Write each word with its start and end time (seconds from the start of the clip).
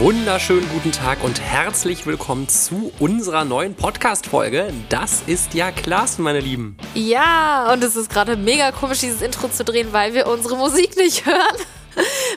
wunderschönen 0.00 0.66
guten 0.70 0.92
Tag 0.92 1.22
und 1.22 1.42
herzlich 1.42 2.06
willkommen 2.06 2.48
zu 2.48 2.90
unserer 3.00 3.44
neuen 3.44 3.74
Podcast-Folge. 3.74 4.72
Das 4.88 5.20
ist 5.26 5.52
ja 5.52 5.70
Klaas, 5.72 6.16
meine 6.16 6.40
Lieben. 6.40 6.78
Ja, 6.94 7.70
und 7.70 7.84
es 7.84 7.96
ist 7.96 8.08
gerade 8.08 8.38
mega 8.38 8.72
komisch, 8.72 9.00
dieses 9.00 9.20
Intro 9.20 9.50
zu 9.50 9.62
drehen, 9.62 9.92
weil 9.92 10.14
wir 10.14 10.26
unsere 10.26 10.56
Musik 10.56 10.96
nicht 10.96 11.26
hören. 11.26 11.56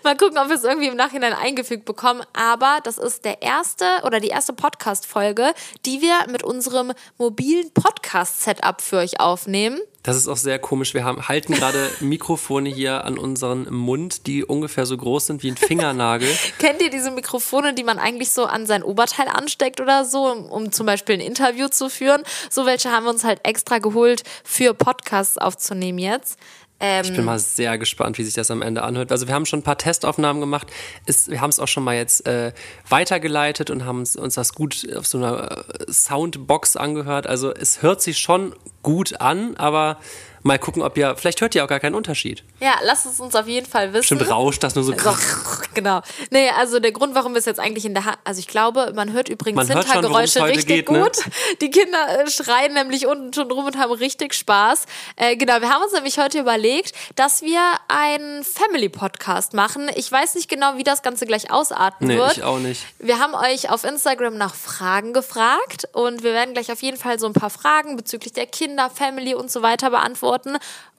Mal 0.03 0.17
gucken, 0.17 0.37
ob 0.39 0.49
wir 0.49 0.57
es 0.57 0.65
irgendwie 0.65 0.87
im 0.87 0.97
Nachhinein 0.97 1.31
eingefügt 1.31 1.85
bekommen. 1.85 2.21
Aber 2.33 2.79
das 2.83 2.97
ist 2.97 3.23
der 3.23 3.41
erste 3.41 3.85
oder 4.03 4.19
die 4.19 4.27
erste 4.27 4.51
Podcast-Folge, 4.51 5.53
die 5.85 6.01
wir 6.01 6.29
mit 6.29 6.43
unserem 6.43 6.91
mobilen 7.17 7.71
Podcast-Setup 7.73 8.81
für 8.81 8.97
euch 8.97 9.21
aufnehmen. 9.21 9.79
Das 10.03 10.17
ist 10.17 10.27
auch 10.27 10.37
sehr 10.37 10.59
komisch. 10.59 10.93
Wir 10.93 11.05
haben, 11.05 11.29
halten 11.29 11.53
gerade 11.53 11.89
Mikrofone 12.01 12.69
hier 12.69 13.05
an 13.05 13.17
unseren 13.17 13.73
Mund, 13.73 14.27
die 14.27 14.43
ungefähr 14.43 14.85
so 14.85 14.97
groß 14.97 15.27
sind 15.27 15.43
wie 15.43 15.51
ein 15.51 15.55
Fingernagel. 15.55 16.27
Kennt 16.59 16.81
ihr 16.81 16.89
diese 16.89 17.09
Mikrofone, 17.09 17.73
die 17.73 17.85
man 17.85 17.99
eigentlich 17.99 18.31
so 18.31 18.43
an 18.43 18.65
sein 18.65 18.83
Oberteil 18.83 19.29
ansteckt 19.29 19.79
oder 19.79 20.03
so, 20.03 20.29
um, 20.29 20.45
um 20.51 20.71
zum 20.73 20.85
Beispiel 20.85 21.15
ein 21.15 21.21
Interview 21.21 21.69
zu 21.69 21.89
führen? 21.89 22.23
So 22.49 22.65
welche 22.65 22.91
haben 22.91 23.05
wir 23.05 23.11
uns 23.11 23.23
halt 23.23 23.39
extra 23.43 23.77
geholt 23.77 24.23
für 24.43 24.73
Podcasts 24.73 25.37
aufzunehmen 25.37 25.99
jetzt. 25.99 26.37
Ähm, 26.79 27.05
Ich 27.05 27.13
bin 27.13 27.23
mal 27.25 27.39
sehr 27.39 27.77
gespannt, 27.77 28.17
wie 28.17 28.23
sich 28.23 28.33
das 28.33 28.51
am 28.51 28.61
Ende 28.61 28.83
anhört. 28.83 29.11
Also 29.11 29.27
wir 29.27 29.33
haben 29.33 29.45
schon 29.45 29.59
ein 29.59 29.63
paar 29.63 29.77
Testaufnahmen 29.77 30.41
gemacht. 30.41 30.67
Es, 31.05 31.29
wir 31.29 31.41
haben 31.41 31.49
es 31.49 31.59
auch 31.59 31.67
schon 31.67 31.83
mal 31.83 31.95
jetzt 31.95 32.27
äh, 32.27 32.51
weitergeleitet 32.89 33.69
und 33.69 33.85
haben 33.85 33.99
uns, 33.99 34.15
uns 34.15 34.35
das 34.35 34.53
gut 34.53 34.87
auf 34.95 35.07
so 35.07 35.17
einer 35.17 35.65
äh, 35.65 35.91
Soundbox 35.91 36.75
angehört. 36.75 37.27
Also 37.27 37.53
es 37.53 37.81
hört 37.81 38.01
sich 38.01 38.17
schon 38.17 38.53
gut 38.81 39.21
an, 39.21 39.55
aber 39.55 39.97
mal 40.43 40.59
gucken, 40.59 40.81
ob 40.81 40.97
ihr, 40.97 41.15
vielleicht 41.15 41.41
hört 41.41 41.55
ihr 41.55 41.63
auch 41.63 41.67
gar 41.67 41.79
keinen 41.79 41.95
Unterschied. 41.95 42.43
ja, 42.59 42.75
lasst 42.83 43.05
es 43.05 43.19
uns 43.19 43.35
auf 43.35 43.47
jeden 43.47 43.65
Fall 43.65 43.93
wissen. 43.93 44.03
Stimmt, 44.17 44.29
rauscht 44.29 44.63
das 44.63 44.75
nur 44.75 44.83
so. 44.83 44.93
So, 44.97 45.15
genau. 45.73 46.01
Nee, 46.29 46.49
also 46.49 46.79
der 46.79 46.91
Grund, 46.91 47.15
warum 47.15 47.33
wir 47.33 47.39
es 47.39 47.45
jetzt 47.45 47.59
eigentlich 47.59 47.85
in 47.85 47.93
der 47.93 48.05
Hand, 48.05 48.17
also 48.23 48.39
ich 48.39 48.47
glaube, 48.47 48.91
man 48.95 49.11
hört 49.13 49.29
übrigens 49.29 49.55
Man 49.57 49.67
hört 49.67 49.85
schon, 49.87 49.93
Hintergeräusche 49.93 50.39
worum's 50.39 50.49
heute 50.49 50.57
richtig 50.57 50.85
geht, 50.85 50.91
ne? 50.91 51.01
gut. 51.01 51.17
Die 51.61 51.71
Kinder 51.71 52.19
äh, 52.23 52.29
schreien 52.29 52.73
nämlich 52.73 53.07
unten 53.07 53.33
schon 53.33 53.49
rum 53.51 53.65
und 53.65 53.77
haben 53.77 53.91
richtig 53.91 54.33
Spaß. 54.33 54.85
Äh, 55.15 55.35
genau, 55.37 55.61
wir 55.61 55.69
haben 55.69 55.83
uns 55.83 55.93
nämlich 55.93 56.17
heute 56.17 56.39
überlegt, 56.39 56.93
dass 57.15 57.41
wir 57.41 57.61
einen 57.87 58.43
Family-Podcast 58.43 59.53
machen. 59.53 59.89
Ich 59.95 60.11
weiß 60.11 60.35
nicht 60.35 60.49
genau, 60.49 60.77
wie 60.77 60.83
das 60.83 61.01
Ganze 61.01 61.25
gleich 61.25 61.51
ausarten 61.51 62.07
Nee, 62.07 62.17
wird. 62.17 62.37
ich 62.37 62.43
auch 62.43 62.59
nicht. 62.59 62.85
Wir 62.99 63.19
haben 63.19 63.33
euch 63.35 63.69
auf 63.69 63.83
Instagram 63.83 64.37
nach 64.37 64.55
Fragen 64.55 65.13
gefragt 65.13 65.87
und 65.93 66.23
wir 66.23 66.33
werden 66.33 66.53
gleich 66.53 66.71
auf 66.71 66.81
jeden 66.81 66.97
Fall 66.97 67.19
so 67.19 67.27
ein 67.27 67.33
paar 67.33 67.49
Fragen 67.49 67.95
bezüglich 67.95 68.33
der 68.33 68.45
Kinder, 68.45 68.89
Family 68.89 69.33
und 69.35 69.49
so 69.51 69.61
weiter 69.61 69.89
beantworten. 69.89 70.32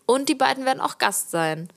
Und 0.07 0.29
die 0.29 0.35
beiden 0.35 0.65
werden 0.65 0.81
auch 0.81 0.99
Gast 0.99 1.31
sein. 1.31 1.69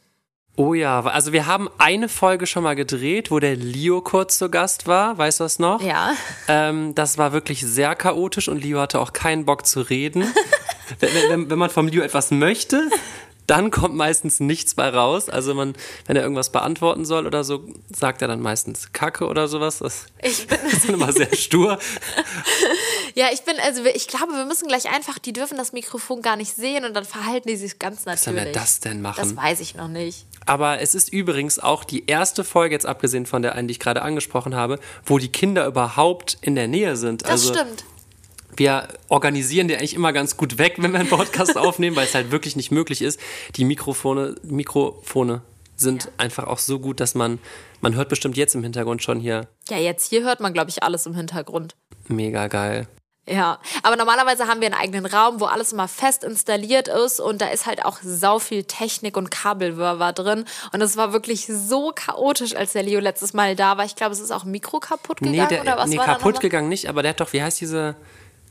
Oh 0.60 0.74
ja, 0.74 1.02
also 1.02 1.34
wir 1.34 1.46
haben 1.46 1.70
eine 1.78 2.10
Folge 2.10 2.48
schon 2.48 2.64
mal 2.64 2.76
gedreht, 2.76 3.30
wo 3.30 3.40
der 3.40 3.56
Leo 3.56 4.02
kurz 4.02 4.40
zu 4.40 4.50
Gast 4.50 4.88
war. 4.88 5.16
Weißt 5.16 5.40
du 5.40 5.44
das 5.44 5.60
noch? 5.60 5.82
Ja. 5.84 6.14
Ähm, 6.48 6.96
das 6.96 7.20
war 7.20 7.32
wirklich 7.32 7.62
sehr 7.62 7.94
chaotisch 7.94 8.48
und 8.48 8.64
Leo 8.64 8.80
hatte 8.80 9.00
auch 9.00 9.14
keinen 9.14 9.46
Bock 9.46 9.68
zu 9.68 9.82
reden. 9.82 10.24
wenn, 11.00 11.12
wenn, 11.30 11.50
wenn 11.52 11.60
man 11.60 11.70
vom 11.70 11.88
Leo 11.88 12.02
etwas 12.02 12.32
möchte, 12.32 12.90
dann 13.48 13.72
kommt 13.72 13.96
meistens 13.96 14.40
nichts 14.40 14.76
bei 14.76 14.90
raus. 14.90 15.30
Also 15.30 15.54
man, 15.54 15.74
wenn 16.06 16.16
er 16.16 16.22
irgendwas 16.22 16.52
beantworten 16.52 17.06
soll 17.06 17.26
oder 17.26 17.44
so, 17.44 17.64
sagt 17.90 18.22
er 18.22 18.28
dann 18.28 18.42
meistens 18.42 18.92
Kacke 18.92 19.26
oder 19.26 19.48
sowas. 19.48 19.80
Das 19.80 20.06
Ich 20.22 20.48
bin 20.48 20.60
ist 20.72 20.90
immer 20.90 21.12
sehr 21.14 21.34
stur. 21.34 21.80
Ja, 23.16 23.28
ich 23.32 23.42
bin, 23.42 23.56
also 23.66 23.84
ich 23.86 24.08
glaube, 24.08 24.34
wir 24.34 24.46
müssen 24.46 24.68
gleich 24.68 24.94
einfach, 24.94 25.18
die 25.18 25.34
dürfen 25.34 25.58
das 25.58 25.72
Mikrofon 25.72 26.22
gar 26.22 26.36
nicht 26.36 26.56
sehen 26.56 26.86
und 26.86 26.94
dann 26.94 27.06
verhalten 27.06 27.48
die 27.48 27.56
sich 27.56 27.80
ganz 27.80 28.06
Was 28.06 28.26
soll 28.26 28.34
natürlich. 28.34 28.54
wir 28.54 28.62
das 28.62 28.80
denn 28.82 29.02
machen? 29.02 29.22
Das 29.22 29.36
weiß 29.36 29.62
ich 29.62 29.76
noch 29.76 29.88
nicht. 29.88 30.26
Aber 30.46 30.82
es 30.82 30.94
ist 30.94 31.12
übrigens 31.12 31.58
auch 31.58 31.84
die 31.84 32.06
erste 32.06 32.44
Folge, 32.44 32.76
jetzt 32.76 32.86
abgesehen 32.86 33.26
von 33.26 33.42
der 33.42 33.56
einen, 33.56 33.68
die 33.68 33.74
ich 33.74 33.80
gerade 33.80 34.02
angesprochen 34.02 34.56
habe, 34.56 34.80
wo 35.06 35.18
die 35.18 35.30
Kinder 35.30 35.66
überhaupt 35.66 36.38
in 36.42 36.56
der 36.56 36.68
Nähe 36.68 36.96
sind. 36.98 37.24
Das 37.24 37.32
also 37.32 37.54
stimmt. 37.54 37.86
Wir 38.58 38.88
organisieren 39.10 39.68
die 39.68 39.76
eigentlich 39.76 39.94
immer 39.94 40.14
ganz 40.14 40.38
gut 40.38 40.58
weg, 40.58 40.76
wenn 40.78 40.92
wir 40.92 41.00
einen 41.00 41.10
Podcast 41.10 41.58
aufnehmen, 41.58 41.96
weil 41.96 42.06
es 42.06 42.16
halt 42.16 42.32
wirklich 42.32 42.56
nicht 42.56 42.72
möglich 42.72 43.02
ist. 43.02 43.20
Die 43.56 43.66
Mikrofone, 43.66 44.36
Mikrofone 44.44 45.42
sind 45.76 46.10
einfach 46.18 46.46
auch 46.46 46.60
so 46.60 46.80
gut, 46.80 47.00
dass 47.00 47.16
man, 47.16 47.40
man 47.82 47.96
hört 47.96 48.10
bestimmt 48.10 48.36
jetzt 48.36 48.56
im 48.56 48.64
Hintergrund 48.64 49.04
schon 49.04 49.20
hier 49.20 49.48
Ja, 49.70 49.78
jetzt 49.78 50.10
hier 50.10 50.24
hört 50.24 50.40
man, 50.40 50.54
glaube 50.54 50.70
ich, 50.70 50.84
alles 50.84 51.06
im 51.06 51.14
Hintergrund. 51.14 51.76
mega 52.08 52.48
geil. 52.48 52.88
Ja, 53.30 53.60
aber 53.84 53.98
normalerweise 53.98 54.48
haben 54.48 54.62
wir 54.62 54.68
einen 54.68 54.80
eigenen 54.80 55.06
Raum, 55.06 55.42
wo 55.42 55.46
alles 55.46 55.74
immer 55.74 55.90
fest 55.90 56.24
installiert 56.24 56.88
ist 56.88 57.20
und 57.20 57.42
da 57.42 57.48
ist 57.48 57.66
halt 57.66 57.84
auch 57.84 57.98
sau 58.02 58.40
viel 58.40 58.64
Technik 58.64 59.18
und 59.18 59.30
Kabelwirrwarr 59.30 60.14
drin 60.14 60.46
und 60.72 60.82
es 60.82 60.96
war 60.96 61.12
wirklich 61.12 61.46
so 61.46 61.92
chaotisch, 61.94 62.56
als 62.56 62.72
der 62.72 62.84
Leo 62.84 63.02
letztes 63.02 63.34
Mal 63.34 63.58
da 63.58 63.78
war. 63.78 63.84
Ich 63.84 63.98
glaube, 63.98 64.14
es 64.14 64.22
ist 64.22 64.32
auch 64.32 64.46
ein 64.46 64.52
Mikro 64.52 64.80
kaputt 64.80 65.20
gegangen 65.20 65.40
Nee, 65.42 65.48
der, 65.48 65.62
oder 65.62 65.78
was 65.78 65.90
nee 65.90 65.98
war 65.98 66.06
kaputt 66.06 66.40
gegangen 66.40 66.70
nicht, 66.70 66.88
aber 66.88 67.02
der 67.02 67.10
hat 67.10 67.20
doch, 67.20 67.34
wie 67.34 67.44
heißt 67.44 67.60
diese, 67.60 67.98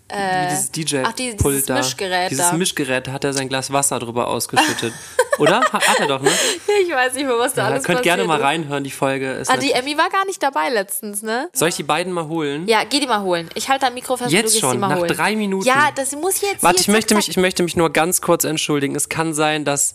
wie 0.09 0.49
dieses 0.51 0.71
DJ-Pult 0.71 1.19
dieses 1.19 1.67
da? 1.67 1.75
Mischgerät 1.75 2.31
Dieses 2.31 2.51
da. 2.51 2.57
Mischgerät, 2.57 3.09
hat 3.09 3.25
er 3.25 3.33
sein 3.33 3.49
Glas 3.49 3.73
Wasser 3.73 3.99
drüber 3.99 4.29
ausgeschüttet. 4.29 4.93
Oder? 5.39 5.61
Hat, 5.61 5.83
er 6.01 6.07
doch, 6.07 6.23
ne? 6.23 6.31
Ich 6.83 6.91
weiß 6.91 7.13
nicht 7.15 7.27
mehr, 7.27 7.37
was 7.39 7.53
da 7.55 7.63
Ja, 7.63 7.69
alles 7.75 7.85
könnt 7.85 8.03
gerne 8.03 8.23
passiert 8.23 8.29
mal 8.29 8.39
ist. 8.39 8.45
reinhören, 8.45 8.85
die 8.85 8.91
Folge 8.91 9.33
ist. 9.33 9.51
Ah, 9.51 9.57
die 9.59 9.73
Emmy 9.73 9.99
war 9.99 10.09
gar 10.09 10.25
nicht 10.27 10.43
dabei 10.43 10.71
letztens, 10.71 11.23
ne? 11.23 11.51
Soll 11.53 11.69
ich 11.69 11.77
die 11.77 11.83
beiden 11.83 12.13
mal 12.13 12.27
holen? 12.29 12.67
Ja, 12.69 12.85
geh 12.85 13.01
die 13.01 13.07
mal 13.07 13.21
holen. 13.21 13.51
Ich 13.55 13.69
halte 13.69 13.85
dein 13.87 13.95
Mikro 13.95 14.17
fest, 14.17 14.31
Jetzt 14.31 14.59
schon, 14.59 14.79
mal 14.81 14.89
nach 14.89 14.99
holen. 14.99 15.09
drei 15.09 15.37
Minuten. 15.37 15.67
Ja, 15.67 15.91
das 15.95 16.13
muss 16.13 16.41
jetzt 16.41 16.63
Warte, 16.63 16.81
ich 16.81 16.89
möchte, 16.89 17.09
zack, 17.09 17.17
mich, 17.19 17.29
ich 17.29 17.37
möchte 17.37 17.63
mich 17.65 17.77
nur 17.77 17.91
ganz 17.91 18.21
kurz 18.23 18.45
entschuldigen. 18.45 18.95
Es 18.95 19.09
kann 19.11 19.35
sein, 19.35 19.65
dass 19.67 19.95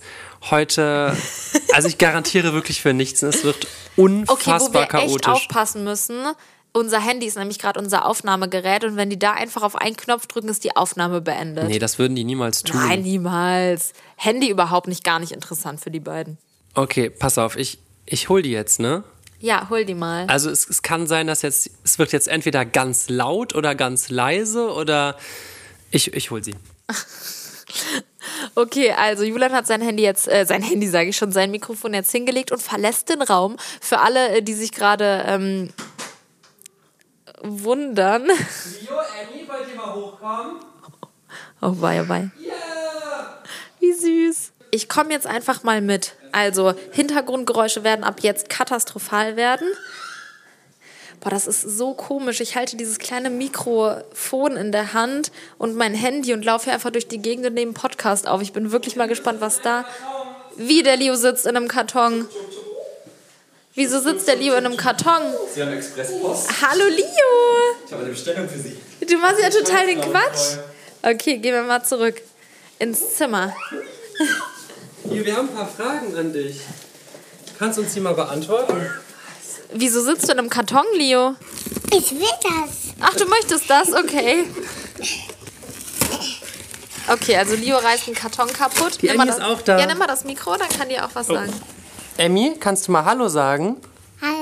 heute, 0.52 1.16
also 1.74 1.88
ich 1.88 1.98
garantiere 1.98 2.54
wirklich 2.54 2.82
für 2.82 2.94
nichts, 2.94 3.24
es 3.24 3.44
wird 3.44 3.66
Okay, 3.98 3.98
wo 3.98 4.04
unfassbar 4.34 4.74
wir 4.74 4.82
echt 4.82 4.92
chaotisch. 4.92 5.28
aufpassen 5.28 5.84
müssen. 5.84 6.18
Unser 6.74 7.02
Handy 7.02 7.26
ist 7.26 7.38
nämlich 7.38 7.60
gerade 7.60 7.80
unser 7.80 8.06
Aufnahmegerät 8.06 8.86
und 8.86 8.96
wenn 8.96 9.10
die 9.10 9.20
da 9.20 9.34
einfach 9.34 9.62
auf 9.62 9.76
einen 9.76 9.98
Knopf 9.98 10.28
drücken, 10.28 10.48
ist 10.48 10.64
die 10.64 10.76
Aufnahme 10.76 11.20
beendet. 11.20 11.68
Nee, 11.68 11.80
das 11.80 12.00
würden 12.00 12.16
die 12.16 12.24
niemals 12.24 12.64
tun. 12.64 12.80
Nein, 12.80 13.02
niemals. 13.02 13.92
Handy 14.16 14.50
überhaupt 14.50 14.88
nicht, 14.88 15.04
gar 15.04 15.20
nicht 15.20 15.34
interessant 15.34 15.82
für 15.82 15.92
die 15.92 16.00
beiden. 16.00 16.38
Okay, 16.74 17.10
pass 17.10 17.38
auf, 17.38 17.58
ich, 17.58 17.80
ich 18.06 18.30
hol 18.30 18.42
die 18.42 18.52
jetzt, 18.52 18.80
ne? 18.80 19.04
Ja, 19.40 19.68
hol 19.70 19.84
die 19.84 19.96
mal. 19.96 20.28
Also 20.28 20.50
es, 20.50 20.70
es 20.70 20.82
kann 20.82 21.08
sein, 21.08 21.28
dass 21.28 21.42
jetzt, 21.42 21.72
es 21.84 22.00
wird 22.00 22.14
jetzt 22.14 22.30
entweder 22.30 22.64
ganz 22.64 23.10
laut 23.10 23.54
oder 23.54 23.76
ganz 23.76 24.10
leise 24.10 24.72
oder 24.72 25.18
ich, 25.90 26.14
ich 26.14 26.32
hol 26.32 26.44
sie. 26.44 26.56
Okay, 28.56 28.92
also 28.92 29.24
Julian 29.24 29.52
hat 29.54 29.68
sein 29.68 29.82
Handy 29.82 30.04
jetzt, 30.04 30.28
äh, 30.28 30.46
sein 30.46 30.62
Handy 30.62 30.88
sage 30.88 31.10
ich 31.10 31.18
schon, 31.18 31.32
sein 31.32 31.52
Mikrofon 31.52 31.94
jetzt 31.94 32.12
hingelegt 32.12 32.52
und 32.52 32.62
verlässt 32.62 33.10
den 33.10 33.22
Raum. 33.22 33.56
Für 33.80 34.00
alle, 34.00 34.30
äh, 34.38 34.42
die 34.42 34.54
sich 34.54 34.72
gerade 34.72 35.24
ähm, 35.26 35.70
wundern. 37.42 38.26
Leo, 38.28 38.98
Annie, 38.98 39.48
wollt 39.48 39.70
ihr 39.70 39.76
mal 39.76 39.94
hochkommen? 39.94 40.60
Oh 41.62 41.76
wei, 41.80 42.02
oh 42.02 42.10
wei. 42.10 42.30
Wie 43.80 43.94
süß. 43.94 44.52
Ich 44.72 44.88
komme 44.88 45.12
jetzt 45.12 45.28
einfach 45.28 45.64
mal 45.64 45.82
mit. 45.82 46.14
Also, 46.32 46.74
Hintergrundgeräusche 46.92 47.84
werden 47.84 48.04
ab 48.04 48.22
jetzt 48.22 48.50
katastrophal 48.50 49.36
werden. 49.36 49.68
Boah, 51.20 51.30
das 51.30 51.46
ist 51.46 51.62
so 51.62 51.94
komisch. 51.94 52.42
Ich 52.42 52.56
halte 52.56 52.78
dieses 52.78 52.98
kleine 52.98 53.30
Mikrofon 53.30 54.58
in 54.58 54.72
der 54.72 54.94
Hand 54.94 55.32
und 55.60 55.76
mein 55.76 55.94
Handy 55.94 56.34
und 56.34 56.44
laufe 56.44 56.72
einfach 56.72 56.90
durch 56.90 57.08
die 57.08 57.22
Gegend 57.22 57.46
und 57.46 57.54
nehme 57.54 57.70
einen 57.70 57.74
Podcast 57.76 58.28
auf. 58.28 58.42
Ich 58.42 58.54
bin 58.54 58.72
wirklich 58.72 58.96
mal 58.96 59.08
gespannt, 59.08 59.40
was 59.40 59.62
da. 59.62 59.86
Wie 60.56 60.82
der 60.82 60.98
Leo 60.98 61.16
sitzt 61.16 61.46
in 61.46 61.56
einem 61.56 61.68
Karton. 61.68 62.28
Wieso 63.74 64.02
sitzt 64.02 64.28
der 64.28 64.36
Leo 64.36 64.56
in 64.56 64.66
einem 64.66 64.76
Karton? 64.76 65.22
Sie 65.54 65.62
haben 65.62 65.72
Expresspost. 65.72 66.50
Hallo 66.62 66.84
Leo! 66.90 67.06
Ich 67.86 67.92
habe 67.94 68.04
eine 68.04 68.12
Bestellung 68.12 68.50
für 68.50 68.60
Sie. 68.60 68.78
Du 69.06 69.18
machst 69.18 69.42
ja 69.42 69.50
total 69.50 69.88
den 69.88 70.02
Quatsch. 70.02 70.58
Okay, 71.02 71.38
gehen 71.38 71.54
wir 71.54 71.64
mal 71.64 71.82
zurück 71.82 72.22
ins 72.80 73.16
Zimmer. 73.16 73.56
Hier, 75.10 75.26
wir 75.26 75.38
haben 75.38 75.48
ein 75.48 75.56
paar 75.56 75.68
Fragen 75.70 76.14
an 76.18 76.34
dich. 76.34 76.60
Kannst 77.58 77.78
du 77.78 77.84
uns 77.84 77.94
die 77.94 78.02
mal 78.02 78.14
beantworten? 78.14 78.90
Wieso 79.74 80.02
sitzt 80.02 80.28
du 80.28 80.34
in 80.34 80.40
einem 80.40 80.50
Karton, 80.50 80.86
Leo? 80.96 81.36
Ich 81.96 82.12
will 82.12 82.28
das. 82.44 82.94
Ach, 83.00 83.16
du 83.16 83.26
möchtest 83.26 83.70
das? 83.70 83.94
Okay. 83.94 84.48
Okay, 87.08 87.38
also 87.38 87.56
Leo 87.56 87.78
reißt 87.78 88.08
einen 88.08 88.16
Karton 88.16 88.52
kaputt. 88.52 89.02
Die 89.02 89.08
Nimm 89.08 89.16
mal 89.16 89.24
Annie 89.24 89.34
das, 89.34 89.38
ist 89.40 89.46
auch 89.46 89.62
da. 89.62 89.80
Ja, 89.80 89.86
nimm 89.86 89.98
mal 89.98 90.08
das 90.08 90.26
Mikro, 90.26 90.58
dann 90.58 90.70
kann 90.70 90.90
die 90.90 91.00
auch 91.00 91.10
was 91.14 91.28
sagen. 91.28 91.54
Emmy, 92.18 92.54
kannst 92.60 92.88
du 92.88 92.92
mal 92.92 93.06
Hallo 93.06 93.28
sagen? 93.30 93.78
Hallo. 94.22 94.38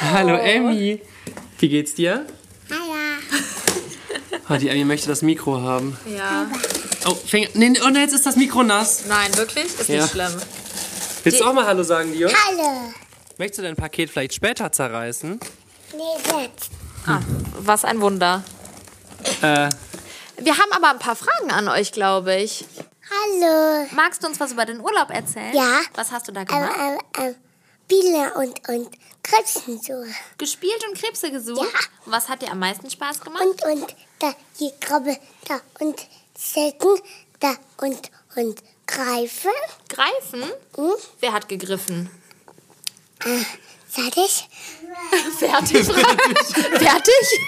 Hallo 0.00 0.36
Emmy. 0.36 1.00
Wie 1.58 1.68
geht's 1.68 1.94
dir? 1.94 2.26
Hallo. 2.70 2.82
Oh, 4.48 4.54
die 4.54 4.68
Emmy 4.68 4.84
möchte 4.84 5.08
das 5.08 5.22
Mikro 5.22 5.60
haben. 5.60 5.96
Ja. 6.06 6.46
Oh, 7.04 7.14
Finger. 7.16 7.48
Nee, 7.54 7.70
nee, 7.70 7.80
oh, 7.84 7.88
nee, 7.88 7.98
jetzt 7.98 8.12
ist 8.12 8.24
das 8.26 8.36
Mikro 8.36 8.62
nass. 8.62 9.02
Nein, 9.08 9.36
wirklich? 9.36 9.64
Ist 9.64 9.88
Ja. 9.88 10.02
nicht 10.02 10.12
schlimm. 10.12 10.32
Willst 11.24 11.40
du 11.40 11.44
auch 11.46 11.52
mal 11.52 11.66
Hallo 11.66 11.82
sagen, 11.82 12.12
Leo? 12.14 12.28
Hallo. 12.46 12.92
Möchtest 13.38 13.58
du 13.58 13.62
dein 13.64 13.74
Paket 13.74 14.08
vielleicht 14.08 14.34
später 14.34 14.70
zerreißen? 14.70 15.40
Nee, 15.92 16.42
jetzt. 16.44 16.70
Ah, 17.08 17.18
was 17.58 17.84
ein 17.84 18.00
Wunder. 18.00 18.44
Äh, 19.42 19.68
Wir 20.40 20.52
haben 20.56 20.70
aber 20.70 20.90
ein 20.90 21.00
paar 21.00 21.16
Fragen 21.16 21.50
an 21.50 21.66
euch, 21.66 21.90
glaube 21.90 22.36
ich. 22.36 22.66
Hallo. 23.10 23.86
Magst 23.92 24.22
du 24.22 24.26
uns 24.28 24.40
was 24.40 24.52
über 24.52 24.64
den 24.64 24.80
Urlaub 24.80 25.10
erzählen? 25.10 25.54
Ja. 25.54 25.80
Was 25.94 26.10
hast 26.12 26.28
du 26.28 26.32
da 26.32 26.40
Ähm, 26.40 26.46
gemacht? 26.46 26.76
ähm, 26.78 26.98
ähm, 27.18 27.34
Spiele 27.84 28.34
und, 28.34 28.68
und 28.68 28.90
Krebsen 29.22 29.80
so. 29.80 30.04
Gespielt 30.38 30.84
und 30.88 30.98
Krebse 30.98 31.30
gesucht? 31.30 31.72
Ja. 31.72 31.80
Was 32.06 32.28
hat 32.28 32.42
dir 32.42 32.50
am 32.50 32.58
meisten 32.58 32.90
Spaß 32.90 33.20
gemacht? 33.20 33.42
Und, 33.44 33.62
und 33.64 33.94
da 34.18 34.34
die 34.58 34.72
Krabbe 34.80 35.16
da 35.46 35.60
und 35.80 36.00
Säcken 36.36 37.00
da 37.40 37.54
und, 37.78 38.10
und 38.34 38.60
Greifen. 38.86 39.50
Greifen? 39.88 40.42
Hm? 40.76 40.92
Wer 41.20 41.32
hat 41.32 41.48
gegriffen? 41.48 42.10
Fertig? 43.88 44.48
Fertig? 45.38 45.86
Fertig? 45.86 47.40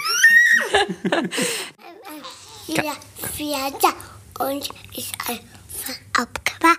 Wieder 2.67 2.97
Pferde 3.21 3.95
und 4.39 4.69
ist 4.97 5.13
einfach 5.27 6.01
abgemacht. 6.15 6.79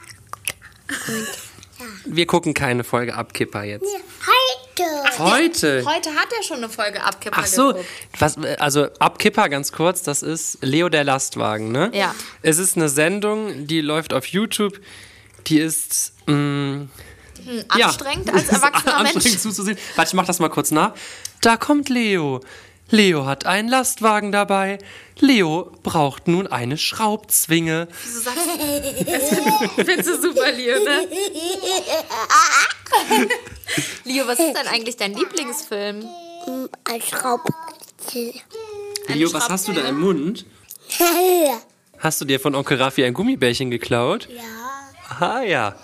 Und 1.07 1.27
ja. 1.79 1.85
Wir 2.05 2.25
gucken 2.25 2.53
keine 2.53 2.83
Folge 2.83 3.13
Abkipper 3.15 3.63
jetzt. 3.63 3.85
Heute. 3.85 5.19
Heute. 5.19 5.85
Heute 5.85 6.09
hat 6.15 6.27
er 6.37 6.43
schon 6.43 6.57
eine 6.57 6.69
Folge 6.69 7.03
Abkipper 7.03 7.37
Ach 7.41 7.45
so, 7.45 7.67
geguckt. 7.69 7.85
was, 8.19 8.37
also 8.59 8.87
Abkipper 8.99 9.49
ganz 9.49 9.71
kurz, 9.71 10.03
das 10.03 10.21
ist 10.21 10.57
Leo 10.61 10.89
der 10.89 11.03
Lastwagen, 11.03 11.71
ne? 11.71 11.91
Ja. 11.93 12.15
Es 12.41 12.57
ist 12.57 12.77
eine 12.77 12.87
Sendung, 12.89 13.67
die 13.67 13.81
läuft 13.81 14.13
auf 14.13 14.25
YouTube, 14.27 14.79
die 15.47 15.59
ist 15.59 16.13
mh, 16.27 16.87
ja. 17.75 17.87
Anstrengend 17.87 18.29
als 18.31 18.43
Es 18.43 18.49
ist 18.51 18.53
erwachsener 18.53 18.97
anstrengend 18.97 19.25
Mensch. 19.25 19.39
zuzusehen. 19.39 19.77
Warte, 19.95 20.09
ich 20.09 20.13
mach 20.13 20.25
das 20.25 20.39
mal 20.39 20.49
kurz 20.49 20.71
nach. 20.71 20.93
Da 21.41 21.57
kommt 21.57 21.89
Leo. 21.89 22.41
Leo 22.91 23.25
hat 23.25 23.45
einen 23.45 23.69
Lastwagen 23.69 24.31
dabei. 24.31 24.79
Leo 25.19 25.71
braucht 25.83 26.27
nun 26.27 26.47
eine 26.47 26.77
Schraubzwinge. 26.77 27.87
Du 27.87 28.19
sagst, 28.19 28.47
das 29.05 29.29
findest 29.85 30.09
du 30.09 30.21
super, 30.21 30.51
Leo, 30.51 30.83
ne? 30.83 31.07
Leo, 34.05 34.27
was 34.27 34.39
ist 34.39 34.53
denn 34.53 34.67
eigentlich 34.67 34.97
dein 34.97 35.13
Lieblingsfilm? 35.13 36.05
Ein 36.85 37.01
Schraub. 37.01 37.41
Leo, 39.07 39.33
was 39.33 39.49
hast 39.49 39.67
du 39.67 39.73
da 39.73 39.81
im 39.81 39.99
Mund? 39.99 40.45
ja. 40.99 41.59
Hast 41.99 42.21
du 42.21 42.25
dir 42.25 42.39
von 42.39 42.55
Onkel 42.55 42.81
Raffi 42.81 43.03
ein 43.03 43.13
Gummibärchen 43.13 43.69
geklaut? 43.69 44.29
Ah 45.19 45.41
ja. 45.41 45.75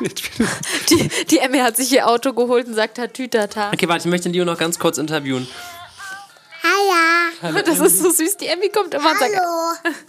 Die, 0.90 1.08
die 1.26 1.38
Emmy 1.38 1.58
hat 1.58 1.76
sich 1.76 1.92
ihr 1.92 2.06
Auto 2.06 2.32
geholt 2.32 2.66
und 2.66 2.74
sagt 2.74 2.96
Tatütata. 2.96 3.72
Okay, 3.72 3.88
warte, 3.88 4.06
ich 4.06 4.10
möchte 4.10 4.28
Leo 4.28 4.44
noch 4.44 4.58
ganz 4.58 4.78
kurz 4.78 4.98
interviewen. 4.98 5.46
Hallo. 7.42 7.60
Das 7.64 7.78
ist 7.78 8.00
so 8.00 8.10
süß. 8.10 8.36
Die 8.38 8.46
Emmy 8.46 8.68
kommt 8.68 8.94
immer 8.94 9.10
und 9.10 9.18
sagt, 9.18 9.36
Hallo. 9.36 9.94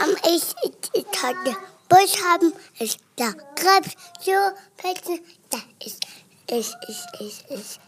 Ähm, 0.00 0.14
ich, 0.28 0.44
ich, 0.62 1.02
ich 1.02 1.22
hatte 1.24 1.56
Busch 1.88 2.22
haben, 2.22 2.52
ist 2.78 3.00
da 3.16 3.32
Krebs, 3.56 3.96
so, 4.20 4.30
Plätze, 4.76 5.20
da 5.50 5.58
ist, 5.84 6.06
ich, 6.48 6.72
ich, 6.88 7.20
ich, 7.20 7.44
ich. 7.50 7.80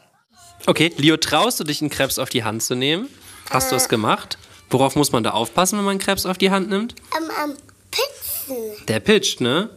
Okay, 0.66 0.92
Leo, 0.96 1.16
traust 1.18 1.60
du 1.60 1.64
dich, 1.64 1.80
einen 1.82 1.90
Krebs 1.90 2.18
auf 2.18 2.28
die 2.28 2.42
Hand 2.42 2.64
zu 2.64 2.74
nehmen? 2.74 3.08
Hast 3.50 3.70
du 3.70 3.76
es 3.76 3.88
gemacht? 3.88 4.38
Worauf 4.70 4.96
muss 4.96 5.12
man 5.12 5.22
da 5.22 5.30
aufpassen, 5.30 5.78
wenn 5.78 5.84
man 5.84 5.92
einen 5.92 6.00
Krebs 6.00 6.26
auf 6.26 6.36
die 6.36 6.50
Hand 6.50 6.68
nimmt? 6.68 6.96
Ähm, 7.16 7.30
ähm, 7.44 7.56
Pizzen. 7.92 8.86
Der 8.88 8.98
pitcht, 8.98 9.40
ne? 9.40 9.70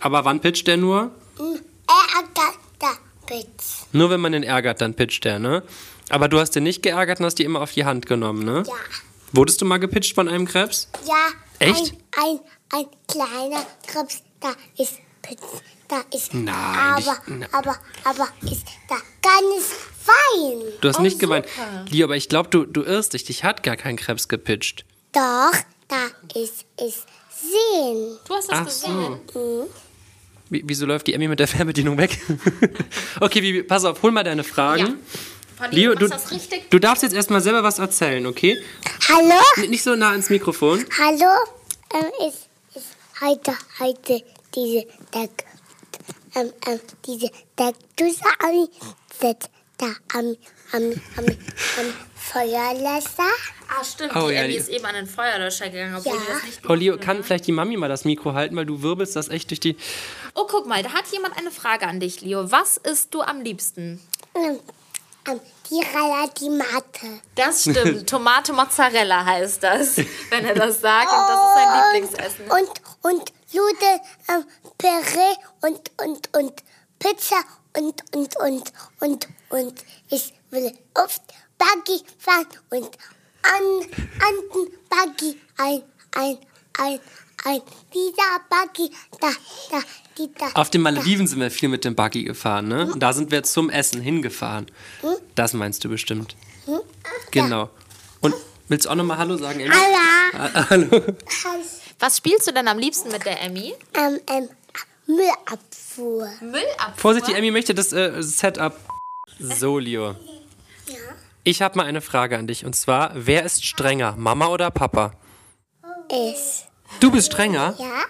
Aber 0.00 0.24
wann 0.24 0.40
pitcht 0.40 0.66
der 0.66 0.76
nur? 0.76 1.10
Er 1.38 2.24
da, 2.34 2.88
Pizzen. 3.26 3.86
Nur 3.92 4.10
wenn 4.10 4.20
man 4.20 4.32
den 4.32 4.42
ärgert, 4.42 4.80
dann 4.80 4.94
pitcht 4.94 5.24
der, 5.24 5.38
ne? 5.38 5.62
Aber 6.08 6.28
du 6.28 6.38
hast 6.40 6.52
den 6.52 6.62
nicht 6.62 6.82
geärgert 6.82 7.20
und 7.20 7.26
hast 7.26 7.38
die 7.38 7.44
immer 7.44 7.60
auf 7.60 7.72
die 7.72 7.84
Hand 7.84 8.06
genommen, 8.06 8.42
ne? 8.44 8.62
Ja. 8.66 8.72
Wurdest 9.32 9.60
du 9.60 9.64
mal 9.66 9.76
gepitcht 9.78 10.14
von 10.14 10.28
einem 10.28 10.46
Krebs? 10.46 10.88
Ja. 11.06 11.14
Echt? 11.58 11.94
Ein, 12.16 12.40
ein, 12.72 12.80
ein 12.80 12.86
kleiner 13.06 13.66
Krebs, 13.86 14.22
da 14.40 14.52
ist 14.78 14.94
Pizzen. 15.22 15.60
Da 15.88 16.02
ist, 16.14 16.34
Nein, 16.34 16.52
aber, 16.54 16.98
nicht- 16.98 17.22
na- 17.50 17.58
aber, 17.58 17.76
aber 18.04 18.28
ist 18.42 18.66
da 18.90 18.96
ganz 19.22 19.64
fein. 20.04 20.60
Du 20.82 20.88
hast 20.88 20.98
Oh, 20.98 21.02
nicht 21.02 21.18
gemeint. 21.18 21.46
Leo, 21.88 22.04
aber 22.04 22.16
ich 22.16 22.28
glaube, 22.28 22.50
du, 22.50 22.64
du 22.66 22.82
irrst 22.82 23.14
dich. 23.14 23.24
Dich 23.24 23.42
hat 23.42 23.62
gar 23.62 23.76
kein 23.76 23.96
Krebs 23.96 24.28
gepitcht. 24.28 24.84
Doch, 25.12 25.52
da 25.88 25.96
ist 26.38 26.66
es 26.76 27.06
sehen. 27.30 28.18
du 28.26 28.34
hast 28.34 28.50
das 28.50 28.58
Ach 28.58 28.64
gesehen. 28.66 29.20
so. 29.32 29.68
Wie, 29.70 29.87
wieso 30.50 30.86
läuft 30.86 31.06
die 31.06 31.14
Emmy 31.14 31.28
mit 31.28 31.38
der 31.40 31.48
Fernbedienung 31.48 31.98
weg? 31.98 32.18
okay, 33.20 33.40
Bibi, 33.40 33.62
pass 33.62 33.84
auf, 33.84 34.02
hol 34.02 34.10
mal 34.12 34.24
deine 34.24 34.44
Fragen. 34.44 34.98
Ja. 35.60 35.66
Leo, 35.70 35.94
du 35.96 36.08
du, 36.70 36.78
darfst 36.78 37.02
jetzt 37.02 37.14
erstmal 37.14 37.40
selber 37.40 37.64
was 37.64 37.78
erzählen, 37.80 38.24
okay? 38.26 38.56
Hallo? 39.08 39.40
N- 39.56 39.70
Nicht 39.70 39.82
so 39.82 39.96
nah 39.96 40.14
ins 40.14 40.30
Mikrofon. 40.30 40.84
Hallo? 40.98 41.32
Ähm, 41.94 42.28
ist, 42.28 42.46
ist 42.76 42.86
heute, 43.20 43.52
heute 43.80 44.22
diese 44.54 44.86
Tag, 45.10 45.30
ähm, 46.36 46.52
ähm, 46.68 46.80
diese 47.04 47.30
Tag, 47.56 47.74
du 47.96 48.04
sagst, 49.20 49.50
da 49.78 49.86
am, 50.14 50.36
am, 50.72 50.82
am, 51.16 51.24
am 51.26 51.86
Feuerlöscher. 52.14 53.30
Ah, 53.68 53.84
stimmt. 53.84 54.14
Oh, 54.16 54.28
die 54.28 54.34
ja, 54.34 54.42
Emmy 54.42 54.54
ist 54.54 54.68
eben 54.68 54.84
an 54.84 54.94
den 54.94 55.06
Feuerlöscher 55.06 55.68
gegangen, 55.70 55.94
obwohl 55.96 56.14
Ja. 56.14 56.20
die 56.20 56.32
das 56.32 56.42
nicht 56.44 56.60
Oh, 56.70 56.74
Leo, 56.74 56.96
kann 56.98 57.22
vielleicht 57.24 57.46
die 57.46 57.52
Mami 57.52 57.76
mal 57.76 57.88
das 57.88 58.04
Mikro 58.04 58.34
halten, 58.34 58.54
weil 58.56 58.66
du 58.66 58.82
wirbelst 58.82 59.16
das 59.16 59.28
echt 59.28 59.50
durch 59.50 59.60
die... 59.60 59.76
Oh, 60.40 60.46
guck 60.48 60.66
mal, 60.66 60.84
da 60.84 60.92
hat 60.92 61.08
jemand 61.08 61.36
eine 61.36 61.50
Frage 61.50 61.88
an 61.88 61.98
dich, 61.98 62.20
Leo. 62.20 62.52
Was 62.52 62.76
isst 62.76 63.12
du 63.12 63.22
am 63.22 63.40
liebsten? 63.40 64.00
Ähm, 64.36 64.60
ähm, 65.26 65.40
die 65.68 65.82
Relatimate. 65.82 67.20
Das 67.34 67.62
stimmt. 67.62 68.06
Tomate 68.08 68.52
Mozzarella 68.52 69.24
heißt 69.24 69.64
das, 69.64 69.96
wenn 69.96 70.44
er 70.44 70.54
das 70.54 70.80
sagt. 70.80 71.10
Und 71.10 71.28
das 71.28 71.40
ist 71.40 71.54
sein 71.54 71.92
Lieblingsessen. 71.92 72.44
Und, 72.52 72.70
und 73.02 73.32
Nudeln, 73.52 74.00
ähm, 74.28 74.44
Püree 74.78 75.34
und, 75.62 75.90
und, 76.00 76.36
und 76.36 76.62
Pizza 77.00 77.42
und, 77.76 78.04
und, 78.14 78.36
und, 78.36 78.72
und, 79.00 79.28
und 79.48 79.84
ich 80.08 80.34
will 80.50 80.72
oft 80.94 81.22
Buggy 81.58 82.04
fahren 82.16 82.46
und 82.70 82.96
an, 83.42 83.90
an 84.20 84.34
den 84.54 84.78
Buggy 84.88 85.40
ein, 85.56 85.82
ein, 86.14 86.38
ein, 86.78 87.00
ein. 87.44 87.60
Dieser 87.94 88.40
Buggy, 88.50 88.90
da, 89.20 89.28
da, 89.70 89.80
die, 90.16 90.30
da. 90.38 90.46
Auf 90.54 90.70
den 90.70 90.82
Malediven 90.82 91.26
sind 91.26 91.40
wir 91.40 91.50
viel 91.50 91.68
mit 91.68 91.84
dem 91.84 91.94
Buggy 91.94 92.24
gefahren, 92.24 92.68
ne? 92.68 92.90
Und 92.92 93.00
da 93.00 93.12
sind 93.12 93.30
wir 93.30 93.42
zum 93.42 93.70
Essen 93.70 94.00
hingefahren. 94.00 94.66
Das 95.34 95.52
meinst 95.52 95.84
du 95.84 95.88
bestimmt. 95.88 96.36
Genau. 97.30 97.70
Und 98.20 98.34
willst 98.68 98.86
du 98.86 98.90
auch 98.90 98.94
nochmal 98.94 99.18
Hallo 99.18 99.36
sagen, 99.36 99.60
Emmy? 99.60 99.74
Allah. 99.74 100.66
Hallo. 100.70 101.02
Was 101.98 102.16
spielst 102.16 102.46
du 102.46 102.52
denn 102.52 102.68
am 102.68 102.78
liebsten 102.78 103.10
mit 103.10 103.24
der 103.24 103.42
Emmy? 103.42 103.74
Ähm, 103.94 104.20
ähm, 104.28 104.48
Müllabfuhr. 105.06 106.28
Müllabfuhr. 106.40 106.94
Vorsicht, 106.96 107.28
die 107.28 107.34
Emmy 107.34 107.50
möchte 107.50 107.74
das 107.74 107.92
äh, 107.92 108.22
Setup. 108.22 108.76
So, 109.38 109.78
Leo. 109.78 110.14
Ich 111.44 111.62
habe 111.62 111.78
mal 111.78 111.86
eine 111.86 112.00
Frage 112.00 112.36
an 112.36 112.46
dich 112.46 112.64
und 112.64 112.76
zwar: 112.76 113.12
Wer 113.14 113.44
ist 113.44 113.64
strenger, 113.64 114.14
Mama 114.16 114.48
oder 114.48 114.70
Papa? 114.70 115.12
Ist. 116.10 116.67
Du 117.00 117.10
bist 117.10 117.26
strenger? 117.32 117.74
Ja? 117.78 118.04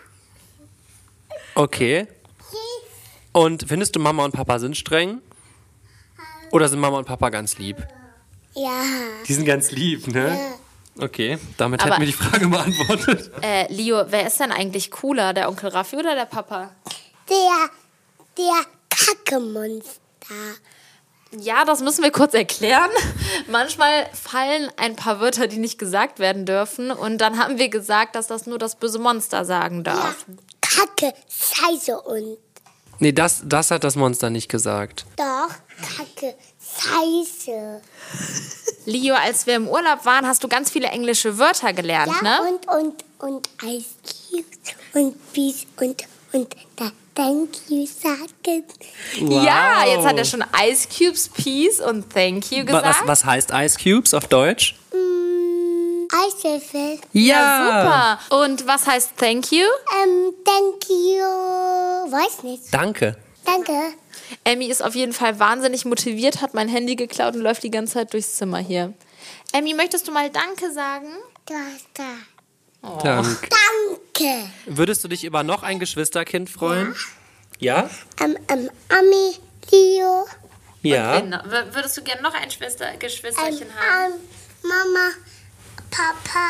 Okay. 1.54 2.06
Und 3.32 3.64
findest 3.68 3.94
du, 3.96 4.00
Mama 4.00 4.24
und 4.24 4.32
Papa 4.32 4.58
sind 4.58 4.76
streng? 4.76 5.20
Oder 6.50 6.68
sind 6.68 6.80
Mama 6.80 6.98
und 6.98 7.04
Papa 7.04 7.28
ganz 7.28 7.58
lieb? 7.58 7.76
Ja. 8.54 8.82
Die 9.26 9.34
sind 9.34 9.44
ganz 9.44 9.70
lieb, 9.70 10.06
ne? 10.08 10.38
Okay, 10.98 11.38
damit 11.56 11.80
Aber- 11.82 11.90
hätten 11.92 12.00
wir 12.02 12.06
die 12.06 12.12
Frage 12.12 12.48
beantwortet. 12.48 13.30
Äh, 13.42 13.72
Leo, 13.72 14.04
wer 14.08 14.26
ist 14.26 14.40
denn 14.40 14.50
eigentlich 14.50 14.90
cooler, 14.90 15.32
der 15.32 15.48
Onkel 15.48 15.68
Raffi 15.68 15.96
oder 15.96 16.14
der 16.16 16.24
Papa? 16.24 16.70
Der, 17.28 17.70
der 18.36 18.64
Kackemonster. 18.88 19.98
Ja, 21.32 21.64
das 21.64 21.80
müssen 21.80 22.02
wir 22.02 22.10
kurz 22.10 22.32
erklären. 22.34 22.90
Manchmal 23.48 24.08
fallen 24.14 24.70
ein 24.76 24.96
paar 24.96 25.20
Wörter, 25.20 25.46
die 25.46 25.58
nicht 25.58 25.78
gesagt 25.78 26.18
werden 26.18 26.46
dürfen. 26.46 26.90
Und 26.90 27.18
dann 27.18 27.38
haben 27.38 27.58
wir 27.58 27.68
gesagt, 27.68 28.14
dass 28.14 28.26
das 28.28 28.46
nur 28.46 28.58
das 28.58 28.76
böse 28.76 28.98
Monster 28.98 29.44
sagen 29.44 29.78
Ja. 29.78 29.82
darf. 29.94 30.26
Kacke, 30.60 31.12
Scheiße 31.28 32.00
und 32.00 32.38
Nee, 33.00 33.12
das, 33.12 33.42
das 33.44 33.70
hat 33.70 33.84
das 33.84 33.94
Monster 33.94 34.28
nicht 34.28 34.48
gesagt. 34.48 35.06
doch 35.16 35.48
Kacke, 35.96 36.34
Scheiße. 36.60 37.80
Leo, 38.86 39.14
als 39.14 39.46
wir 39.46 39.54
im 39.54 39.68
Urlaub 39.68 40.04
waren, 40.04 40.26
hast 40.26 40.42
du 40.42 40.48
ganz 40.48 40.70
viele 40.70 40.88
englische 40.88 41.38
Wörter 41.38 41.72
gelernt, 41.72 42.12
Ja, 42.22 42.22
ne? 42.22 42.38
und, 42.48 42.68
und, 42.68 43.04
und 43.18 43.48
Ice 43.62 43.90
Cubes 44.30 44.74
und 44.94 45.32
Peace 45.32 45.66
und, 45.80 46.02
und 46.32 46.56
da 46.76 46.90
Thank 47.18 47.68
you 47.68 47.84
sagen. 47.84 48.62
Ja, 49.28 49.84
jetzt 49.84 50.06
hat 50.06 50.16
er 50.16 50.24
schon 50.24 50.44
Ice 50.64 50.86
Cubes, 50.86 51.28
Peace 51.28 51.80
und 51.80 52.08
Thank 52.14 52.52
you 52.52 52.64
gesagt. 52.64 52.86
Was, 52.86 53.08
was 53.08 53.24
heißt 53.24 53.50
Ice 53.52 53.76
Cubes 53.76 54.14
auf 54.14 54.28
Deutsch? 54.28 54.76
Mm, 54.92 56.06
Eiswürfel. 56.14 57.00
Ja, 57.12 58.18
super. 58.28 58.40
Und 58.44 58.68
was 58.68 58.86
heißt 58.86 59.16
Thank 59.16 59.50
you? 59.50 59.64
Ähm, 60.00 60.32
thank 60.44 60.88
you. 60.88 61.24
Weiß 62.12 62.44
nicht. 62.44 62.72
Danke. 62.72 63.16
Danke. 63.44 63.72
Emmy 64.44 64.66
ist 64.66 64.84
auf 64.84 64.94
jeden 64.94 65.12
Fall 65.12 65.40
wahnsinnig 65.40 65.86
motiviert, 65.86 66.40
hat 66.40 66.54
mein 66.54 66.68
Handy 66.68 66.94
geklaut 66.94 67.34
und 67.34 67.40
läuft 67.40 67.64
die 67.64 67.72
ganze 67.72 67.94
Zeit 67.94 68.12
durchs 68.12 68.36
Zimmer 68.36 68.58
hier. 68.58 68.94
Emmy, 69.52 69.74
möchtest 69.74 70.06
du 70.06 70.12
mal 70.12 70.30
Danke 70.30 70.72
sagen? 70.72 71.08
Du 71.46 71.54
hast 71.54 71.88
da. 71.94 72.04
Danke. 72.82 73.48
Danke. 73.48 74.50
Würdest 74.66 75.04
du 75.04 75.08
dich 75.08 75.24
über 75.24 75.42
noch 75.42 75.62
ein 75.62 75.78
Geschwisterkind 75.78 76.48
freuen? 76.50 76.94
Ja? 77.58 77.90
Ähm, 78.20 78.36
ähm, 78.48 78.70
Ami, 78.88 79.36
Leo, 79.70 80.26
Ja. 80.82 81.16
Wen 81.20 81.30
noch? 81.30 81.44
W- 81.44 81.74
Würdest 81.74 81.96
du 81.96 82.02
gerne 82.02 82.22
noch 82.22 82.34
ein 82.34 82.50
Schwester, 82.50 82.92
ähm, 82.92 82.98
Geschwisterchen 82.98 83.66
haben? 83.74 84.12
ähm, 84.14 84.20
Mama, 84.62 85.10
Papa, 85.90 86.48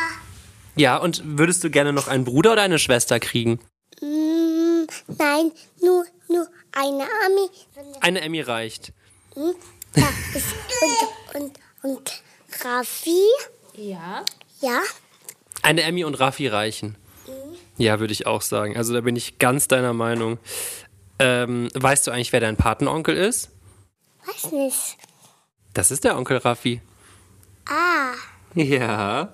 Ja, 0.76 0.96
und 0.98 1.22
würdest 1.24 1.64
du 1.64 1.70
gerne 1.70 1.92
noch 1.92 2.08
einen 2.08 2.24
Bruder 2.24 2.52
oder 2.52 2.62
eine 2.62 2.78
Schwester 2.78 3.18
kriegen? 3.20 3.58
mm, 4.00 4.84
nein, 5.18 5.52
nur, 5.80 6.04
nur 6.28 6.48
eine 6.72 7.04
Ami. 7.26 7.50
Eine 8.00 8.20
Emmy 8.20 8.40
reicht. 8.42 8.92
Hm? 9.34 9.54
Da 9.94 10.08
ist 10.34 10.46
und, 11.34 11.40
und, 11.42 11.58
und 11.82 12.22
Raffi, 12.64 13.22
Ja. 13.74 14.24
ja. 14.60 14.80
Eine 15.62 15.82
Emmy 15.82 16.04
und 16.04 16.14
Raffi 16.14 16.48
reichen. 16.48 16.96
Ja, 17.76 18.00
würde 18.00 18.12
ich 18.12 18.26
auch 18.26 18.42
sagen. 18.42 18.76
Also 18.76 18.92
da 18.92 19.00
bin 19.00 19.14
ich 19.16 19.38
ganz 19.38 19.68
deiner 19.68 19.92
Meinung. 19.92 20.38
Ähm, 21.18 21.68
weißt 21.74 22.06
du 22.06 22.10
eigentlich, 22.10 22.32
wer 22.32 22.40
dein 22.40 22.56
Patenonkel 22.56 23.16
ist? 23.16 23.50
Weiß 24.26 24.50
nicht. 24.52 24.96
Das 25.74 25.90
ist 25.90 26.04
der 26.04 26.16
Onkel 26.16 26.38
Raffi. 26.38 26.80
Ah, 27.68 28.12
Ja. 28.54 29.30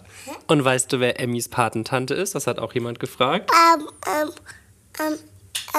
Und 0.46 0.64
weißt 0.64 0.92
du, 0.92 1.00
wer 1.00 1.20
Emmys 1.20 1.48
Patentante 1.48 2.14
ist? 2.14 2.34
Das 2.34 2.46
hat 2.46 2.58
auch 2.58 2.72
jemand 2.74 2.98
gefragt. 3.00 3.50
ähm, 3.74 3.88
ähm, 4.06 4.30
ähm, 5.00 5.18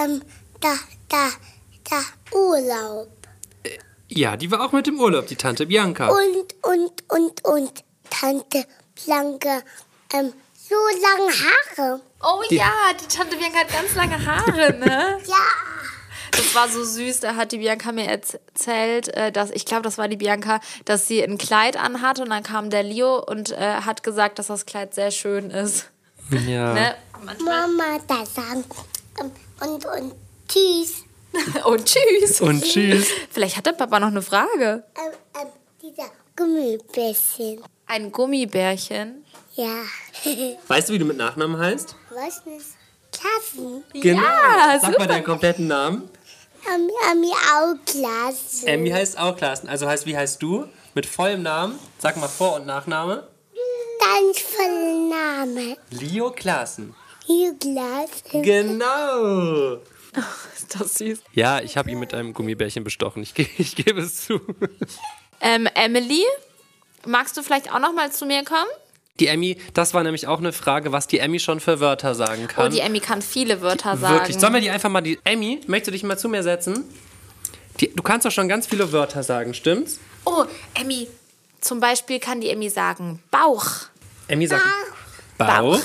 ähm, 0.03 0.21
da, 0.61 0.73
da, 1.09 1.29
da, 1.89 2.01
Urlaub. 2.37 3.09
Ja, 4.07 4.37
die 4.37 4.49
war 4.51 4.65
auch 4.65 4.71
mit 4.71 4.87
im 4.87 4.99
Urlaub, 4.99 5.27
die 5.27 5.35
Tante 5.35 5.65
Bianca. 5.65 6.07
Und, 6.09 6.55
und, 6.63 7.03
und, 7.09 7.45
und 7.45 7.83
Tante 8.09 8.65
Blanke, 9.03 9.63
ähm, 10.13 10.33
so 10.69 10.75
lange 11.01 11.31
Haare. 11.31 12.01
Oh 12.21 12.41
ja, 12.49 12.71
die 12.99 13.07
Tante 13.07 13.37
Bianca 13.37 13.59
hat 13.59 13.71
ganz 13.71 13.95
lange 13.95 14.25
Haare, 14.25 14.73
ne? 14.73 15.19
Ja. 15.27 15.35
Das 16.31 16.53
war 16.53 16.67
so 16.67 16.83
süß, 16.83 17.21
da 17.21 17.35
hat 17.35 17.53
die 17.53 17.59
Bianca 17.59 17.93
mir 17.93 18.07
erzählt, 18.07 19.07
äh, 19.09 19.31
dass, 19.31 19.51
ich 19.51 19.65
glaube, 19.65 19.83
das 19.83 19.97
war 19.97 20.09
die 20.09 20.17
Bianca, 20.17 20.59
dass 20.83 21.07
sie 21.07 21.23
ein 21.23 21.37
Kleid 21.37 21.77
anhat 21.77 22.19
und 22.19 22.29
dann 22.29 22.43
kam 22.43 22.69
der 22.69 22.83
Leo 22.83 23.19
und 23.19 23.51
äh, 23.51 23.75
hat 23.85 24.03
gesagt, 24.03 24.37
dass 24.37 24.47
das 24.47 24.65
Kleid 24.65 24.93
sehr 24.93 25.11
schön 25.11 25.49
ist. 25.49 25.89
Ja. 26.45 26.73
Ne? 26.73 26.95
Mama 27.43 27.99
da 28.07 28.25
sagen, 28.25 28.65
ähm, 29.21 29.31
und, 29.61 29.85
und 29.85 30.15
tschüss. 30.47 31.03
Und 31.65 31.85
tschüss. 31.85 32.39
Und 32.39 32.63
tschüss. 32.63 33.07
Vielleicht 33.29 33.57
hat 33.57 33.65
der 33.65 33.73
Papa 33.73 33.99
noch 33.99 34.07
eine 34.07 34.21
Frage. 34.21 34.85
Ähm, 34.95 35.41
ähm, 35.41 35.47
dieser 35.81 36.09
Gummibärchen. 36.33 37.61
Ein 37.87 38.09
Gummibärchen. 38.09 39.24
Ja. 39.55 39.83
Weißt 40.67 40.89
du, 40.89 40.93
wie 40.93 40.99
du 40.99 41.05
mit 41.05 41.17
Nachnamen 41.17 41.57
heißt? 41.57 41.95
Was 42.11 42.45
nicht? 42.45 42.65
Klassen. 43.11 43.83
Genau. 43.93 44.21
Ja, 44.21 44.77
Sag 44.81 44.91
super. 44.91 44.99
mal 44.99 45.07
deinen 45.07 45.23
kompletten 45.23 45.67
Namen. 45.67 46.09
Ami, 46.67 46.91
Ami 47.11 47.31
auch 47.31 47.75
Klassen. 47.85 48.67
Emmy 48.67 48.89
heißt 48.89 49.17
auch 49.17 49.37
Klassen. 49.37 49.69
Also 49.69 49.87
heißt, 49.87 50.05
wie 50.05 50.17
heißt 50.17 50.41
du? 50.41 50.65
Mit 50.93 51.05
vollem 51.05 51.43
Namen. 51.43 51.79
Sag 51.99 52.17
mal 52.17 52.27
Vor- 52.27 52.55
und 52.55 52.65
Nachname. 52.65 53.27
Ganz 54.01 54.39
voller 54.41 55.45
Name. 55.45 55.77
Leo 55.91 56.31
Klassen. 56.31 56.95
Hier 57.25 57.55
Klassen. 57.57 58.43
Genau. 58.43 59.75
Ist 60.55 60.79
das 60.79 60.95
süß. 60.95 61.19
Ja, 61.33 61.61
ich 61.61 61.77
habe 61.77 61.91
ihn 61.91 61.99
mit 61.99 62.13
einem 62.13 62.33
Gummibärchen 62.33 62.83
bestochen. 62.83 63.23
Ich, 63.23 63.33
ich 63.59 63.75
gebe 63.75 64.01
es 64.01 64.25
zu. 64.25 64.39
Ähm, 65.41 65.67
Emily, 65.75 66.23
magst 67.05 67.37
du 67.37 67.43
vielleicht 67.43 67.71
auch 67.71 67.79
noch 67.79 67.93
mal 67.93 68.11
zu 68.11 68.25
mir 68.25 68.43
kommen? 68.43 68.69
Die 69.19 69.27
Emmy, 69.27 69.57
das 69.73 69.93
war 69.93 70.03
nämlich 70.03 70.27
auch 70.27 70.39
eine 70.39 70.51
Frage, 70.51 70.91
was 70.91 71.07
die 71.07 71.19
Emmy 71.19 71.39
schon 71.39 71.61
für 71.61 71.79
Wörter 71.79 72.15
sagen 72.15 72.47
kann. 72.47 72.67
Oh, 72.67 72.69
die 72.69 72.81
Emmy 72.81 72.99
kann 72.99 73.21
viele 73.21 73.61
Wörter 73.61 73.95
sagen. 73.95 74.13
Wirklich. 74.15 74.37
Sollen 74.37 74.53
wir 74.53 74.59
die 74.61 74.69
einfach 74.69 74.89
mal 74.89 75.01
die. 75.01 75.17
Emmy, 75.23 75.61
möchtest 75.67 75.87
du 75.87 75.91
dich 75.91 76.03
mal 76.03 76.17
zu 76.17 76.27
mir 76.27 76.43
setzen? 76.43 76.83
Die, 77.79 77.93
du 77.93 78.03
kannst 78.03 78.25
doch 78.25 78.31
schon 78.31 78.49
ganz 78.49 78.67
viele 78.67 78.91
Wörter 78.91 79.23
sagen, 79.23 79.53
stimmt's? 79.53 79.99
Oh, 80.25 80.43
Emmy, 80.73 81.07
zum 81.61 81.79
Beispiel 81.79 82.19
kann 82.19 82.41
die 82.41 82.49
Emmy 82.49 82.69
sagen 82.69 83.21
Bauch. 83.31 83.65
Emmy 84.27 84.47
sagt 84.47 84.63
Bauch. 85.37 85.79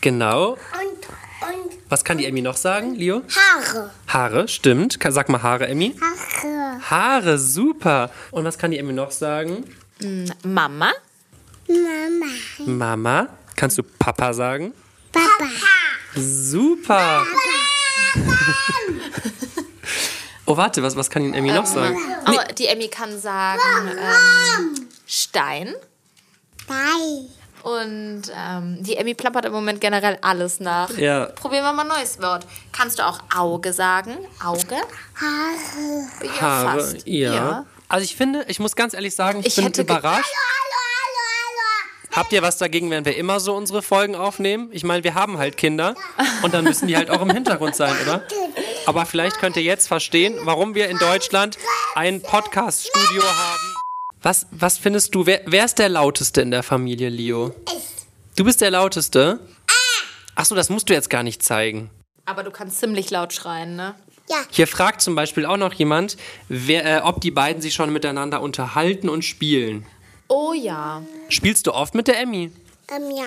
Genau. 0.00 0.50
Und, 0.50 0.58
und 0.58 1.78
Was 1.88 2.04
kann 2.04 2.18
die 2.18 2.26
Emmy 2.26 2.40
noch 2.40 2.56
sagen, 2.56 2.94
Leo? 2.94 3.22
Haare. 3.34 3.90
Haare, 4.06 4.48
stimmt. 4.48 4.98
Sag 5.08 5.28
mal 5.28 5.42
Haare, 5.42 5.66
Emmy. 5.66 5.94
Haare. 6.00 6.90
Haare, 6.90 7.38
super. 7.38 8.10
Und 8.30 8.44
was 8.44 8.58
kann 8.58 8.70
die 8.70 8.78
Emmy 8.78 8.92
noch 8.92 9.10
sagen? 9.10 9.64
Mama. 10.44 10.92
Mama. 11.68 12.26
Mama. 12.66 13.28
Kannst 13.56 13.78
du 13.78 13.82
Papa 13.82 14.32
sagen? 14.32 14.72
Papa. 15.12 15.48
Super. 16.16 17.24
oh, 20.46 20.56
warte, 20.56 20.82
was, 20.82 20.96
was 20.96 21.10
kann 21.10 21.22
die 21.24 21.36
Emmy 21.36 21.52
noch 21.52 21.66
sagen? 21.66 21.96
Oh, 22.26 22.38
die 22.56 22.66
Emmy 22.66 22.88
kann 22.88 23.18
sagen 23.18 23.60
ähm, 23.88 24.88
Stein. 25.06 25.74
Drei. 26.66 27.26
Und 27.62 28.22
ähm, 28.36 28.76
die 28.82 28.96
Emmy 28.96 29.14
plappert 29.14 29.46
im 29.46 29.52
Moment 29.52 29.80
generell 29.80 30.18
alles 30.20 30.60
nach. 30.60 30.90
Ja. 30.98 31.26
Probieren 31.26 31.64
wir 31.64 31.72
mal 31.72 31.82
ein 31.82 31.88
neues 31.88 32.20
Wort. 32.20 32.46
Kannst 32.72 32.98
du 32.98 33.06
auch 33.06 33.20
Auge 33.34 33.72
sagen? 33.72 34.18
Auge? 34.44 34.76
Haare. 35.14 36.08
Ja, 36.22 36.40
Haare, 36.40 36.80
fast. 36.80 37.06
ja. 37.06 37.64
Also 37.88 38.04
ich 38.04 38.16
finde, 38.16 38.44
ich 38.48 38.58
muss 38.60 38.76
ganz 38.76 38.92
ehrlich 38.92 39.14
sagen, 39.14 39.40
ich, 39.40 39.56
Ich 39.56 39.64
bin 39.64 39.72
überrascht. 39.72 40.04
Hallo, 40.04 40.24
hallo. 40.24 40.83
Habt 42.14 42.32
ihr 42.32 42.42
was 42.42 42.58
dagegen, 42.58 42.90
wenn 42.90 43.04
wir 43.04 43.16
immer 43.16 43.40
so 43.40 43.56
unsere 43.56 43.82
Folgen 43.82 44.14
aufnehmen? 44.14 44.68
Ich 44.70 44.84
meine, 44.84 45.02
wir 45.02 45.14
haben 45.14 45.36
halt 45.38 45.56
Kinder 45.56 45.96
und 46.42 46.54
dann 46.54 46.62
müssen 46.62 46.86
die 46.86 46.96
halt 46.96 47.10
auch 47.10 47.20
im 47.20 47.30
Hintergrund 47.30 47.74
sein, 47.74 47.92
oder? 48.02 48.22
Aber 48.86 49.04
vielleicht 49.04 49.38
könnt 49.38 49.56
ihr 49.56 49.64
jetzt 49.64 49.88
verstehen, 49.88 50.36
warum 50.42 50.76
wir 50.76 50.88
in 50.88 50.98
Deutschland 50.98 51.58
ein 51.96 52.22
Podcast-Studio 52.22 53.22
haben. 53.24 53.74
Was, 54.22 54.46
was 54.52 54.78
findest 54.78 55.12
du, 55.16 55.26
wer, 55.26 55.40
wer 55.46 55.64
ist 55.64 55.80
der 55.80 55.88
Lauteste 55.88 56.40
in 56.40 56.52
der 56.52 56.62
Familie, 56.62 57.08
Leo? 57.08 57.52
Du 58.36 58.44
bist 58.44 58.60
der 58.60 58.70
Lauteste? 58.70 59.40
Achso, 60.36 60.54
das 60.54 60.70
musst 60.70 60.88
du 60.88 60.94
jetzt 60.94 61.10
gar 61.10 61.24
nicht 61.24 61.42
zeigen. 61.42 61.90
Aber 62.26 62.44
du 62.44 62.52
kannst 62.52 62.78
ziemlich 62.78 63.10
laut 63.10 63.32
schreien, 63.32 63.74
ne? 63.74 63.96
Ja. 64.30 64.36
Hier 64.50 64.66
fragt 64.66 65.02
zum 65.02 65.14
Beispiel 65.14 65.44
auch 65.44 65.58
noch 65.58 65.74
jemand, 65.74 66.16
wer, 66.48 66.84
äh, 66.84 67.00
ob 67.02 67.20
die 67.20 67.30
beiden 67.30 67.60
sich 67.60 67.74
schon 67.74 67.92
miteinander 67.92 68.40
unterhalten 68.40 69.08
und 69.08 69.22
spielen. 69.22 69.84
Oh 70.36 70.52
ja. 70.52 71.00
Spielst 71.28 71.64
du 71.68 71.72
oft 71.72 71.94
mit 71.94 72.08
der 72.08 72.18
Emmy? 72.18 72.50
Ähm, 72.88 73.10
ja. 73.16 73.24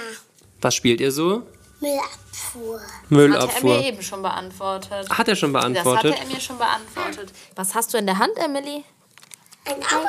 Was 0.60 0.76
spielt 0.76 1.00
ihr 1.00 1.14
so? 1.14 1.44
Müllabfuhr. 1.80 2.82
Hat 2.82 2.90
er 3.10 3.16
Müllabfuhr. 3.18 3.78
mir 3.78 3.86
eben 3.88 4.02
schon 4.02 4.22
beantwortet. 4.22 5.10
Hat 5.10 5.28
er 5.30 5.36
schon 5.38 5.54
Das 5.54 5.62
beantwortet? 5.64 6.14
hat 6.16 6.22
er 6.28 6.34
mir 6.34 6.42
schon 6.42 6.58
beantwortet. 6.58 7.32
Was 7.56 7.76
hast 7.76 7.94
du 7.94 7.98
in 7.98 8.08
der 8.08 8.18
Hand, 8.18 8.34
Emily? 8.36 8.84
Ein 9.64 9.76
Auto. 9.84 10.08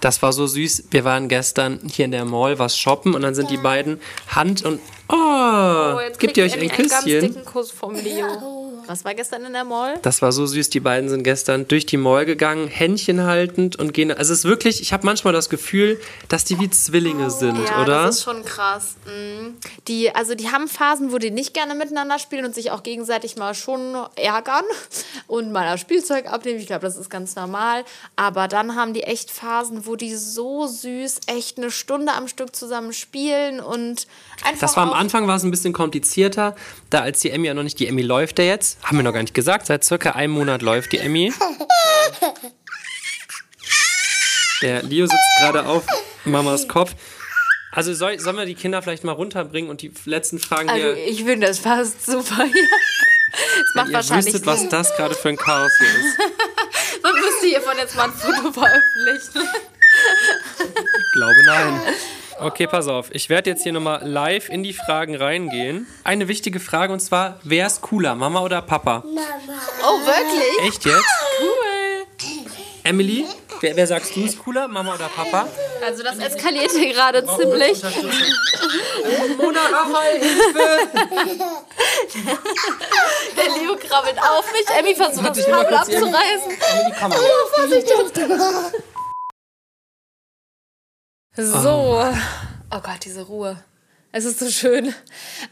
Das 0.00 0.22
war 0.22 0.32
so 0.32 0.46
süß. 0.46 0.84
Wir 0.90 1.04
waren 1.04 1.28
gestern 1.28 1.80
hier 1.92 2.04
in 2.04 2.12
der 2.12 2.24
Mall 2.24 2.58
was 2.60 2.78
shoppen 2.78 3.14
und 3.16 3.22
dann 3.22 3.34
sind 3.34 3.50
die 3.50 3.56
beiden 3.56 4.00
Hand 4.28 4.64
und 4.64 4.80
oh, 5.08 5.98
gibt 6.18 6.36
ihr 6.36 6.44
euch 6.44 6.52
ein 6.52 6.60
Emmy 6.60 6.70
einen 6.70 6.88
ganz 6.88 7.02
Küsschen? 7.04 7.20
dicken 7.32 7.44
Kuss 7.44 7.72
vom 7.72 7.94
Leo. 7.96 8.67
Was 8.88 9.04
war 9.04 9.14
gestern 9.14 9.44
in 9.44 9.52
der 9.52 9.64
Mall? 9.64 9.98
Das 10.00 10.22
war 10.22 10.32
so 10.32 10.46
süß. 10.46 10.70
Die 10.70 10.80
beiden 10.80 11.10
sind 11.10 11.22
gestern 11.22 11.68
durch 11.68 11.84
die 11.84 11.98
Mall 11.98 12.24
gegangen, 12.24 12.68
Händchen 12.68 13.22
haltend 13.24 13.76
und 13.76 13.92
gehen. 13.92 14.10
Also 14.10 14.32
es 14.32 14.40
ist 14.40 14.44
wirklich. 14.46 14.80
Ich 14.80 14.94
habe 14.94 15.04
manchmal 15.04 15.34
das 15.34 15.50
Gefühl, 15.50 16.00
dass 16.28 16.44
die 16.44 16.58
wie 16.58 16.70
Zwillinge 16.70 17.30
sind, 17.30 17.58
Ja, 17.68 17.82
oder? 17.82 18.04
das 18.04 18.16
ist 18.16 18.22
schon 18.24 18.42
krass. 18.46 18.96
Mhm. 19.04 19.56
Die, 19.88 20.14
also 20.14 20.34
die 20.34 20.50
haben 20.50 20.68
Phasen, 20.68 21.12
wo 21.12 21.18
die 21.18 21.30
nicht 21.30 21.52
gerne 21.52 21.74
miteinander 21.74 22.18
spielen 22.18 22.46
und 22.46 22.54
sich 22.54 22.70
auch 22.70 22.82
gegenseitig 22.82 23.36
mal 23.36 23.54
schon 23.54 23.94
ärgern 24.16 24.64
und 25.26 25.52
mal 25.52 25.70
das 25.70 25.80
Spielzeug 25.80 26.26
abnehmen. 26.32 26.58
Ich 26.58 26.66
glaube, 26.66 26.82
das 26.86 26.96
ist 26.96 27.10
ganz 27.10 27.36
normal. 27.36 27.84
Aber 28.16 28.48
dann 28.48 28.74
haben 28.74 28.94
die 28.94 29.02
echt 29.02 29.30
Phasen, 29.30 29.84
wo 29.86 29.96
die 29.96 30.14
so 30.14 30.66
süß 30.66 31.20
echt 31.26 31.58
eine 31.58 31.70
Stunde 31.70 32.12
am 32.12 32.26
Stück 32.26 32.56
zusammen 32.56 32.94
spielen 32.94 33.60
und 33.60 34.06
einfach 34.44 34.60
Das 34.60 34.76
war 34.76 34.84
am 34.84 34.92
Anfang 34.94 35.26
war 35.26 35.36
es 35.36 35.42
ein 35.42 35.50
bisschen 35.50 35.74
komplizierter, 35.74 36.56
da 36.88 37.00
als 37.00 37.20
die 37.20 37.30
Emmy 37.30 37.48
ja 37.48 37.54
noch 37.54 37.62
nicht, 37.62 37.78
die 37.78 37.86
Emmy 37.86 38.00
läuft 38.02 38.38
ja 38.38 38.46
jetzt, 38.46 38.77
haben 38.82 38.96
wir 38.96 39.02
noch 39.02 39.12
gar 39.12 39.22
nicht 39.22 39.34
gesagt, 39.34 39.66
seit 39.66 39.84
circa 39.84 40.12
einem 40.12 40.32
Monat 40.32 40.62
läuft 40.62 40.92
die 40.92 40.98
Emmy. 40.98 41.32
Der 44.62 44.82
Leo 44.82 45.06
sitzt 45.06 45.18
gerade 45.40 45.66
auf 45.66 45.84
Mamas 46.24 46.66
Kopf. 46.68 46.94
Also 47.70 47.94
soll, 47.94 48.18
sollen 48.18 48.36
wir 48.36 48.46
die 48.46 48.54
Kinder 48.54 48.82
vielleicht 48.82 49.04
mal 49.04 49.12
runterbringen 49.12 49.70
und 49.70 49.82
die 49.82 49.92
letzten 50.04 50.38
Fragen 50.38 50.68
Also 50.68 50.94
hier, 50.94 51.08
ich 51.08 51.22
finde 51.22 51.46
das 51.46 51.58
fast 51.58 52.04
super 52.04 52.44
hier. 52.44 52.68
Es 53.68 53.74
macht 53.74 53.88
ihr 53.88 53.94
wahrscheinlich 53.94 54.26
wüsstet, 54.34 54.46
was 54.46 54.60
Sinn. 54.60 54.70
das 54.70 54.96
gerade 54.96 55.14
für 55.14 55.28
ein 55.28 55.36
Chaos 55.36 55.70
hier 55.78 55.88
ist. 55.88 56.18
Man 57.02 57.14
müsste 57.14 57.46
hiervon 57.46 57.76
jetzt 57.78 57.94
mal 57.94 58.04
ein 58.04 58.12
Foto 58.12 58.52
veröffentlichen. 58.52 59.48
Ich 60.58 61.12
glaube 61.12 61.42
nein. 61.44 61.80
Okay, 62.40 62.66
pass 62.66 62.86
auf. 62.86 63.08
Ich 63.12 63.28
werde 63.28 63.50
jetzt 63.50 63.62
hier 63.64 63.72
nochmal 63.72 64.06
live 64.06 64.48
in 64.48 64.62
die 64.62 64.72
Fragen 64.72 65.16
reingehen. 65.16 65.86
Eine 66.04 66.28
wichtige 66.28 66.60
Frage 66.60 66.92
und 66.92 67.00
zwar, 67.00 67.40
wer 67.42 67.66
ist 67.66 67.80
cooler, 67.80 68.14
Mama 68.14 68.40
oder 68.40 68.62
Papa? 68.62 69.02
Oh, 69.04 69.98
wirklich? 70.06 70.68
Echt 70.68 70.84
jetzt? 70.84 71.04
Cool. 71.40 72.06
Emily, 72.84 73.26
wer, 73.60 73.76
wer 73.76 73.86
sagst 73.86 74.14
du 74.14 74.24
ist 74.24 74.38
cooler, 74.38 74.68
Mama 74.68 74.94
oder 74.94 75.08
Papa? 75.08 75.48
Also 75.84 76.02
das 76.02 76.18
eskaliert 76.18 76.70
hier 76.70 76.92
gerade 76.92 77.26
ziemlich. 77.26 77.82
Mona 79.36 79.60
Raphael, 79.60 80.20
Hilfe! 80.20 80.88
Der 83.36 83.44
Leo 83.44 83.76
krabbelt 83.76 84.18
auf 84.18 84.52
mich. 84.52 84.64
Emmy 84.78 84.94
versucht 84.94 85.28
das 85.28 85.36
dich 85.36 85.48
mal 85.48 85.64
Kabel 85.64 85.76
abzureißen. 85.76 86.50
Die 86.86 86.92
Kamera. 86.92 87.20
So. 91.38 92.04
Oh 92.70 92.80
Gott, 92.82 93.04
diese 93.04 93.22
Ruhe. 93.22 93.56
Es 94.10 94.24
ist 94.24 94.38
so 94.40 94.50
schön. 94.50 94.92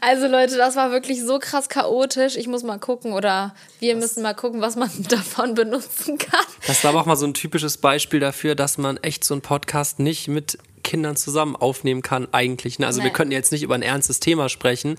Also 0.01 0.27
Leute, 0.27 0.57
das 0.57 0.75
war 0.75 0.91
wirklich 0.91 1.23
so 1.23 1.39
krass 1.39 1.69
chaotisch. 1.69 2.35
Ich 2.35 2.47
muss 2.47 2.63
mal 2.63 2.79
gucken 2.79 3.13
oder 3.13 3.55
wir 3.79 3.95
müssen 3.95 4.21
mal 4.23 4.33
gucken, 4.33 4.61
was 4.61 4.75
man 4.75 4.89
davon 5.09 5.53
benutzen 5.53 6.17
kann. 6.17 6.45
Das 6.65 6.83
war 6.83 6.89
aber 6.89 7.01
auch 7.01 7.05
mal 7.05 7.15
so 7.15 7.25
ein 7.25 7.33
typisches 7.33 7.77
Beispiel 7.77 8.19
dafür, 8.19 8.55
dass 8.55 8.77
man 8.77 8.97
echt 8.97 9.23
so 9.23 9.33
einen 9.33 9.41
Podcast 9.41 9.99
nicht 9.99 10.27
mit 10.27 10.57
Kindern 10.83 11.15
zusammen 11.15 11.55
aufnehmen 11.55 12.01
kann, 12.01 12.27
eigentlich. 12.33 12.79
Ne? 12.79 12.87
Also 12.87 12.99
wir 13.01 13.05
Nee. 13.09 13.13
könnten 13.13 13.31
jetzt 13.31 13.51
nicht 13.51 13.63
über 13.63 13.75
ein 13.75 13.81
ernstes 13.81 14.19
Thema 14.19 14.49
sprechen 14.49 14.97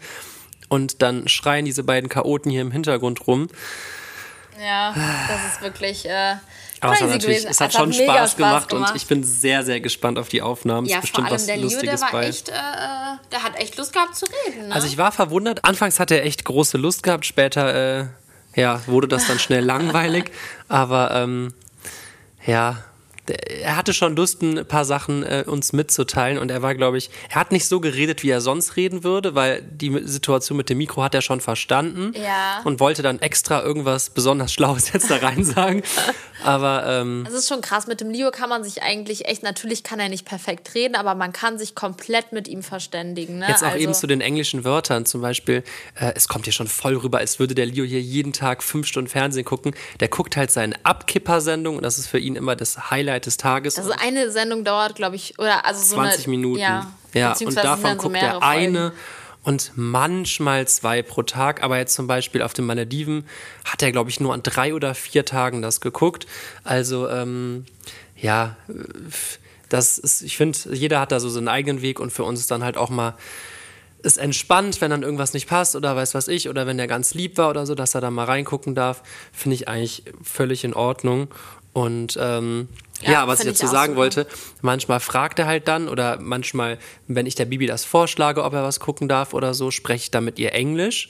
und 0.68 1.02
dann 1.02 1.28
schreien 1.28 1.64
diese 1.64 1.82
beiden 1.82 2.08
Chaoten 2.08 2.50
hier 2.50 2.62
im 2.62 2.70
Hintergrund 2.70 3.26
rum. 3.26 3.48
Ja, 4.64 4.94
das 5.28 5.52
ist 5.54 5.62
wirklich 5.62 6.08
äh, 6.08 6.34
Aber 6.80 6.92
es 6.94 7.00
hat 7.00 7.08
natürlich, 7.10 7.44
es 7.44 7.60
hat 7.60 7.66
Einfach 7.74 7.78
schon 7.80 7.88
mega 7.90 8.14
Spaß 8.14 8.36
gemacht, 8.36 8.72
und 8.72 8.86
ich 8.94 9.06
bin 9.06 9.24
sehr, 9.24 9.64
sehr 9.64 9.80
gespannt 9.80 10.18
auf 10.18 10.28
die 10.28 10.42
Aufnahmen. 10.42 10.86
ja, 10.86 10.96
ist 10.98 11.02
bestimmt 11.02 11.26
vor 11.28 11.32
allem 11.32 11.34
was 11.34 11.46
der 11.46 11.56
Leo, 11.56 11.64
Lustiges 11.64 12.00
der 12.00 12.00
war 12.00 12.12
bei. 12.12 12.28
echt, 12.28 12.48
äh, 12.48 12.52
der 13.32 13.42
hat 13.42 13.56
echt 13.60 13.76
Lust 13.76 13.92
gehabt 13.92 14.14
zu 14.16 14.26
reden. 14.46 14.68
Ne? 14.68 14.74
Also 14.74 14.86
ich 14.86 14.96
war 14.98 15.10
verwundert. 15.12 15.64
Anfangs 15.64 15.98
hat 16.00 16.10
er 16.10 16.24
echt 16.24 16.44
große 16.44 16.78
Lust 16.78 17.02
gehabt, 17.02 17.26
später 17.26 18.00
äh, 18.00 18.06
ja, 18.54 18.80
wurde 18.86 19.08
das 19.08 19.26
dann 19.26 19.38
schnell 19.38 19.64
langweilig. 19.64 20.30
Aber 20.68 21.10
ähm, 21.14 21.52
ja, 22.46 22.72
der- 22.72 22.84
er 23.30 23.76
hatte 23.76 23.92
schon 23.92 24.16
Lust, 24.16 24.42
ein 24.42 24.64
paar 24.66 24.84
Sachen 24.84 25.22
äh, 25.22 25.44
uns 25.46 25.72
mitzuteilen 25.72 26.38
und 26.38 26.50
er 26.50 26.62
war, 26.62 26.74
glaube 26.74 26.98
ich, 26.98 27.10
er 27.28 27.36
hat 27.36 27.52
nicht 27.52 27.66
so 27.66 27.80
geredet, 27.80 28.22
wie 28.22 28.30
er 28.30 28.40
sonst 28.40 28.76
reden 28.76 29.04
würde, 29.04 29.34
weil 29.34 29.62
die 29.62 30.00
Situation 30.04 30.56
mit 30.56 30.68
dem 30.68 30.78
Mikro 30.78 31.02
hat 31.02 31.14
er 31.14 31.22
schon 31.22 31.40
verstanden 31.40 32.12
Ja. 32.16 32.60
und 32.64 32.80
wollte 32.80 33.02
dann 33.02 33.20
extra 33.20 33.62
irgendwas 33.62 34.10
besonders 34.10 34.52
Schlaues 34.52 34.92
jetzt 34.92 35.10
da 35.10 35.16
rein 35.16 35.44
sagen. 35.44 35.82
Aber 36.44 36.84
ähm, 36.86 37.24
Es 37.26 37.34
ist 37.34 37.48
schon 37.48 37.60
krass. 37.60 37.86
Mit 37.88 38.00
dem 38.00 38.10
Leo 38.10 38.30
kann 38.30 38.48
man 38.48 38.62
sich 38.62 38.82
eigentlich 38.82 39.26
echt, 39.26 39.42
natürlich 39.42 39.82
kann 39.82 39.98
er 39.98 40.08
nicht 40.08 40.24
perfekt 40.24 40.72
reden, 40.74 40.94
aber 40.94 41.16
man 41.16 41.32
kann 41.32 41.58
sich 41.58 41.74
komplett 41.74 42.30
mit 42.32 42.46
ihm 42.46 42.62
verständigen. 42.62 43.38
Ne? 43.38 43.46
Jetzt 43.48 43.62
auch 43.64 43.68
also, 43.72 43.78
eben 43.78 43.92
zu 43.92 44.06
den 44.06 44.20
englischen 44.20 44.62
Wörtern 44.64 45.04
zum 45.04 45.20
Beispiel. 45.20 45.64
Äh, 45.96 46.12
es 46.14 46.28
kommt 46.28 46.44
hier 46.44 46.52
schon 46.52 46.68
voll 46.68 46.96
rüber, 46.96 47.18
als 47.18 47.40
würde 47.40 47.56
der 47.56 47.66
Leo 47.66 47.84
hier 47.84 48.00
jeden 48.00 48.32
Tag 48.32 48.62
fünf 48.62 48.86
Stunden 48.86 49.10
Fernsehen 49.10 49.44
gucken. 49.44 49.74
Der 49.98 50.06
guckt 50.06 50.36
halt 50.36 50.52
seine 50.52 50.76
Abkipper-Sendung 50.84 51.76
und 51.76 51.82
das 51.82 51.98
ist 51.98 52.06
für 52.06 52.18
ihn 52.20 52.36
immer 52.36 52.54
das 52.54 52.90
Highlight 52.90 53.17
des 53.26 53.36
Tages. 53.36 53.78
Also 53.78 53.92
eine 53.98 54.30
Sendung 54.30 54.64
dauert, 54.64 54.94
glaube 54.94 55.16
ich, 55.16 55.38
oder 55.38 55.64
also 55.64 55.82
so 55.82 55.96
20 55.96 56.26
eine, 56.26 56.30
Minuten. 56.30 56.60
Ja, 56.60 56.92
ja 57.14 57.32
und 57.32 57.56
davon 57.56 57.92
so 57.92 58.08
guckt 58.08 58.16
er 58.16 58.42
eine 58.42 58.92
und 59.42 59.72
manchmal 59.76 60.68
zwei 60.68 61.02
pro 61.02 61.22
Tag. 61.22 61.62
Aber 61.62 61.78
jetzt 61.78 61.94
zum 61.94 62.06
Beispiel 62.06 62.42
auf 62.42 62.52
den 62.52 62.66
Malediven 62.66 63.24
hat 63.64 63.82
er, 63.82 63.92
glaube 63.92 64.10
ich, 64.10 64.20
nur 64.20 64.34
an 64.34 64.42
drei 64.42 64.74
oder 64.74 64.94
vier 64.94 65.24
Tagen 65.24 65.62
das 65.62 65.80
geguckt. 65.80 66.26
Also, 66.64 67.08
ähm, 67.08 67.64
ja, 68.16 68.56
das 69.68 69.98
ist, 69.98 70.22
ich 70.22 70.36
finde, 70.36 70.58
jeder 70.72 71.00
hat 71.00 71.12
da 71.12 71.20
so 71.20 71.28
seinen 71.28 71.48
eigenen 71.48 71.82
Weg 71.82 72.00
und 72.00 72.12
für 72.12 72.24
uns 72.24 72.40
ist 72.40 72.50
dann 72.50 72.64
halt 72.64 72.76
auch 72.76 72.90
mal 72.90 73.14
ist 74.02 74.16
entspannt, 74.16 74.80
wenn 74.80 74.90
dann 74.90 75.02
irgendwas 75.02 75.34
nicht 75.34 75.48
passt 75.48 75.74
oder 75.74 75.96
weiß 75.96 76.14
was 76.14 76.28
ich 76.28 76.48
oder 76.48 76.66
wenn 76.66 76.76
der 76.76 76.86
ganz 76.86 77.14
lieb 77.14 77.36
war 77.36 77.50
oder 77.50 77.66
so, 77.66 77.74
dass 77.74 77.94
er 77.94 78.00
da 78.00 78.10
mal 78.10 78.24
reingucken 78.24 78.74
darf, 78.74 79.02
finde 79.32 79.56
ich 79.56 79.68
eigentlich 79.68 80.04
völlig 80.22 80.62
in 80.62 80.74
Ordnung. 80.74 81.28
Und 81.72 82.18
ähm, 82.20 82.68
ja, 83.02 83.12
Ja, 83.12 83.28
was 83.28 83.40
ich 83.40 83.46
ich 83.46 83.52
dazu 83.52 83.66
auch 83.66 83.70
sagen 83.70 83.92
super. 83.92 84.00
wollte, 84.00 84.26
manchmal 84.62 85.00
fragt 85.00 85.38
er 85.38 85.46
halt 85.46 85.68
dann 85.68 85.88
oder 85.88 86.18
manchmal, 86.20 86.78
wenn 87.06 87.26
ich 87.26 87.34
der 87.34 87.44
Bibi 87.44 87.66
das 87.66 87.84
vorschlage, 87.84 88.42
ob 88.42 88.52
er 88.54 88.62
was 88.64 88.80
gucken 88.80 89.08
darf 89.08 89.34
oder 89.34 89.54
so, 89.54 89.70
spreche 89.70 90.04
ich 90.04 90.10
dann 90.10 90.24
mit 90.24 90.38
ihr 90.38 90.52
Englisch 90.52 91.08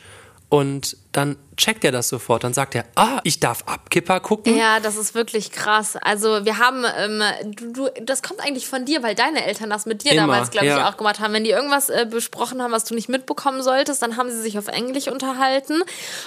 und 0.50 0.96
dann 1.12 1.36
checkt 1.58 1.84
er 1.84 1.92
das 1.92 2.08
sofort. 2.08 2.42
Dann 2.42 2.54
sagt 2.54 2.74
er, 2.74 2.86
ah, 2.94 3.20
ich 3.22 3.38
darf 3.38 3.64
Abkipper 3.66 4.20
gucken. 4.20 4.56
Ja, 4.56 4.80
das 4.80 4.96
ist 4.96 5.14
wirklich 5.14 5.52
krass. 5.52 5.96
Also 5.96 6.44
wir 6.46 6.58
haben, 6.58 6.84
ähm, 6.96 7.22
du, 7.44 7.72
du, 7.72 7.90
das 8.02 8.22
kommt 8.22 8.40
eigentlich 8.40 8.66
von 8.66 8.86
dir, 8.86 9.02
weil 9.02 9.14
deine 9.14 9.44
Eltern 9.44 9.68
das 9.68 9.84
mit 9.84 10.04
dir 10.04 10.12
Immer, 10.12 10.22
damals, 10.22 10.50
glaube 10.50 10.66
ich, 10.66 10.72
ja. 10.72 10.88
auch 10.88 10.96
gemacht 10.96 11.20
haben. 11.20 11.34
Wenn 11.34 11.44
die 11.44 11.50
irgendwas 11.50 11.90
äh, 11.90 12.06
besprochen 12.08 12.62
haben, 12.62 12.72
was 12.72 12.84
du 12.84 12.94
nicht 12.94 13.10
mitbekommen 13.10 13.62
solltest, 13.62 14.00
dann 14.00 14.16
haben 14.16 14.30
sie 14.30 14.40
sich 14.40 14.58
auf 14.58 14.68
Englisch 14.68 15.08
unterhalten. 15.08 15.82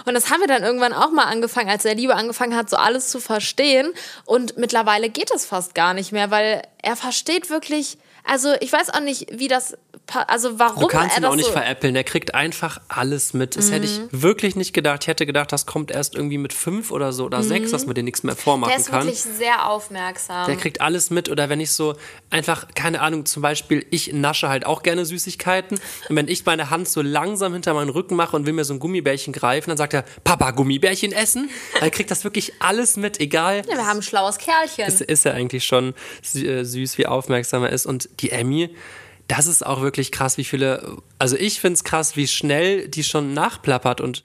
Und 0.05 0.13
das 0.13 0.29
haben 0.29 0.41
wir 0.41 0.47
dann 0.47 0.63
irgendwann 0.63 0.93
auch 0.93 1.11
mal 1.11 1.25
angefangen, 1.25 1.69
als 1.69 1.83
der 1.83 1.95
Liebe 1.95 2.15
angefangen 2.15 2.55
hat, 2.55 2.69
so 2.69 2.77
alles 2.77 3.09
zu 3.09 3.19
verstehen. 3.19 3.91
Und 4.25 4.57
mittlerweile 4.57 5.09
geht 5.09 5.31
es 5.31 5.45
fast 5.45 5.73
gar 5.73 5.95
nicht 5.95 6.11
mehr, 6.11 6.29
weil 6.29 6.61
er 6.83 6.95
versteht 6.95 7.49
wirklich. 7.49 7.97
Also 8.23 8.53
ich 8.59 8.71
weiß 8.71 8.91
auch 8.91 8.99
nicht, 8.99 9.27
wie 9.31 9.47
das, 9.47 9.75
also 10.27 10.59
warum 10.59 10.81
Du 10.81 10.87
kannst 10.87 11.17
er 11.17 11.21
ihn 11.23 11.25
auch 11.25 11.35
nicht 11.35 11.45
so, 11.45 11.51
Mhm. 11.51 11.55
veräppeln. 11.55 11.95
Er 11.95 12.03
kriegt 12.03 12.33
einfach 12.35 12.79
alles 12.87 13.33
mit. 13.33 13.55
Das 13.55 13.71
hätte 13.71 13.85
ich 13.85 13.99
wirklich 14.11 14.55
nicht 14.55 14.73
gedacht. 14.73 15.03
Ich 15.03 15.07
hätte 15.07 15.25
gedacht, 15.25 15.51
das 15.51 15.65
kommt 15.65 15.91
erst 15.91 16.15
irgendwie 16.15 16.37
mit 16.37 16.53
fünf 16.53 16.91
oder 16.91 17.13
so 17.13 17.25
oder 17.25 17.43
sechs, 17.43 17.71
dass 17.71 17.85
man 17.85 17.95
dir 17.95 18.03
nichts 18.03 18.23
mehr 18.23 18.35
vormachen 18.35 18.69
Mhm. 18.71 18.75
Der 18.75 18.79
ist 18.81 18.89
kann. 18.89 19.05
wirklich 19.05 19.21
sehr 19.21 19.67
aufmerksam. 19.69 20.45
Der 20.47 20.55
kriegt 20.55 20.81
alles 20.81 21.09
mit. 21.09 21.29
Oder 21.29 21.49
wenn 21.49 21.59
ich 21.59 21.71
so 21.71 21.95
einfach, 22.29 22.67
keine 22.75 23.01
Ahnung, 23.01 23.25
zum 23.25 23.41
Beispiel, 23.41 23.85
ich 23.91 24.13
nasche 24.13 24.49
halt 24.49 24.65
auch 24.65 24.83
gerne 24.83 25.05
Süßigkeiten. 25.05 25.79
Und 26.09 26.15
wenn 26.15 26.27
ich 26.27 26.45
meine 26.45 26.69
Hand 26.69 26.87
so 26.89 27.01
langsam 27.01 27.53
hinter 27.53 27.73
meinen 27.73 27.89
Rücken 27.89 28.15
mache 28.15 28.35
und 28.35 28.45
will 28.45 28.53
mir 28.53 28.65
so 28.65 28.73
ein 28.73 28.79
Gummibärchen 28.79 29.33
greifen, 29.33 29.69
dann 29.69 29.77
sagt 29.77 29.93
er, 29.93 30.03
Papa, 30.23 30.51
Gummibärchen 30.51 31.11
essen? 31.11 31.49
Er 31.79 31.89
kriegt 31.89 32.11
das 32.11 32.23
wirklich 32.23 32.53
alles 32.59 32.97
mit, 32.97 33.19
egal. 33.19 33.63
ja, 33.69 33.75
wir 33.77 33.87
haben 33.87 33.97
ein 33.99 34.03
schlaues 34.03 34.37
Kerlchen. 34.37 34.85
ist, 34.85 35.01
ist 35.01 35.25
er 35.25 35.33
eigentlich 35.33 35.65
schon 35.65 35.93
äh, 36.35 36.63
süß, 36.63 36.97
wie 36.97 37.07
aufmerksam 37.07 37.63
er 37.63 37.71
ist. 37.71 37.85
Und 37.85 38.09
die 38.21 38.31
Emmy, 38.31 38.69
das 39.37 39.47
ist 39.47 39.65
auch 39.65 39.81
wirklich 39.81 40.11
krass, 40.11 40.37
wie 40.37 40.43
viele. 40.43 40.97
Also 41.21 41.35
ich 41.35 41.61
finde 41.61 41.75
es 41.75 41.83
krass, 41.83 42.15
wie 42.15 42.27
schnell 42.27 42.87
die 42.87 43.03
schon 43.03 43.35
nachplappert 43.35 44.01
und 44.01 44.23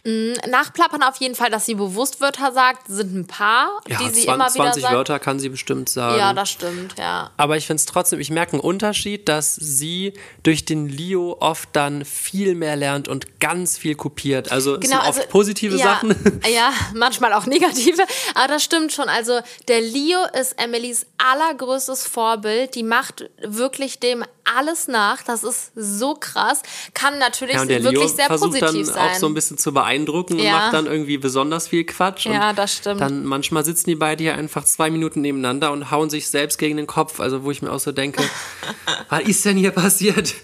Nachplappern 0.48 1.02
auf 1.02 1.16
jeden 1.16 1.34
Fall, 1.34 1.50
dass 1.50 1.66
sie 1.66 1.74
bewusst 1.74 2.22
Wörter 2.22 2.52
sagt, 2.52 2.88
sind 2.88 3.14
ein 3.14 3.26
paar, 3.26 3.82
ja, 3.86 3.98
die 3.98 4.04
sie 4.14 4.24
20, 4.24 4.26
immer 4.26 4.44
wieder 4.46 4.64
20 4.64 4.82
sagt. 4.82 4.94
Wörter 4.94 5.18
kann 5.18 5.38
sie 5.38 5.50
bestimmt 5.50 5.90
sagen. 5.90 6.18
Ja, 6.18 6.32
das 6.32 6.48
stimmt, 6.48 6.94
ja. 6.96 7.32
Aber 7.36 7.58
ich 7.58 7.66
finde 7.66 7.80
es 7.80 7.84
trotzdem, 7.84 8.18
ich 8.18 8.30
merke 8.30 8.54
einen 8.54 8.60
Unterschied, 8.60 9.28
dass 9.28 9.54
sie 9.56 10.14
durch 10.42 10.64
den 10.64 10.88
Leo 10.88 11.36
oft 11.38 11.68
dann 11.74 12.02
viel 12.06 12.54
mehr 12.54 12.76
lernt 12.76 13.08
und 13.08 13.40
ganz 13.40 13.76
viel 13.76 13.94
kopiert. 13.94 14.50
Also 14.50 14.76
es 14.76 14.88
sind 14.88 14.98
oft 14.98 15.28
positive 15.28 15.76
ja, 15.76 15.84
Sachen. 15.84 16.40
Ja, 16.50 16.72
manchmal 16.94 17.34
auch 17.34 17.44
negative. 17.44 18.02
Aber 18.34 18.48
das 18.48 18.64
stimmt 18.64 18.92
schon. 18.92 19.10
Also 19.10 19.40
der 19.68 19.82
Leo 19.82 20.20
ist 20.40 20.58
Emilys 20.58 21.04
allergrößtes 21.18 22.06
Vorbild. 22.06 22.74
Die 22.74 22.82
macht 22.82 23.28
wirklich 23.42 23.98
dem 23.98 24.24
alles 24.46 24.88
nach. 24.88 25.22
Das 25.22 25.44
ist 25.44 25.72
so 25.74 26.14
krass. 26.14 26.62
Kann 26.94 27.18
natürlich 27.18 27.54
Ja, 27.54 27.62
und 27.62 27.68
der 27.68 27.82
wirklich 27.82 28.00
Leo 28.06 28.08
sehr 28.16 28.26
versucht 28.26 28.58
positiv 28.60 28.86
dann 28.86 28.94
sein. 28.94 29.10
auch 29.10 29.14
so 29.14 29.26
ein 29.26 29.34
bisschen 29.34 29.58
zu 29.58 29.72
beeindrucken 29.72 30.34
und 30.34 30.40
Ja. 30.40 30.52
macht 30.52 30.74
dann 30.74 30.86
irgendwie 30.86 31.18
besonders 31.18 31.68
viel 31.68 31.84
Quatsch. 31.84 32.26
Ja, 32.26 32.50
und 32.50 32.58
das 32.58 32.74
stimmt. 32.76 33.00
Dann 33.00 33.24
manchmal 33.24 33.64
sitzen 33.64 33.90
die 33.90 33.96
beide 33.96 34.22
hier 34.24 34.34
einfach 34.36 34.64
zwei 34.64 34.90
Minuten 34.90 35.20
nebeneinander 35.20 35.72
und 35.72 35.90
hauen 35.90 36.10
sich 36.10 36.28
selbst 36.28 36.58
gegen 36.58 36.76
den 36.76 36.86
Kopf. 36.86 37.20
Also 37.20 37.44
wo 37.44 37.50
ich 37.50 37.62
mir 37.62 37.70
auch 37.72 37.80
so 37.80 37.92
denke, 37.92 38.22
was 39.08 39.22
ist 39.22 39.44
denn 39.44 39.56
hier 39.56 39.70
passiert? 39.72 40.34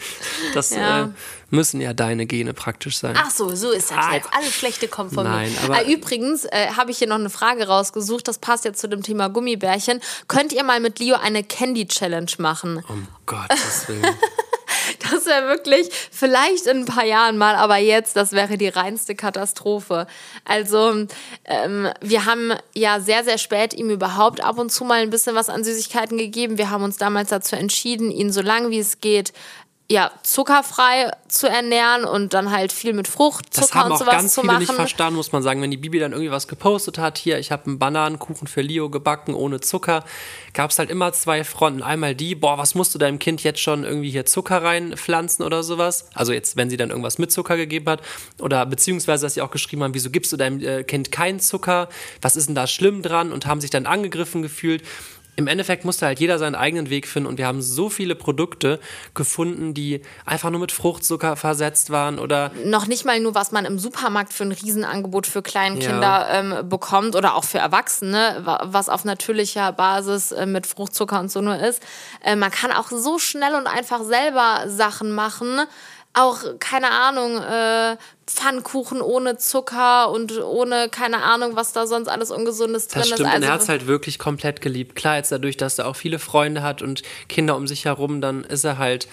Das 0.55 0.71
Ja. 0.71 1.05
äh, 1.05 1.09
müssen 1.51 1.81
ja 1.81 1.93
deine 1.93 2.25
Gene 2.27 2.55
praktisch 2.55 2.97
sein. 2.99 3.15
Ach 3.19 3.31
so, 3.31 3.55
so 3.55 3.71
ist 3.71 3.91
das 3.91 3.99
Ah, 3.99 4.15
jetzt. 4.15 4.29
Alles 4.33 4.53
Schlechte 4.55 4.89
kommt 4.89 5.13
von 5.13 5.25
Nein, 5.25 5.53
mir. 5.53 5.61
aber- 5.65 5.77
Ah, 5.77 5.83
übrigens 5.83 6.45
äh, 6.47 6.69
habe 6.77 6.91
ich 6.91 6.99
hier 6.99 7.09
noch 7.09 7.17
eine 7.19 7.29
Frage 7.31 7.67
rausgesucht. 7.69 8.27
Das 8.27 8.39
passt 8.39 8.65
jetzt 8.65 8.81
zu 8.81 8.89
dem 8.89 9.03
Thema 9.03 9.29
Gummibärchen. 9.29 10.01
Könnt 10.29 10.53
ihr 10.53 10.65
mal 10.65 10.81
mit 10.81 10.99
Leo 10.99 11.17
eine 11.17 11.45
Candy 11.45 11.87
Challenge 11.87 12.31
machen? 12.39 12.83
Um 12.89 13.07
Gottes 13.27 13.87
Willen. 13.89 14.03
Das 15.11 15.27
wäre 15.27 15.47
wirklich 15.49 15.89
vielleicht 16.11 16.67
in 16.67 16.79
ein 16.79 16.85
paar 16.85 17.05
Jahren 17.05 17.37
mal, 17.37 17.55
aber 17.55 17.77
jetzt, 17.77 18.17
das 18.17 18.33
wäre 18.33 18.57
die 18.57 18.69
reinste 18.69 19.15
Katastrophe. 19.15 20.07
Also, 20.45 21.07
ähm, 21.45 21.89
wir 22.01 22.25
haben 22.25 22.53
ja 22.75 23.01
sehr, 23.01 23.25
sehr 23.25 23.39
spät 23.39 23.75
ihm 23.75 23.91
überhaupt 23.91 24.43
ab 24.43 24.59
und 24.59 24.71
zu 24.71 24.85
mal 24.85 25.01
ein 25.01 25.11
bisschen 25.11 25.35
was 25.35 25.49
an 25.49 25.65
Süßigkeiten 25.65 26.19
gegeben. 26.19 26.59
Wir 26.59 26.71
haben 26.71 26.85
uns 26.85 26.97
damals 26.97 27.31
dazu 27.31 27.57
entschieden, 27.57 28.11
ihn 28.11 28.33
so 28.33 28.43
lange 28.43 28.71
wie 28.71 28.79
es 28.79 29.01
geht, 29.01 29.33
ja, 29.93 30.11
zuckerfrei 30.23 31.11
zu 31.29 31.47
ernähren 31.47 32.07
und 32.07 32.33
dann 32.33 32.51
halt 32.51 32.73
viel 32.73 32.95
mit 32.95 33.09
Frucht, 33.09 33.55
Das 33.55 33.67
Zucker 33.67 33.81
haben 33.81 33.87
und 33.89 33.93
auch 33.93 33.99
sowas 33.99 34.15
ganz 34.15 34.33
zu 34.33 34.41
viele 34.41 34.55
machen. 34.55 34.61
nicht 34.63 34.73
verstanden, 34.73 35.17
muss 35.17 35.33
man 35.33 35.43
sagen. 35.43 35.61
Wenn 35.61 35.71
die 35.71 35.77
Bibi 35.77 35.99
dann 35.99 36.13
irgendwie 36.13 36.31
was 36.31 36.49
gepostet 36.49 36.97
hat, 36.97 37.19
hier, 37.19 37.39
ich 37.39 37.53
habe 37.53 37.67
einen 37.67 37.79
Bananenkuchen 37.79 38.49
für 38.49 38.63
Leo 38.63 38.89
gebacken 38.89 39.35
ohne 39.35 39.61
Zucker, 39.61 40.03
gab 40.55 40.71
es 40.71 40.79
halt 40.79 40.89
immer 40.89 41.13
zwei 41.13 41.45
Fronten. 41.45 41.83
Einmal 41.83 42.15
die, 42.15 42.35
boah, 42.35 42.57
was 42.57 42.75
musst 42.75 42.95
du 42.95 42.99
deinem 42.99 43.19
Kind 43.19 43.43
jetzt 43.43 43.61
schon 43.61 43.85
irgendwie 43.85 44.09
hier 44.09 44.25
Zucker 44.25 44.63
reinpflanzen 44.63 45.45
oder 45.45 45.63
sowas? 45.63 46.09
Also 46.15 46.33
jetzt, 46.33 46.57
wenn 46.57 46.71
sie 46.71 46.79
dann 46.79 46.89
irgendwas 46.89 47.19
mit 47.19 47.31
Zucker 47.31 47.59
gegeben 47.59 47.91
hat. 47.91 48.01
Oder 48.41 48.65
beziehungsweise, 48.65 49.27
dass 49.27 49.35
sie 49.35 49.43
auch 49.43 49.51
geschrieben 49.51 49.83
haben, 49.83 49.93
wieso 49.93 50.09
gibst 50.09 50.33
du 50.33 50.39
deinem 50.39 50.59
äh, 50.63 50.85
Kind 50.85 51.13
keinen 51.13 51.39
Zucker? 51.39 51.91
Was 52.23 52.37
ist 52.37 52.47
denn 52.47 52.55
da 52.55 52.67
schlimm 52.67 53.03
dran? 53.03 53.31
Und 53.31 53.45
haben 53.45 53.61
sich 53.61 53.69
dann 53.69 53.85
angegriffen 53.85 54.41
gefühlt. 54.41 54.83
Im 55.35 55.47
Endeffekt 55.47 55.87
musste 55.87 56.05
halt 56.05 56.21
jeder 56.21 56.39
seinen 56.39 56.55
eigenen 56.55 56.91
Weg 56.91 57.09
finden 57.09 57.27
und 57.27 57.39
wir 57.39 57.47
haben 57.47 57.63
so 57.63 57.89
viele 57.89 58.15
Produkte 58.15 58.79
gefunden, 59.15 59.73
die 59.73 60.03
einfach 60.27 60.51
nur 60.51 60.61
mit 60.61 60.73
Fruchtzucker 60.73 61.37
versetzt 61.37 61.89
waren 61.89 62.19
oder 62.19 62.51
noch 62.67 62.87
nicht 62.87 63.07
mal 63.07 63.19
nur, 63.19 63.35
was 63.35 63.51
man 63.51 63.65
im 63.65 63.79
Supermarkt 63.79 64.35
für 64.35 64.45
ein 64.45 64.53
Riesenangebot 64.53 65.27
für 65.27 65.41
Kleinkinder 65.41 66.01
Ja. 66.03 66.35
ähm, 66.41 66.69
bekommt 66.69 67.17
oder 67.17 67.35
auch 67.35 67.45
für 67.45 67.59
Erwachsene, 67.59 68.43
wa- 68.45 68.61
was 68.67 68.91
auf 68.91 69.05
natürlicher 69.07 69.73
Basis 69.73 70.33
äh, 70.33 70.45
mit 70.45 70.67
Fruchtzucker 70.67 71.19
und 71.21 71.31
so 71.33 71.41
nur 71.41 71.57
ist. 71.59 71.83
Äh, 72.23 72.37
man 72.37 72.51
kann 72.51 72.71
auch 72.71 72.91
so 72.91 73.19
schnell 73.19 73.55
und 73.55 73.67
einfach 73.67 74.03
selber 74.05 74.65
Sachen 74.67 75.13
machen. 75.13 75.61
Auch, 76.15 76.41
keine 76.59 76.91
Ahnung, 76.91 77.39
äh, 77.39 77.97
Pfannkuchen 78.27 79.01
ohne 79.01 79.39
Zucker 79.39 80.11
und 80.11 80.39
ohne, 80.43 80.89
keine 80.91 81.23
Ahnung, 81.23 81.57
was 81.57 81.73
da 81.73 81.87
sonst 81.87 82.09
alles 82.09 82.31
Ungesundes 82.31 82.89
drin 82.89 83.01
Das 83.01 83.09
ist. 83.09 83.15
stimmt, 83.15 83.29
und 83.29 83.35
Also, 83.35 83.47
er 83.47 83.53
hat 83.55 83.61
es 83.63 83.69
halt 83.69 83.87
wirklich 83.87 84.19
komplett 84.19 84.61
geliebt. 84.61 84.95
Klar, 84.95 85.17
jetzt 85.17 85.33
dadurch, 85.33 85.57
dass 85.57 85.79
er 85.79 85.87
auch 85.89 85.97
viele 85.97 86.19
Freunde 86.19 86.63
hat 86.63 86.83
und 86.83 87.03
Kinder 87.29 87.57
um 87.57 87.67
sich 87.67 87.85
herum, 87.87 88.21
dann 88.21 88.45
ist 88.45 88.65
er 88.65 88.79
halt, 88.79 89.09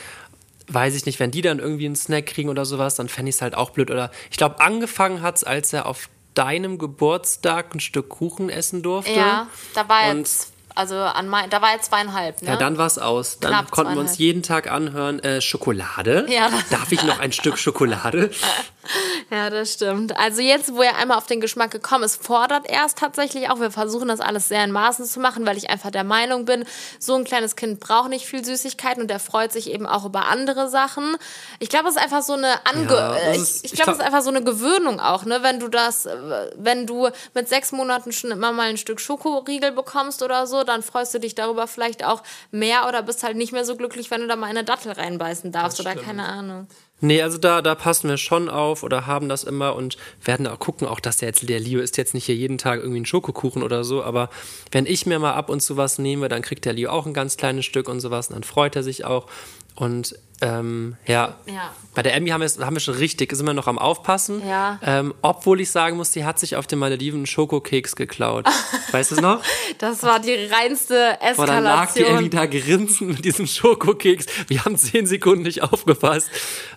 weiß 0.68 0.94
ich 0.96 1.06
nicht, 1.06 1.20
wenn 1.20 1.32
die 1.32 1.42
dann 1.42 1.60
irgendwie 1.60 1.86
einen 1.86 1.96
Snack 1.96 2.26
kriegen 2.28 2.50
oder 2.50 2.66
sowas, 2.66 2.96
dann 2.96 3.08
fände 3.10 3.30
ich 3.30 3.36
es 3.36 3.42
halt 3.42 3.56
auch 3.56 3.70
blöd. 3.72 3.90
Oder 3.92 4.12
ich 4.30 4.38
glaube, 4.38 4.60
angefangen 4.60 5.22
hat 5.22 5.38
es, 5.38 5.44
als 5.44 5.72
er 5.74 5.86
auf 5.86 6.10
deinem 6.36 6.78
Geburtstag 6.78 7.74
ein 7.74 7.80
Stück 7.80 8.10
Kuchen 8.10 8.50
essen 8.50 8.82
durfte. 8.84 9.12
ja, 9.14 9.48
da 9.74 9.88
war 9.90 10.10
Und- 10.12 10.20
jetzt, 10.20 10.52
also 10.76 10.96
an 10.96 11.28
mein, 11.28 11.50
da 11.50 11.62
war 11.62 11.74
jetzt 11.74 11.86
zweieinhalb, 11.86 12.42
ne? 12.42 12.50
Ja, 12.50 12.56
dann 12.56 12.78
war 12.78 12.88
es 12.88 12.98
aus. 12.98 13.40
Dann 13.40 13.52
Knapp 13.52 13.72
konnten 13.72 13.94
wir 13.96 14.00
uns 14.02 14.18
jeden 14.18 14.44
Tag 14.44 14.72
anhören, 14.72 15.20
äh, 15.20 15.42
Schokolade. 15.42 16.26
Ja. 16.30 16.50
Darf 16.70 16.92
ich 16.92 17.04
noch 17.04 17.20
ein 17.20 17.32
Stück 17.32 17.58
Schokolade? 17.58 18.32
Ja, 19.32 19.50
das 19.52 19.74
stimmt. 19.74 20.18
Also 20.18 20.42
jetzt, 20.42 20.74
wo 20.74 20.82
er 20.82 20.98
einmal 20.98 21.18
auf 21.18 21.28
den 21.28 21.40
Geschmack 21.42 21.70
gekommen 21.70 22.04
ist, 22.04 22.24
fordert 22.26 22.68
er 22.68 22.86
es 22.86 22.96
tatsächlich 22.96 23.50
auch. 23.52 23.60
Wir 23.60 23.70
versuchen 23.70 24.08
das 24.08 24.22
alles 24.22 24.48
sehr 24.48 24.64
in 24.64 24.72
Maßen 24.72 25.06
zu 25.06 25.20
machen, 25.20 25.46
weil 25.46 25.56
ich 25.58 25.70
einfach 25.70 25.92
der 25.92 26.04
Meinung 26.04 26.46
bin, 26.46 26.66
so 26.98 27.14
ein 27.16 27.26
kleines 27.26 27.56
Kind 27.56 27.80
braucht 27.80 28.10
nicht 28.10 28.26
viel 28.26 28.44
Süßigkeiten 28.44 29.04
und 29.04 29.12
er 29.12 29.20
freut 29.20 29.52
sich 29.52 29.70
eben 29.72 29.86
auch 29.86 30.06
über 30.06 30.26
andere 30.28 30.68
Sachen. 30.70 31.16
Ich 31.60 31.70
glaube, 31.70 31.90
es 31.90 31.96
ist 31.96 32.02
einfach 32.02 32.24
so 32.24 32.34
eine 32.34 32.66
Ange 32.66 32.92
Ja, 32.92 33.16
ist- 33.34 33.64
ich, 33.66 33.66
ich 33.66 33.72
glaube, 33.74 33.92
es 33.92 33.98
ist 34.00 34.04
einfach 34.04 34.24
so 34.24 34.30
eine 34.30 34.44
Gewöhnung 34.44 35.00
auch, 35.00 35.26
ne? 35.26 35.44
Wenn 35.44 35.60
du 35.60 35.68
das, 35.68 36.08
wenn 36.56 36.88
du 36.88 37.10
mit 37.36 37.48
sechs 37.50 37.72
Monaten 37.72 38.12
schon 38.12 38.32
immer 38.32 38.52
mal 38.52 38.70
ein 38.70 38.78
Stück 38.78 39.00
Schokoriegel 39.00 39.72
bekommst 39.74 40.24
oder 40.24 40.48
so, 40.48 40.64
dann 40.64 40.82
freust 40.82 41.14
du 41.14 41.20
dich 41.20 41.36
darüber 41.36 41.68
vielleicht 41.68 42.04
auch 42.04 42.24
mehr 42.50 42.88
oder 42.88 43.04
bist 43.04 43.22
halt 43.24 43.38
nicht 43.38 43.52
mehr 43.52 43.66
so 43.66 43.76
glücklich, 43.76 44.10
wenn 44.10 44.22
du 44.22 44.28
da 44.28 44.36
mal 44.36 44.48
eine 44.48 44.64
Dattel 44.64 44.94
reinbeißen 44.94 45.52
darfst 45.52 45.80
oder 45.80 45.94
keine 45.96 46.26
Ahnung. 46.28 46.68
Nee, 47.02 47.22
also 47.22 47.38
da, 47.38 47.62
da 47.62 47.76
passen 47.76 48.10
wir 48.10 48.18
schon 48.18 48.50
auf 48.50 48.84
oder 48.84 49.08
haben 49.08 49.30
das 49.30 49.46
immer 49.46 49.76
und 49.76 49.98
werden 50.24 50.48
auch 50.48 50.60
gucken, 50.60 50.88
auch 50.88 51.00
dass 51.00 51.18
der 51.18 51.30
jetzt, 51.30 51.48
der 51.48 51.60
Leo 51.60 51.80
isst 51.80 51.98
jetzt 51.98 52.14
nicht 52.14 52.26
hier 52.26 52.36
jeden 52.36 52.58
Tag 52.58 52.80
irgendwie 52.80 52.98
einen 52.98 53.06
Schokokuchen 53.06 53.64
oder 53.64 53.84
so, 53.86 54.04
aber 54.04 54.30
wenn 54.72 54.86
ich 54.86 55.06
mir 55.06 55.18
mal 55.20 55.34
ab 55.34 55.50
und 55.50 55.62
zu 55.62 55.78
was 55.78 55.98
nehme, 55.98 56.28
dann 56.28 56.42
kriegt 56.42 56.66
der 56.66 56.74
Leo 56.74 56.92
auch 56.92 57.06
ein 57.06 57.14
ganz 57.14 57.38
kleines 57.38 57.66
Stück 57.66 57.88
und 57.88 58.02
sowas 58.02 58.28
und 58.28 58.36
dann 58.36 58.44
freut 58.44 58.76
er 58.76 58.84
sich 58.84 59.06
auch. 59.06 59.28
Und 59.76 60.16
ähm, 60.42 60.96
ja, 61.06 61.36
Ja. 61.48 61.74
bei 61.94 62.02
der 62.02 62.14
Emmy 62.16 62.30
haben 62.30 62.42
wir, 62.42 62.66
haben 62.66 62.76
wir 62.76 62.80
schon 62.80 62.96
richtig, 62.96 63.36
sind 63.36 63.46
wir 63.46 63.54
noch 63.54 63.68
am 63.68 63.78
Aufpassen. 63.78 64.42
Ja. 64.48 64.80
Ähm, 64.84 65.14
obwohl 65.22 65.60
ich 65.60 65.70
sagen 65.70 65.98
muss, 65.98 66.12
die 66.12 66.24
hat 66.24 66.40
sich 66.40 66.56
auf 66.56 66.66
den 66.66 66.80
Malediven 66.80 67.26
Schokokeks 67.26 67.96
geklaut. 67.96 68.46
weißt 68.92 69.12
du 69.12 69.16
es 69.16 69.22
noch? 69.22 69.44
Das 69.80 70.04
war 70.04 70.20
die 70.20 70.36
reinste 70.36 71.18
Boah, 71.36 71.46
dann 71.46 71.64
lag 71.64 71.92
die 71.94 72.04
Emmy 72.04 72.28
Eskalation. 72.28 72.30
da 72.30 72.46
grinsend 72.46 73.10
mit 73.10 73.26
diesem 73.26 73.48
Schokokeks. 73.48 74.28
Wir 74.48 74.64
haben 74.64 74.78
zehn 74.78 75.06
Sekunden 75.08 75.44
nicht 75.44 75.62
aufgepasst. 75.62 76.30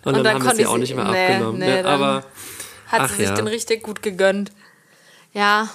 Und, 0.05 0.15
dann, 0.17 0.25
dann 0.25 0.35
haben 0.35 0.45
wir 0.45 0.55
sie 0.57 0.67
auch 0.67 0.79
nicht 0.79 0.97
mehr 0.97 1.05
nee, 1.11 1.27
abgenommen. 1.27 1.59
nee, 1.61 1.83
ne? 1.83 1.85
Aber 1.85 2.25
Hat 2.89 3.11
sie 3.11 3.17
sich 3.17 3.29
ja. 3.29 3.35
den 3.35 3.47
richtig 3.47 3.83
gut 3.85 4.03
gegönnt. 4.03 4.51
Ja, 5.33 5.69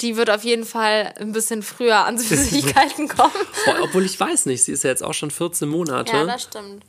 die 0.00 0.16
wird 0.16 0.30
auf 0.30 0.44
jeden 0.44 0.64
Fall 0.64 1.14
ein 1.18 1.32
bisschen 1.32 1.62
früher 1.62 2.04
an 2.04 2.18
Süßigkeiten 2.18 3.08
kommen. 3.08 3.32
boah, 3.64 3.76
obwohl 3.82 4.04
ich 4.04 4.18
weiß 4.18 4.46
nicht, 4.46 4.64
sie 4.64 4.72
ist 4.72 4.84
ja 4.84 4.90
jetzt 4.90 5.02
auch 5.02 5.14
schon 5.14 5.30
14 5.30 5.68
Monate. 5.68 6.12
Ja, 6.12 6.24
das 6.24 6.42
stimmt. 6.44 6.84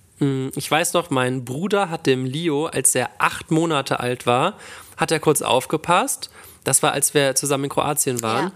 Ich 0.55 0.71
weiß 0.71 0.93
noch, 0.93 1.09
mein 1.09 1.43
Bruder 1.43 1.89
hat 1.89 2.05
dem 2.05 2.25
Leo, 2.25 2.67
als 2.67 2.95
er 2.95 3.09
acht 3.17 3.51
Monate 3.51 3.99
alt 3.99 4.25
war, 4.25 4.57
hat 4.95 5.11
er 5.11 5.19
kurz 5.19 5.41
aufgepasst. 5.41 6.29
Das 6.63 6.81
war, 6.81 6.93
als 6.93 7.13
wir 7.13 7.35
zusammen 7.35 7.65
in 7.65 7.69
Kroatien 7.69 8.21
waren. 8.21 8.45
Ja. 8.45 8.51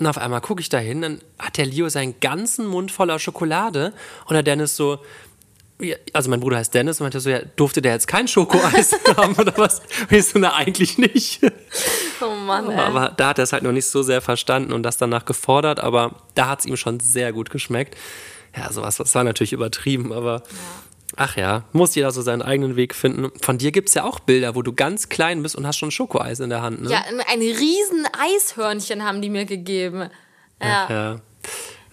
Und 0.00 0.06
auf 0.08 0.18
einmal 0.18 0.40
gucke 0.40 0.60
ich 0.60 0.68
da 0.68 0.78
hin, 0.78 1.02
dann 1.02 1.20
hat 1.38 1.56
der 1.56 1.66
Leo 1.66 1.88
seinen 1.88 2.18
ganzen 2.18 2.66
Mund 2.66 2.90
voller 2.90 3.20
Schokolade. 3.20 3.92
Und 4.26 4.34
der 4.34 4.42
Dennis 4.42 4.74
so, 4.74 4.98
also 6.12 6.30
mein 6.30 6.40
Bruder 6.40 6.58
heißt 6.58 6.72
Dennis 6.72 7.00
und 7.00 7.04
meinte 7.04 7.20
so, 7.20 7.30
ja, 7.30 7.40
durfte 7.56 7.82
der 7.82 7.92
jetzt 7.92 8.06
kein 8.06 8.28
Schokoeis 8.28 8.92
haben 9.16 9.34
oder 9.34 9.52
was? 9.56 9.82
Ich 10.10 10.26
so, 10.26 10.38
na, 10.38 10.54
eigentlich 10.54 10.98
nicht. 10.98 11.40
Oh 12.20 12.30
Mann, 12.30 12.70
ey. 12.70 12.78
Aber 12.78 13.12
da 13.16 13.28
hat 13.28 13.38
er 13.38 13.44
es 13.44 13.52
halt 13.52 13.64
noch 13.64 13.72
nicht 13.72 13.86
so 13.86 14.02
sehr 14.02 14.20
verstanden 14.20 14.72
und 14.72 14.84
das 14.84 14.98
danach 14.98 15.24
gefordert, 15.24 15.80
aber 15.80 16.16
da 16.34 16.48
hat 16.48 16.60
es 16.60 16.66
ihm 16.66 16.76
schon 16.76 17.00
sehr 17.00 17.32
gut 17.32 17.50
geschmeckt. 17.50 17.96
Ja, 18.56 18.72
sowas, 18.72 18.96
das 18.96 19.14
war 19.16 19.24
natürlich 19.24 19.52
übertrieben, 19.52 20.12
aber 20.12 20.44
ach 21.16 21.36
ja, 21.36 21.64
muss 21.72 21.96
jeder 21.96 22.12
so 22.12 22.22
seinen 22.22 22.42
eigenen 22.42 22.76
Weg 22.76 22.94
finden. 22.94 23.32
Von 23.40 23.58
dir 23.58 23.72
gibt 23.72 23.88
es 23.88 23.94
ja 23.94 24.04
auch 24.04 24.20
Bilder, 24.20 24.54
wo 24.54 24.62
du 24.62 24.72
ganz 24.72 25.08
klein 25.08 25.42
bist 25.42 25.56
und 25.56 25.66
hast 25.66 25.78
schon 25.78 25.90
Schokoeis 25.90 26.38
in 26.38 26.50
der 26.50 26.62
Hand, 26.62 26.82
ne? 26.82 26.90
Ja, 26.90 27.02
ein 27.26 27.40
riesen 27.40 28.06
Eishörnchen 28.16 29.04
haben 29.04 29.20
die 29.20 29.30
mir 29.30 29.44
gegeben. 29.44 30.08
Ja, 30.62 30.88
ja. 30.88 31.20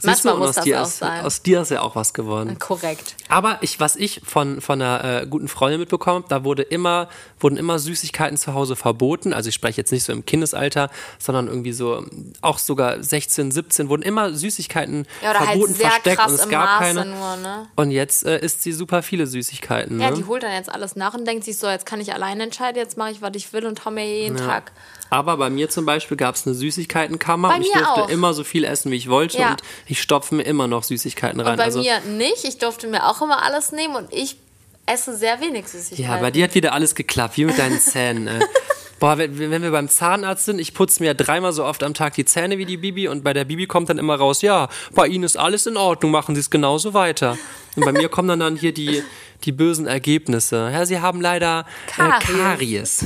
Manchmal 0.04 0.34
und 0.36 0.40
muss 0.40 0.50
aus 0.50 0.56
das 0.56 0.64
dir 0.64 0.82
auch 0.82 0.88
ist, 0.88 0.98
sein. 0.98 1.26
Aus 1.26 1.42
dir 1.42 1.62
ist 1.62 1.72
ja 1.72 1.82
auch 1.82 1.96
was 1.96 2.14
geworden. 2.14 2.58
korrekt. 2.60 3.16
Aber 3.30 3.60
ich, 3.62 3.80
was 3.80 3.96
ich 3.96 4.22
von, 4.26 4.62
von 4.62 4.82
einer 4.82 5.22
äh, 5.22 5.28
guten 5.28 5.48
Freundin 5.48 5.80
mitbekommen 5.80 6.24
habe, 6.24 6.28
da 6.30 6.44
wurde 6.44 6.64
immer, 6.64 7.10
wurden 7.40 7.58
immer 7.58 7.80
Süßigkeiten 7.80 8.38
zu 8.38 8.54
Hause 8.54 8.76
verboten. 8.76 9.34
Also 9.34 9.50
ich 9.50 9.56
spreche 9.56 9.80
jetzt 9.82 9.92
nicht 9.92 10.04
so 10.04 10.12
im 10.14 10.26
Kindesalter, 10.26 10.90
sondern 11.20 11.48
irgendwie 11.48 11.74
so, 11.74 12.06
auch 12.42 12.58
sogar 12.58 13.02
16, 13.02 13.52
17 13.52 13.90
wurden 13.90 14.02
immer 14.02 14.34
Süßigkeiten 14.34 15.06
Ja, 15.22 15.32
oder 15.32 15.40
halt 15.40 15.50
verboten, 15.50 15.74
sehr 15.74 15.90
versteckt 15.90 16.18
krass 16.18 16.32
und 16.32 16.36
es 16.40 16.44
im 16.46 16.50
gab 16.50 16.66
Maße 16.82 16.96
keine. 16.96 17.06
nur, 17.06 17.36
ne? 17.38 17.68
Und 17.76 17.92
jetzt 17.92 18.26
äh, 18.26 18.40
isst 18.40 18.64
sie 18.64 18.72
super 18.72 19.04
viele 19.04 19.28
Süßigkeiten. 19.28 19.98
Ne? 19.98 20.04
Ja, 20.04 20.12
die 20.12 20.26
holt 20.26 20.44
dann 20.44 20.54
jetzt 20.54 20.72
alles 20.72 20.96
nach 20.96 21.14
und 21.14 21.26
denkt 21.26 21.44
sich 21.46 21.58
so, 21.58 21.68
jetzt 21.68 21.86
kann 21.86 22.00
ich 22.02 22.14
alleine 22.14 22.44
entscheiden, 22.44 22.78
jetzt 22.78 22.98
mache 22.98 23.12
ich, 23.12 23.22
was 23.22 23.32
ich 23.36 23.54
will 23.54 23.66
und 23.66 23.86
hau 23.86 23.92
mir 23.92 24.06
jeden 24.06 24.38
Tag. 24.38 24.72
Aber 25.12 25.36
bei 25.36 25.50
mir 25.50 25.70
zum 25.70 25.86
Beispiel 25.86 26.16
gab 26.16 26.36
es 26.36 26.48
eine 26.48 26.56
Süßigkeitenkammer 26.56 27.50
Bei 27.50 27.56
und 27.58 27.62
ich 27.64 27.72
durfte 27.74 28.04
auch. 28.04 28.10
immer 28.10 28.34
so 28.34 28.46
viel 28.46 28.64
essen, 28.64 28.92
wie 28.92 28.96
ich 28.96 29.10
wollte 29.10 29.38
Ja. 29.38 29.52
und 29.52 29.62
ich 29.86 30.02
stopfe 30.02 30.34
mir 30.34 30.44
immer 30.44 30.68
noch 30.68 30.84
Süßigkeiten 30.84 31.42
rein. 31.42 31.52
Und 31.52 31.58
bei 31.58 31.66
also, 31.66 31.80
mir 31.80 32.00
nicht. 32.00 32.46
Ich 32.46 32.58
durfte 32.60 32.88
mir 32.88 33.06
auch 33.06 33.22
immer 33.22 33.44
alles 33.44 33.74
nehmen 33.74 33.98
und 33.98 34.12
ich 34.14 34.38
esse 34.86 35.16
sehr 35.18 35.42
wenig 35.42 35.68
Süßigkeiten. 35.68 36.16
Ja, 36.16 36.22
bei 36.22 36.32
dir 36.32 36.46
hat 36.46 36.56
wieder 36.56 36.72
alles 36.72 36.96
geklappt, 36.96 37.36
wie 37.36 37.44
mit 37.44 37.60
deinen 37.60 37.80
Zähnen. 37.80 38.28
Äh. 38.28 38.40
Boah, 39.02 39.18
wenn, 39.18 39.38
wenn 39.38 39.62
wir 39.62 39.72
beim 39.72 39.90
Zahnarzt 39.90 40.46
sind, 40.46 40.60
ich 40.60 40.74
putze 40.74 41.04
mir 41.04 41.14
dreimal 41.14 41.52
so 41.52 41.66
oft 41.66 41.84
am 41.84 41.94
Tag 41.94 42.14
die 42.14 42.24
Zähne 42.24 42.58
wie 42.58 42.66
die 42.66 42.78
Bibi 42.78 43.10
und 43.10 43.24
bei 43.24 43.34
der 43.34 43.44
Bibi 43.44 43.68
kommt 43.68 43.90
dann 43.90 43.98
immer 43.98 44.16
raus, 44.16 44.42
ja, 44.42 44.70
bei 44.94 45.08
Ihnen 45.08 45.26
ist 45.26 45.36
alles 45.38 45.66
in 45.66 45.76
Ordnung, 45.76 46.12
machen 46.12 46.36
Sie 46.36 46.42
es 46.42 46.50
genauso 46.50 46.94
weiter. 46.94 47.38
Und 47.76 47.84
bei 47.84 47.92
mir 47.92 48.08
kommen 48.08 48.30
dann, 48.30 48.40
dann 48.40 48.56
hier 48.56 48.74
die, 48.74 49.04
die 49.44 49.52
bösen 49.52 49.88
Ergebnisse. 49.88 50.70
Ja, 50.72 50.86
Sie 50.86 51.00
haben 51.02 51.20
leider 51.20 51.66
Karies. 51.88 52.30
Äh, 52.30 52.38
Karies. 52.38 53.06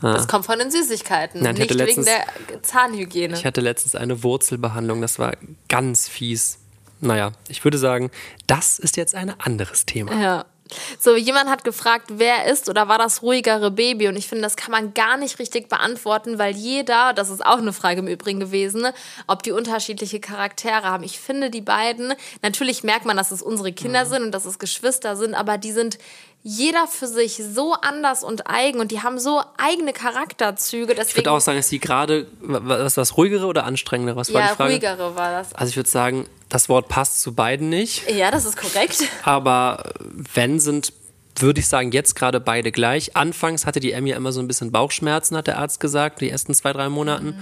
Das 0.00 0.28
kommt 0.28 0.46
von 0.46 0.58
den 0.58 0.70
Süßigkeiten, 0.70 1.42
Nein, 1.42 1.54
ich 1.54 1.60
nicht 1.60 1.70
hatte 1.70 1.86
wegen 1.86 2.02
letztens- 2.02 2.06
der 2.06 2.62
Zahnhygiene. 2.62 3.34
Ich 3.34 3.44
hatte 3.44 3.60
letztens 3.60 3.94
eine 3.94 4.22
Wurzelbehandlung, 4.22 5.00
das 5.00 5.18
war 5.18 5.34
ganz 5.68 6.08
fies. 6.08 6.58
Naja, 7.00 7.32
ich 7.48 7.64
würde 7.64 7.78
sagen, 7.78 8.10
das 8.46 8.78
ist 8.78 8.96
jetzt 8.96 9.14
ein 9.14 9.32
anderes 9.40 9.86
Thema. 9.86 10.12
Ja. 10.20 10.44
So, 11.00 11.16
jemand 11.16 11.50
hat 11.50 11.64
gefragt, 11.64 12.06
wer 12.10 12.44
ist 12.44 12.68
oder 12.68 12.86
war 12.86 12.98
das 12.98 13.22
ruhigere 13.22 13.72
Baby? 13.72 14.06
Und 14.06 14.16
ich 14.16 14.28
finde, 14.28 14.42
das 14.42 14.54
kann 14.56 14.70
man 14.70 14.94
gar 14.94 15.16
nicht 15.16 15.40
richtig 15.40 15.68
beantworten, 15.68 16.38
weil 16.38 16.54
jeder, 16.54 17.12
das 17.12 17.28
ist 17.28 17.44
auch 17.44 17.58
eine 17.58 17.72
Frage 17.72 18.00
im 18.00 18.06
Übrigen 18.06 18.38
gewesen, 18.38 18.86
ob 19.26 19.42
die 19.42 19.50
unterschiedliche 19.50 20.20
Charaktere 20.20 20.84
haben. 20.84 21.02
Ich 21.02 21.18
finde, 21.18 21.50
die 21.50 21.60
beiden, 21.60 22.14
natürlich 22.42 22.84
merkt 22.84 23.04
man, 23.04 23.16
dass 23.16 23.32
es 23.32 23.42
unsere 23.42 23.72
Kinder 23.72 24.06
sind 24.06 24.22
und 24.22 24.32
dass 24.32 24.44
es 24.44 24.60
Geschwister 24.60 25.16
sind, 25.16 25.34
aber 25.34 25.58
die 25.58 25.72
sind 25.72 25.98
jeder 26.42 26.86
für 26.86 27.06
sich 27.06 27.42
so 27.52 27.74
anders 27.74 28.24
und 28.24 28.48
eigen 28.48 28.80
und 28.80 28.90
die 28.90 29.02
haben 29.02 29.18
so 29.18 29.42
eigene 29.58 29.92
Charakterzüge. 29.92 30.92
Ich 30.92 30.98
Deswegen, 30.98 31.18
würde 31.18 31.32
auch 31.32 31.40
sagen, 31.40 31.58
dass 31.58 31.68
die 31.68 31.80
gerade, 31.80 32.26
was 32.40 32.94
das 32.94 33.16
ruhigere 33.18 33.46
oder 33.46 33.64
anstrengendere? 33.64 34.16
Was 34.16 34.32
war 34.32 34.40
ja, 34.40 34.48
die 34.48 34.54
Frage? 34.56 34.72
ruhigere 34.72 35.16
war 35.16 35.32
das. 35.32 35.54
Also 35.54 35.70
ich 35.70 35.76
würde 35.76 35.90
sagen, 35.90 36.26
das 36.48 36.68
Wort 36.70 36.88
passt 36.88 37.20
zu 37.20 37.34
beiden 37.34 37.68
nicht. 37.68 38.10
Ja, 38.10 38.30
das 38.30 38.46
ist 38.46 38.56
korrekt. 38.56 39.04
Aber 39.22 39.92
wenn 40.34 40.60
sind, 40.60 40.94
würde 41.36 41.60
ich 41.60 41.68
sagen, 41.68 41.92
jetzt 41.92 42.14
gerade 42.16 42.40
beide 42.40 42.72
gleich. 42.72 43.16
Anfangs 43.16 43.66
hatte 43.66 43.80
die 43.80 43.92
Emmy 43.92 44.12
immer 44.12 44.32
so 44.32 44.40
ein 44.40 44.48
bisschen 44.48 44.72
Bauchschmerzen, 44.72 45.36
hat 45.36 45.46
der 45.46 45.58
Arzt 45.58 45.78
gesagt, 45.78 46.22
die 46.22 46.30
ersten 46.30 46.54
zwei, 46.54 46.72
drei 46.72 46.88
Monaten, 46.88 47.38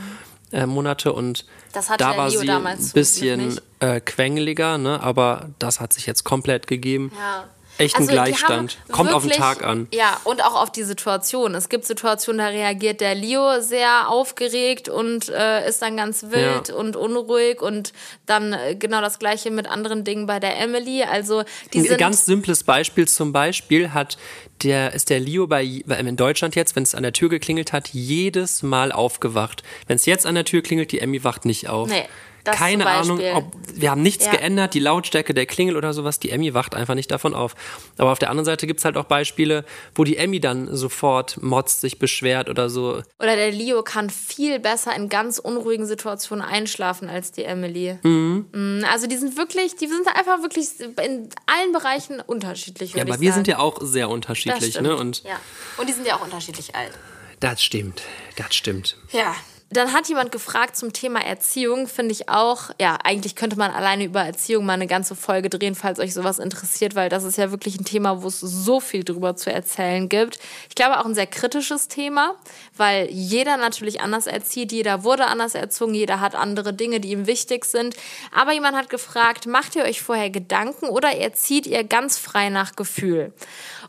äh, 0.51 0.67
Monate. 0.67 1.13
Und 1.13 1.47
Das 1.73 1.89
hatte 1.89 2.03
da 2.03 2.17
war 2.17 2.31
Leo 2.31 2.41
sie 2.41 2.47
damals 2.47 2.89
ein 2.89 2.93
bisschen 2.95 3.61
äh, 3.79 4.01
quengeliger, 4.01 4.77
ne? 4.77 5.01
aber 5.01 5.51
das 5.61 5.79
hat 5.79 5.93
sich 5.93 6.07
jetzt 6.07 6.25
komplett 6.25 6.67
gegeben. 6.67 7.13
Ja. 7.17 7.45
Echt 7.79 7.95
ein 7.97 8.03
Also, 8.03 8.13
Gleichstand. 8.13 8.79
Kommt 8.91 9.13
auf 9.13 9.23
den 9.23 9.31
wirklich- 9.31 9.39
Tag 9.43 9.65
an. 9.65 9.87
Ja, 9.93 10.21
und 10.25 10.45
auch 10.45 10.61
auf 10.61 10.71
die 10.73 10.83
Situation. 10.83 11.55
Es 11.55 11.69
gibt 11.69 11.85
Situationen, 11.85 12.39
da 12.39 12.47
reagiert 12.49 13.01
der 13.01 13.15
Leo 13.15 13.61
sehr 13.61 14.09
aufgeregt 14.11 14.89
und 14.89 15.29
äh, 15.29 15.69
ist 15.69 15.81
dann 15.81 15.97
ganz 15.97 16.25
wild 16.31 16.69
Ja. 16.69 16.75
und 16.75 16.97
unruhig 16.97 17.63
und 17.63 17.93
dann 18.27 18.53
äh, 18.53 18.75
genau 18.75 19.01
das 19.01 19.19
gleiche 19.19 19.51
mit 19.51 19.67
anderen 19.69 20.05
Dingen 20.05 20.27
bei 20.27 20.41
der 20.41 20.59
Emily. 20.59 21.03
Also 21.05 21.45
die 21.73 21.89
Ein 21.89 21.97
ganz 21.99 22.25
simples 22.27 22.65
Beispiel 22.65 23.07
zum 23.09 23.33
Beispiel 23.33 23.93
hat 23.95 24.19
der, 24.63 24.93
ist 24.95 25.09
der 25.09 25.21
Leo 25.21 25.47
bei, 25.47 25.63
in 25.65 26.17
Deutschland 26.17 26.57
jetzt, 26.57 26.75
wenn 26.75 26.83
es 26.83 26.95
an 26.97 27.05
der 27.05 27.13
Tür 27.13 27.29
geklingelt 27.29 27.73
hat, 27.73 27.89
jedes 27.91 28.65
Mal 28.65 28.91
aufgewacht. 28.91 29.63
Wenn 29.87 29.95
es 29.97 30.05
jetzt 30.05 30.27
an 30.27 30.35
der 30.35 30.45
Tür 30.45 30.63
klingelt, 30.63 30.91
die 30.91 30.99
Emmy 31.01 31.23
wacht 31.23 31.45
nicht 31.45 31.69
auf. 31.69 31.89
Nee. 31.89 32.09
Das 32.51 32.57
Keine 32.57 32.87
Ahnung, 32.87 33.21
ob 33.35 33.53
wir 33.75 33.91
haben 33.91 34.03
nichts 34.03 34.25
Ja. 34.27 34.33
geändert, 34.33 34.75
die 34.75 34.81
Lautstärke 34.81 35.35
der 35.35 35.47
Klingel 35.47 35.77
oder 35.77 35.93
sowas, 35.93 36.19
die 36.19 36.31
Emmy 36.31 36.53
wacht 36.55 36.75
einfach 36.75 36.95
nicht 36.95 37.11
davon 37.11 37.35
auf. 37.35 37.55
Aber 37.97 38.11
auf 38.11 38.19
der 38.19 38.31
anderen 38.31 38.45
Seite 38.45 38.67
gibt 38.67 38.81
es 38.81 38.85
halt 38.85 38.97
auch 38.97 39.05
Beispiele, 39.05 39.65
wo 39.95 40.05
die 40.05 40.17
Emmy 40.17 40.41
dann 40.41 40.75
sofort 40.75 41.41
motzt, 41.43 41.81
sich 41.81 41.99
beschwert 41.99 42.49
oder 42.49 42.71
so. 42.71 43.03
Oder 43.19 43.37
der 43.37 43.53
Leo 43.53 43.83
kann 43.83 44.11
viel 44.11 44.59
besser 44.59 44.95
in 44.97 45.09
ganz 45.09 45.39
unruhigen 45.39 45.87
Situationen 45.87 46.45
einschlafen 46.45 47.09
als 47.09 47.31
die 47.33 47.45
Emily. 47.45 47.99
Mhm. 48.03 48.85
Also 48.91 49.07
die 49.07 49.17
sind 49.17 49.37
wirklich, 49.37 49.77
die 49.77 49.87
sind 49.87 50.07
einfach 50.09 50.43
wirklich 50.43 50.69
in 50.81 51.29
allen 51.47 51.73
Bereichen 51.73 52.21
unterschiedlich. 52.21 52.95
Ja, 52.95 53.03
aber 53.03 53.21
wir 53.21 53.31
sagen. 53.31 53.45
sind 53.45 53.49
ja 53.49 53.59
auch 53.59 53.79
sehr 53.81 54.09
unterschiedlich, 54.09 54.81
ne? 54.81 54.97
Und 54.97 55.23
ja. 55.25 55.39
Und 55.77 55.89
die 55.89 55.93
sind 55.93 56.07
ja 56.07 56.17
auch 56.17 56.23
unterschiedlich 56.25 56.75
alt. 56.75 56.93
das 57.41 57.63
stimmt, 57.63 58.03
das 58.37 58.55
stimmt. 58.55 58.97
Ja. 59.13 59.35
Dann 59.71 59.93
hat 59.93 60.09
jemand 60.09 60.33
gefragt 60.33 60.77
zum 60.77 60.95
Thema 60.95 61.21
Erziehung, 61.21 61.89
finde 61.89 62.13
ich 62.13 62.31
auch, 62.31 62.71
ja, 62.81 62.97
eigentlich 63.05 63.37
könnte 63.37 63.57
man 63.57 63.71
alleine 63.71 64.05
über 64.05 64.23
Erziehung 64.23 64.65
mal 64.65 64.73
eine 64.73 64.87
ganze 64.87 65.15
Folge 65.15 65.51
drehen, 65.51 65.75
falls 65.75 65.99
euch 65.99 66.15
sowas 66.15 66.39
interessiert, 66.39 66.95
weil 66.95 67.11
das 67.11 67.23
ist 67.23 67.37
ja 67.37 67.51
wirklich 67.51 67.79
ein 67.79 67.85
Thema, 67.85 68.23
wo 68.23 68.29
es 68.29 68.41
so 68.41 68.81
viel 68.81 69.05
drüber 69.05 69.37
zu 69.37 69.53
erzählen 69.53 70.09
gibt. 70.09 70.39
Ich 70.71 70.75
glaube 70.75 70.99
auch 70.99 71.05
ein 71.05 71.15
sehr 71.15 71.27
kritisches 71.27 71.89
Thema, 71.89 72.35
weil 72.79 73.11
jeder 73.11 73.59
natürlich 73.59 74.01
anders 74.01 74.27
erzieht, 74.27 74.73
jeder 74.73 75.05
wurde 75.05 75.27
anders 75.27 75.55
erzogen, 75.55 75.93
jeder 75.93 76.21
hat 76.21 76.35
andere 76.35 76.73
Dinge, 76.73 76.99
die 77.01 77.11
ihm 77.11 77.27
wichtig 77.27 77.67
sind. 77.67 77.95
Aber 78.35 78.53
jemand 78.53 78.75
hat 78.75 78.89
gefragt, 78.89 79.47
macht 79.47 79.77
ihr 79.77 79.85
euch 79.85 80.01
vorher 80.01 80.31
Gedanken 80.31 80.87
oder 80.87 81.15
erzieht 81.15 81.67
ihr 81.67 81.85
ganz 81.85 82.17
frei 82.17 82.49
nach 82.49 82.75
Gefühl? 82.75 83.35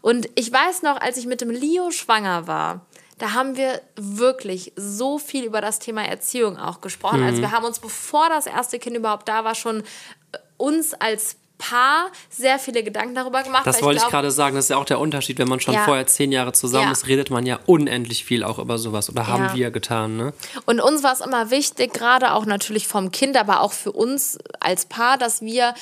Und 0.02 0.30
ich 0.36 0.52
weiß 0.52 0.82
noch, 0.82 1.00
als 1.00 1.18
ich 1.18 1.26
mit 1.26 1.40
dem 1.40 1.50
Leo 1.50 1.92
schwanger 1.92 2.48
war, 2.48 2.86
da 3.20 3.34
haben 3.34 3.56
wir 3.58 3.82
wirklich 3.96 4.74
so 4.76 5.20
viel 5.20 5.44
über 5.44 5.62
das 5.62 5.80
Thema 5.80 6.04
Erziehung 6.06 6.58
auch 6.58 6.82
gesprochen. 6.82 7.22
Mhm. 7.22 7.28
Also 7.28 7.42
wir 7.42 7.52
haben 7.52 7.66
uns, 7.66 7.80
bevor 7.80 8.30
das 8.30 8.48
erste 8.48 8.80
Kind 8.80 8.96
überhaupt 8.96 9.28
da 9.30 9.44
war, 9.44 9.56
schon 9.56 9.82
äh, 9.82 10.38
uns 10.58 10.94
als 10.96 11.36
Paar 11.62 12.06
sehr 12.30 12.58
viele 12.58 12.84
Gedanken 12.84 13.16
darüber 13.16 13.44
gemacht. 13.44 13.68
Das 13.68 13.82
wollte 13.82 13.98
ich 13.98 14.04
glaub, 14.04 14.12
gerade 14.14 14.32
sagen, 14.32 14.56
das 14.56 14.66
ist 14.66 14.70
ja 14.70 14.78
auch 14.78 14.86
der 14.86 14.98
Unterschied. 14.98 15.38
Wenn 15.40 15.50
man 15.50 15.60
schon 15.60 15.74
Ja. 15.74 15.84
vorher 15.84 16.08
zehn 16.08 16.32
Jahre 16.32 16.54
zusammen 16.54 16.86
Ja. 16.86 16.92
ist, 16.94 17.08
redet 17.08 17.32
man 17.32 17.46
ja 17.46 17.60
unendlich 17.66 18.24
viel 18.24 18.46
auch 18.46 18.60
über 18.60 18.78
sowas. 18.78 19.10
Oder 19.10 19.28
haben 19.28 19.44
Ja. 19.44 19.54
wir 19.56 19.70
getan, 19.72 20.16
ne? 20.16 20.34
Und 20.66 20.80
uns 20.80 21.04
war 21.04 21.12
es 21.12 21.20
immer 21.20 21.52
wichtig, 21.52 21.94
gerade 21.94 22.34
auch 22.34 22.46
natürlich 22.46 22.88
vom 22.88 23.12
Kind, 23.12 23.36
aber 23.36 23.60
auch 23.60 23.74
für 23.74 23.92
uns 23.92 24.38
als 24.62 24.86
Paar, 24.86 25.18
dass 25.18 25.42
wir 25.42 25.74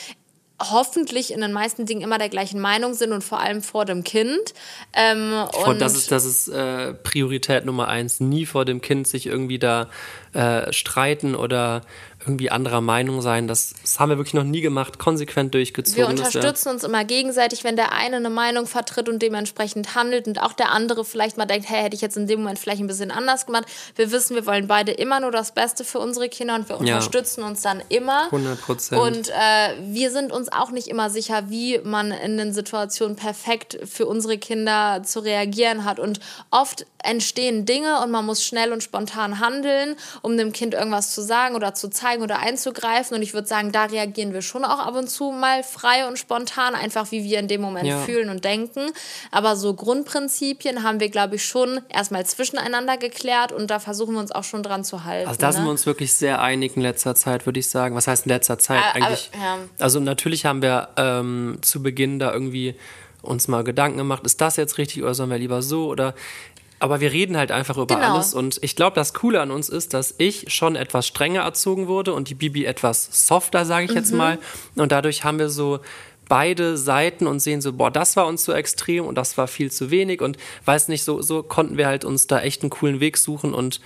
hoffentlich 0.60 1.32
in 1.32 1.42
den 1.42 1.54
meisten 1.54 1.86
Dingen 1.86 2.02
immer 2.02 2.18
der 2.18 2.30
gleichen 2.30 2.60
Meinung 2.60 2.94
sind 2.94 3.12
und 3.12 3.24
vor 3.24 3.40
allem 3.40 3.62
vor 3.62 3.86
dem 3.86 4.04
Kind. 4.04 4.54
Ähm, 4.94 5.34
und 5.66 5.80
das 5.80 5.96
ist, 5.96 6.12
das 6.12 6.26
ist 6.26 6.48
äh, 6.48 6.94
Priorität 6.94 7.66
Nummer 7.66 7.88
eins. 7.88 8.20
Nie 8.20 8.46
vor 8.46 8.66
dem 8.66 8.82
Kind 8.82 9.08
sich 9.08 9.28
irgendwie 9.28 9.60
da 9.60 9.90
äh, 10.34 10.72
streiten 10.74 11.36
oder 11.36 11.82
irgendwie 12.20 12.50
anderer 12.50 12.82
Meinung 12.82 13.22
sein. 13.22 13.48
Das, 13.48 13.74
das 13.82 14.00
haben 14.00 14.10
wir 14.10 14.18
wirklich 14.18 14.34
noch 14.34 14.44
nie 14.44 14.62
gemacht, 14.62 14.98
konsequent 15.00 15.54
durchgezogen. 15.54 15.98
Wir 15.98 16.04
ja- 16.06 16.10
unterstützen 16.10 16.70
uns 16.70 16.84
immer 16.84 17.06
gegenseitig, 17.06 17.64
wenn 17.64 17.76
der 17.76 17.94
eine 17.94 18.18
eine 18.18 18.30
Meinung 18.30 18.66
vertritt 18.68 19.08
und 19.08 19.22
dementsprechend 19.22 19.94
handelt 19.96 20.28
und 20.28 20.42
auch 20.42 20.54
der 20.54 20.72
andere 20.72 21.06
vielleicht 21.06 21.38
mal 21.38 21.46
denkt, 21.46 21.70
hey, 21.70 21.84
hätte 21.84 21.96
ich 21.96 22.02
jetzt 22.02 22.18
in 22.18 22.26
dem 22.28 22.40
Moment 22.40 22.58
vielleicht 22.60 22.82
ein 22.82 22.88
bisschen 22.88 23.12
anders 23.12 23.46
gemacht. 23.46 23.66
Wir 23.96 24.12
wissen, 24.12 24.36
wir 24.36 24.46
wollen 24.48 24.68
beide 24.68 24.92
immer 24.92 25.20
nur 25.20 25.32
das 25.32 25.54
Beste 25.54 25.84
für 25.86 26.00
unsere 26.00 26.28
Kinder 26.28 26.56
und 26.56 26.68
wir 26.68 26.76
Ja. 26.78 26.96
unterstützen 26.96 27.44
uns 27.44 27.62
dann 27.62 27.82
immer. 27.90 28.26
100 28.26 28.60
Prozent. 28.62 29.00
Und 29.02 29.30
äh, 29.30 29.34
wir 29.84 30.10
sind 30.12 30.32
uns 30.32 30.52
auch 30.52 30.72
nicht 30.72 30.88
immer 30.88 31.10
sicher, 31.12 31.50
wie 31.50 31.80
man 31.84 32.12
in 32.12 32.38
den 32.38 32.52
Situationen 32.52 33.16
perfekt 33.16 33.78
für 33.86 34.08
unsere 34.08 34.38
Kinder 34.40 35.02
zu 35.04 35.20
reagieren 35.20 35.86
hat. 35.86 36.00
Und 36.00 36.20
oft 36.52 36.86
entstehen 37.04 37.66
Dinge 37.66 38.02
und 38.02 38.10
man 38.12 38.26
muss 38.26 38.44
schnell 38.44 38.74
und 38.74 38.82
spontan 38.84 39.40
handeln, 39.40 39.96
um 40.24 40.36
dem 40.36 40.52
Kind 40.52 40.74
irgendwas 40.74 41.14
zu 41.14 41.22
sagen 41.22 41.56
oder 41.56 41.74
zu 41.76 41.90
zeigen 41.90 42.07
oder 42.22 42.40
einzugreifen. 42.40 43.16
Und 43.16 43.22
ich 43.22 43.34
würde 43.34 43.48
sagen, 43.48 43.72
da 43.72 43.86
reagieren 43.86 44.34
wir 44.34 44.42
schon 44.42 44.64
auch 44.64 44.80
ab 44.80 44.96
und 44.96 45.10
zu 45.10 45.32
mal 45.32 45.64
frei 45.64 46.08
und 46.08 46.18
spontan, 46.18 46.74
einfach 46.76 47.12
wie 47.12 47.24
wir 47.24 47.40
in 47.40 47.48
dem 47.48 47.62
Moment 47.62 47.86
Ja. 47.88 48.00
fühlen 48.00 48.30
und 48.30 48.44
denken. 48.46 48.92
Aber 49.32 49.56
so 49.56 49.74
Grundprinzipien 49.74 50.84
haben 50.84 51.00
wir, 51.00 51.10
glaube 51.10 51.36
ich, 51.36 51.46
schon 51.46 51.82
erstmal 51.90 52.26
zwischeneinander 52.26 52.98
geklärt 52.98 53.52
und 53.52 53.70
da 53.70 53.80
versuchen 53.80 54.14
wir 54.16 54.22
uns 54.22 54.32
auch 54.32 54.44
schon 54.44 54.64
dran 54.64 54.84
zu 54.84 55.04
halten. 55.04 55.28
Also 55.28 55.40
da 55.40 55.52
sind 55.52 55.62
ne? 55.62 55.68
wir 55.68 55.72
uns 55.72 55.86
wirklich 55.86 56.14
sehr 56.14 56.42
einig 56.42 56.76
in 56.76 56.82
letzter 56.82 57.16
Zeit, 57.16 57.46
würde 57.46 57.60
ich 57.60 57.70
sagen. 57.70 57.96
Was 57.96 58.08
heißt 58.08 58.26
in 58.26 58.30
letzter 58.30 58.58
Zeit 58.58 58.82
aber- 58.96 59.06
eigentlich? 59.06 59.30
ja. 59.34 59.58
Also 59.80 60.00
natürlich 60.00 60.46
haben 60.46 60.62
wir 60.62 60.90
ähm, 60.98 61.60
zu 61.62 61.84
Beginn 61.84 62.20
da 62.20 62.32
irgendwie 62.32 62.76
uns 63.22 63.48
mal 63.48 63.64
Gedanken 63.64 63.98
gemacht, 63.98 64.24
ist 64.26 64.40
das 64.42 64.56
jetzt 64.56 64.78
richtig 64.78 65.04
oder 65.04 65.14
sollen 65.14 65.30
wir 65.30 65.38
lieber 65.38 65.62
so 65.62 65.88
oder 65.88 66.14
aber 66.80 67.00
wir 67.00 67.12
reden 67.12 67.38
halt 67.38 67.52
einfach 67.52 67.78
über 67.78 67.96
Genau. 67.96 68.14
alles 68.14 68.34
und 68.34 68.60
ich 68.62 68.76
glaube, 68.76 68.96
das 68.96 69.14
Coole 69.14 69.42
an 69.42 69.52
uns 69.52 69.70
ist, 69.70 69.94
dass 69.94 70.16
ich 70.18 70.46
schon 70.54 70.76
etwas 70.76 71.08
strenger 71.08 71.42
erzogen 71.42 71.88
wurde 71.88 72.14
und 72.14 72.30
die 72.30 72.36
Bibi 72.36 72.66
etwas 72.66 73.28
softer, 73.28 73.66
sage 73.66 73.86
ich 73.86 73.92
jetzt 73.92 74.12
Mhm. 74.12 74.18
mal. 74.18 74.40
Und 74.76 74.92
dadurch 74.92 75.24
haben 75.24 75.40
wir 75.40 75.50
so 75.50 75.80
beide 76.30 76.78
Seiten 76.78 77.26
und 77.26 77.40
sehen 77.40 77.62
so, 77.62 77.72
boah, 77.74 77.90
das 77.90 78.16
war 78.18 78.28
uns 78.28 78.44
zu 78.44 78.52
extrem 78.52 79.06
und 79.06 79.16
das 79.16 79.38
war 79.38 79.48
viel 79.48 79.72
zu 79.72 79.92
wenig 79.92 80.22
und 80.22 80.38
weiß 80.66 80.90
nicht, 80.90 81.04
so, 81.04 81.22
so 81.22 81.42
konnten 81.42 81.78
wir 81.78 81.88
halt 81.88 82.04
uns 82.04 82.28
da 82.28 82.42
echt 82.42 82.64
einen 82.64 82.70
coolen 82.70 83.00
Weg 83.00 83.18
suchen 83.18 83.54
und 83.54 83.80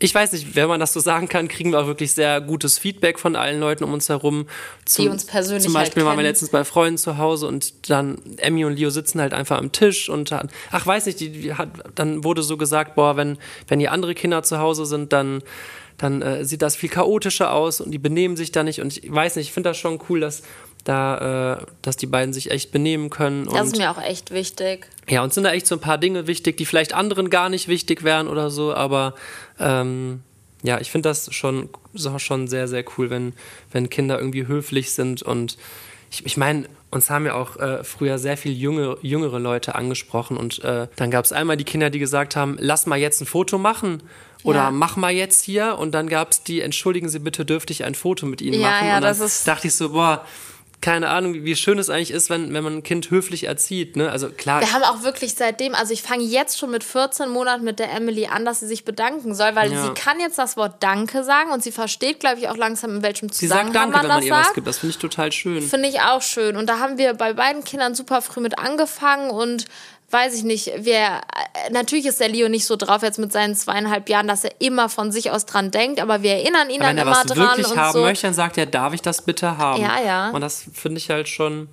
ich 0.00 0.14
weiß 0.14 0.32
nicht, 0.32 0.56
wenn 0.56 0.68
man 0.68 0.80
das 0.80 0.92
so 0.92 0.98
sagen 0.98 1.28
kann, 1.28 1.46
kriegen 1.46 1.70
wir 1.70 1.80
auch 1.80 1.86
wirklich 1.86 2.12
sehr 2.12 2.40
gutes 2.40 2.78
Feedback 2.78 3.18
von 3.18 3.36
allen 3.36 3.60
Leuten 3.60 3.84
um 3.84 3.92
uns 3.92 4.08
herum. 4.08 4.46
Zum, 4.84 5.08
uns 5.08 5.24
persönlich 5.24 5.62
Zum 5.62 5.72
Beispiel 5.72 6.02
halt 6.02 6.10
waren 6.10 6.18
wir 6.18 6.24
letztens 6.24 6.50
bei 6.50 6.64
Freunden 6.64 6.98
zu 6.98 7.16
Hause 7.16 7.46
und 7.46 7.90
dann 7.90 8.18
Emmy 8.38 8.64
und 8.64 8.76
Leo 8.76 8.90
sitzen 8.90 9.20
halt 9.20 9.32
einfach 9.32 9.58
am 9.58 9.70
Tisch 9.70 10.08
und 10.08 10.32
dann, 10.32 10.50
ach 10.72 10.84
weiß 10.84 11.06
nicht, 11.06 11.20
die, 11.20 11.30
die 11.30 11.54
hat, 11.54 11.68
dann 11.94 12.24
wurde 12.24 12.42
so 12.42 12.56
gesagt, 12.56 12.96
boah, 12.96 13.16
wenn, 13.16 13.38
wenn 13.68 13.78
hier 13.78 13.92
andere 13.92 14.14
Kinder 14.14 14.42
zu 14.42 14.58
Hause 14.58 14.84
sind, 14.84 15.12
dann, 15.12 15.42
dann 15.96 16.22
äh, 16.22 16.44
sieht 16.44 16.62
das 16.62 16.74
viel 16.74 16.88
chaotischer 16.88 17.52
aus 17.52 17.80
und 17.80 17.92
die 17.92 17.98
benehmen 17.98 18.36
sich 18.36 18.50
da 18.50 18.64
nicht 18.64 18.80
und 18.80 18.96
ich 18.96 19.12
weiß 19.12 19.36
nicht, 19.36 19.46
ich 19.46 19.52
finde 19.52 19.70
das 19.70 19.78
schon 19.78 20.00
cool, 20.08 20.20
dass 20.20 20.42
da, 20.84 21.60
äh, 21.60 21.66
dass 21.82 21.96
die 21.96 22.06
beiden 22.06 22.34
sich 22.34 22.50
echt 22.50 22.70
benehmen 22.70 23.10
können. 23.10 23.46
Das 23.46 23.68
ist 23.68 23.78
mir 23.78 23.90
auch 23.90 24.02
echt 24.02 24.32
wichtig. 24.32 24.86
ja, 25.08 25.22
uns 25.22 25.34
sind 25.34 25.44
da 25.44 25.52
echt 25.52 25.66
so 25.66 25.76
ein 25.76 25.80
paar 25.80 25.98
Dinge 25.98 26.26
wichtig, 26.26 26.56
die 26.58 26.66
vielleicht 26.66 26.92
anderen 26.92 27.30
gar 27.30 27.48
nicht 27.48 27.68
wichtig 27.68 28.04
wären 28.04 28.28
oder 28.28 28.50
so, 28.50 28.74
aber 28.74 29.14
ähm, 29.58 30.22
ja, 30.62 30.80
ich 30.80 30.90
finde 30.90 31.08
das 31.10 31.32
schon, 31.34 31.68
schon 32.18 32.48
sehr, 32.48 32.68
sehr 32.68 32.84
cool, 32.96 33.10
wenn, 33.10 33.34
wenn 33.70 33.90
Kinder 33.90 34.18
irgendwie 34.18 34.46
höflich 34.46 34.92
sind 34.92 35.22
und 35.22 35.58
ich, 36.10 36.24
ich 36.24 36.36
meine, 36.36 36.66
uns 36.90 37.10
haben 37.10 37.26
ja 37.26 37.34
auch 37.34 37.56
äh, 37.56 37.82
früher 37.82 38.18
sehr 38.18 38.36
viel 38.36 38.52
junge, 38.52 38.96
jüngere 39.02 39.40
Leute 39.40 39.74
angesprochen 39.74 40.36
und 40.36 40.62
äh, 40.62 40.86
dann 40.96 41.10
gab 41.10 41.24
es 41.24 41.32
einmal 41.32 41.56
die 41.56 41.64
Kinder, 41.64 41.90
die 41.90 41.98
gesagt 41.98 42.36
haben, 42.36 42.56
lass 42.60 42.86
mal 42.86 42.96
jetzt 42.98 43.20
ein 43.20 43.26
Foto 43.26 43.58
machen 43.58 44.02
oder 44.44 44.64
Ja. 44.64 44.70
mach 44.70 44.96
mal 44.96 45.10
jetzt 45.12 45.42
hier 45.44 45.76
und 45.78 45.92
dann 45.92 46.08
gab 46.08 46.30
es 46.30 46.44
die, 46.44 46.60
entschuldigen 46.60 47.08
Sie 47.08 47.18
bitte, 47.18 47.44
dürfte 47.44 47.72
ich 47.72 47.84
ein 47.84 47.94
Foto 47.96 48.26
mit 48.26 48.40
Ihnen 48.42 48.60
Ja, 48.60 48.70
machen? 48.70 48.86
ja, 48.88 48.96
und 48.96 49.02
dann 49.02 49.10
das 49.10 49.20
ist- 49.20 49.48
dachte 49.48 49.66
ich 49.66 49.74
so, 49.74 49.90
boah, 49.90 50.24
keine 50.84 51.08
Ahnung, 51.08 51.32
wie 51.44 51.56
schön 51.56 51.78
es 51.78 51.88
eigentlich 51.88 52.10
ist, 52.10 52.28
wenn, 52.28 52.52
wenn 52.52 52.62
man 52.62 52.74
ein 52.76 52.82
Kind 52.82 53.10
höflich 53.10 53.44
erzieht. 53.44 53.96
Ne? 53.96 54.10
Also 54.10 54.28
klar, 54.28 54.60
Wir 54.60 54.70
haben 54.74 54.82
auch 54.82 55.02
wirklich 55.02 55.34
seitdem, 55.34 55.74
also 55.74 55.94
ich 55.94 56.02
fange 56.02 56.24
jetzt 56.24 56.58
schon 56.58 56.70
mit 56.70 56.84
14 56.84 57.30
Monaten 57.30 57.64
mit 57.64 57.78
der 57.78 57.90
Emily 57.90 58.26
an, 58.26 58.44
dass 58.44 58.60
sie 58.60 58.66
sich 58.66 58.84
bedanken 58.84 59.34
soll, 59.34 59.54
weil 59.56 59.72
Ja. 59.72 59.82
sie 59.82 59.94
kann 59.94 60.20
jetzt 60.20 60.38
das 60.38 60.58
Wort 60.58 60.82
Danke 60.82 61.24
sagen 61.24 61.52
und 61.52 61.62
sie 61.62 61.72
versteht, 61.72 62.20
glaube 62.20 62.38
ich, 62.38 62.48
auch 62.50 62.56
langsam, 62.58 62.96
in 62.96 63.02
welchem 63.02 63.30
Sie 63.30 63.46
Zusammenhang 63.48 63.72
sagt 63.72 63.76
Danke, 63.76 63.92
man 63.96 64.02
wenn 64.02 64.08
man 64.08 64.18
das 64.18 64.26
ihr 64.26 64.32
was 64.34 64.42
sagt. 64.44 64.54
gibt. 64.56 64.66
Das 64.66 64.78
finde 64.78 64.90
ich 64.90 64.98
total 64.98 65.32
schön. 65.32 65.62
Finde 65.62 65.88
ich 65.88 66.00
auch 66.02 66.20
schön. 66.20 66.54
Und 66.56 66.68
da 66.68 66.78
haben 66.80 66.98
wir 66.98 67.14
bei 67.14 67.32
beiden 67.32 67.64
Kindern 67.64 67.94
super 67.94 68.20
früh 68.20 68.40
mit 68.42 68.58
angefangen 68.58 69.30
und 69.30 69.64
weiß 70.10 70.34
ich 70.36 70.44
nicht, 70.44 70.70
wir, 70.78 70.94
äh, 70.94 71.72
natürlich 71.72 72.06
ist 72.06 72.20
der 72.20 72.28
Leo 72.28 72.48
nicht 72.48 72.64
so 72.66 72.76
drauf 72.76 73.02
jetzt 73.02 73.18
mit 73.18 73.32
seinen 73.32 73.54
zweieinhalb 73.56 74.08
Jahren, 74.08 74.28
dass 74.28 74.44
er 74.44 74.52
immer 74.60 74.88
von 74.88 75.10
sich 75.10 75.30
aus 75.30 75.46
dran 75.46 75.70
denkt, 75.70 76.00
aber 76.00 76.22
wir 76.22 76.32
erinnern 76.32 76.70
ihn 76.70 76.80
Aber 76.80 76.90
wenn 76.90 76.96
dann 76.96 76.98
er 76.98 77.02
immer 77.02 77.10
was 77.12 77.26
dran 77.26 77.38
wirklich 77.38 77.70
und 77.70 77.76
haben 77.76 77.92
so. 77.92 78.00
möchte, 78.02 78.26
dann 78.26 78.34
sagt 78.34 78.56
er, 78.58 78.66
darf 78.66 78.94
ich 78.94 79.02
das 79.02 79.22
bitte 79.22 79.58
haben? 79.58 79.82
Ja, 79.82 80.00
ja. 80.00 80.30
Und 80.30 80.40
das 80.40 80.64
finde 80.72 80.98
ich 80.98 81.10
halt 81.10 81.28
schon, 81.28 81.68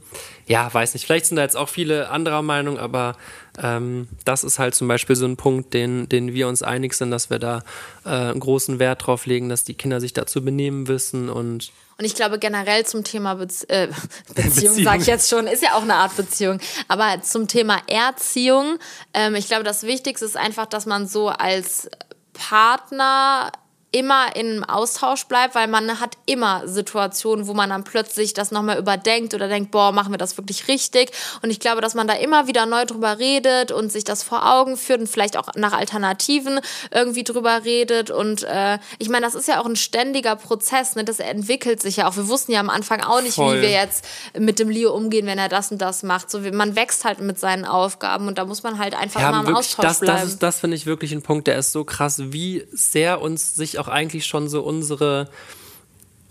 ja, 0.48 0.74
weiß 0.74 0.94
nicht, 0.94 1.06
vielleicht 1.06 1.28
sind 1.28 1.38
da 1.38 1.44
jetzt 1.44 1.58
auch 1.58 1.70
viele 1.70 2.10
anderer 2.10 2.42
Meinung, 2.42 2.80
aber 2.80 3.16
ähm, 3.62 4.08
das 4.26 4.44
ist 4.44 4.60
halt 4.60 4.76
zum 4.76 4.88
Beispiel 4.88 5.16
so 5.16 5.26
ein 5.26 5.38
Punkt, 5.38 5.74
den, 5.74 6.10
den 6.10 6.34
wir 6.34 6.48
uns 6.48 6.64
einig 6.64 6.94
sind, 6.94 7.12
dass 7.12 7.30
wir 7.30 7.40
da 7.40 7.64
äh, 8.06 8.10
einen 8.10 8.40
großen 8.40 8.80
Wert 8.80 9.06
drauf 9.06 9.26
legen, 9.26 9.50
dass 9.50 9.64
die 9.64 9.76
Kinder 9.76 10.00
sich 10.00 10.14
dazu 10.14 10.44
benehmen 10.44 10.88
wissen 10.88 11.30
und 11.30 11.72
Und 12.02 12.06
ich 12.06 12.16
glaube 12.16 12.40
generell 12.40 12.84
zum 12.84 13.04
Thema 13.04 13.36
Bezie 13.36 13.70
äh, 13.70 13.88
Beziehung, 14.34 14.44
Beziehung. 14.44 14.84
sage 14.84 15.02
ich 15.02 15.08
jetzt 15.08 15.30
schon, 15.30 15.46
ist 15.46 15.62
ja 15.62 15.76
auch 15.76 15.84
eine 15.84 15.94
Art 15.94 16.18
Beziehung. 16.18 16.60
Aber 16.88 17.22
zum 17.22 17.48
Thema 17.48 17.78
Erziehung, 17.86 18.80
ähm, 19.14 19.36
ich 19.36 19.46
glaube, 19.46 19.64
das 19.64 19.84
Wichtigste 19.84 20.26
ist 20.26 20.36
einfach, 20.36 20.66
dass 20.66 20.88
man 20.88 21.08
so 21.08 21.30
als 21.30 21.92
Partner 22.34 23.52
immer 23.92 24.36
im 24.38 24.64
Austausch 24.64 25.26
bleibt, 25.26 25.54
weil 25.54 25.68
man 25.68 26.00
hat 26.00 26.18
immer 26.26 26.66
Situationen, 26.66 27.48
wo 27.48 27.54
man 27.54 27.70
dann 27.72 27.84
plötzlich 27.84 28.34
das 28.34 28.52
nochmal 28.52 28.80
überdenkt 28.80 29.34
oder 29.34 29.50
denkt, 29.50 29.72
boah, 29.72 29.92
machen 29.92 30.14
wir 30.14 30.18
das 30.18 30.38
wirklich 30.38 30.70
richtig? 30.70 31.12
Und 31.42 31.50
ich 31.50 31.60
glaube, 31.60 31.82
dass 31.82 31.94
man 31.94 32.08
da 32.08 32.14
immer 32.14 32.48
wieder 32.48 32.66
neu 32.66 32.86
drüber 32.86 33.20
redet 33.20 33.74
und 33.74 33.92
sich 33.92 34.06
das 34.06 34.24
vor 34.24 34.50
Augen 34.50 34.78
führt 34.78 35.02
und 35.02 35.08
vielleicht 35.08 35.36
auch 35.36 35.50
nach 35.56 35.74
Alternativen 35.74 36.62
irgendwie 36.92 37.26
drüber 37.26 37.66
redet. 37.66 38.12
Und 38.12 38.44
äh, 38.44 38.80
ich 38.98 39.10
meine, 39.10 39.26
das 39.26 39.36
ist 39.36 39.50
ja 39.50 39.60
auch 39.60 39.66
ein 39.66 39.76
ständiger 39.76 40.38
Prozess, 40.38 40.96
ne? 40.96 41.04
das 41.04 41.20
entwickelt 41.20 41.82
sich 41.82 41.98
ja 41.98 42.08
auch. 42.08 42.16
Wir 42.16 42.30
wussten 42.30 42.54
ja 42.54 42.62
am 42.62 42.70
Anfang 42.70 43.02
auch 43.02 43.22
nicht, 43.22 43.36
Voll. 43.36 43.58
wie 43.58 43.64
wir 43.64 43.72
jetzt 43.72 44.06
mit 44.40 44.60
dem 44.60 44.70
Leo 44.70 44.94
umgehen, 44.94 45.26
wenn 45.26 45.38
er 45.38 45.50
das 45.50 45.70
und 45.70 45.82
das 45.82 46.02
macht. 46.04 46.32
So, 46.32 46.40
man 46.40 46.78
wächst 46.78 47.04
halt 47.04 47.20
mit 47.20 47.38
seinen 47.38 47.66
Aufgaben 47.66 48.30
und 48.30 48.38
da 48.38 48.46
muss 48.46 48.64
man 48.64 48.80
halt 48.80 48.96
einfach 48.96 49.20
immer 49.20 49.28
haben 49.30 49.40
im 49.40 49.48
wirklich, 49.48 49.68
Austausch 49.68 49.86
das, 49.86 50.00
bleiben. 50.00 50.22
das, 50.22 50.30
ist, 50.30 50.44
das 50.44 50.60
finde 50.62 50.78
ich 50.78 50.86
wirklich 50.86 51.12
ein 51.12 51.22
Punkt, 51.22 51.48
der 51.48 51.58
ist 51.58 51.74
so 51.74 51.84
krass, 51.84 52.22
wie 52.32 52.66
sehr 52.72 53.20
uns 53.20 53.54
sich 53.54 53.81
auch 53.82 53.88
eigentlich 53.90 54.26
schon 54.26 54.48
so 54.48 54.62
unsere 54.62 55.30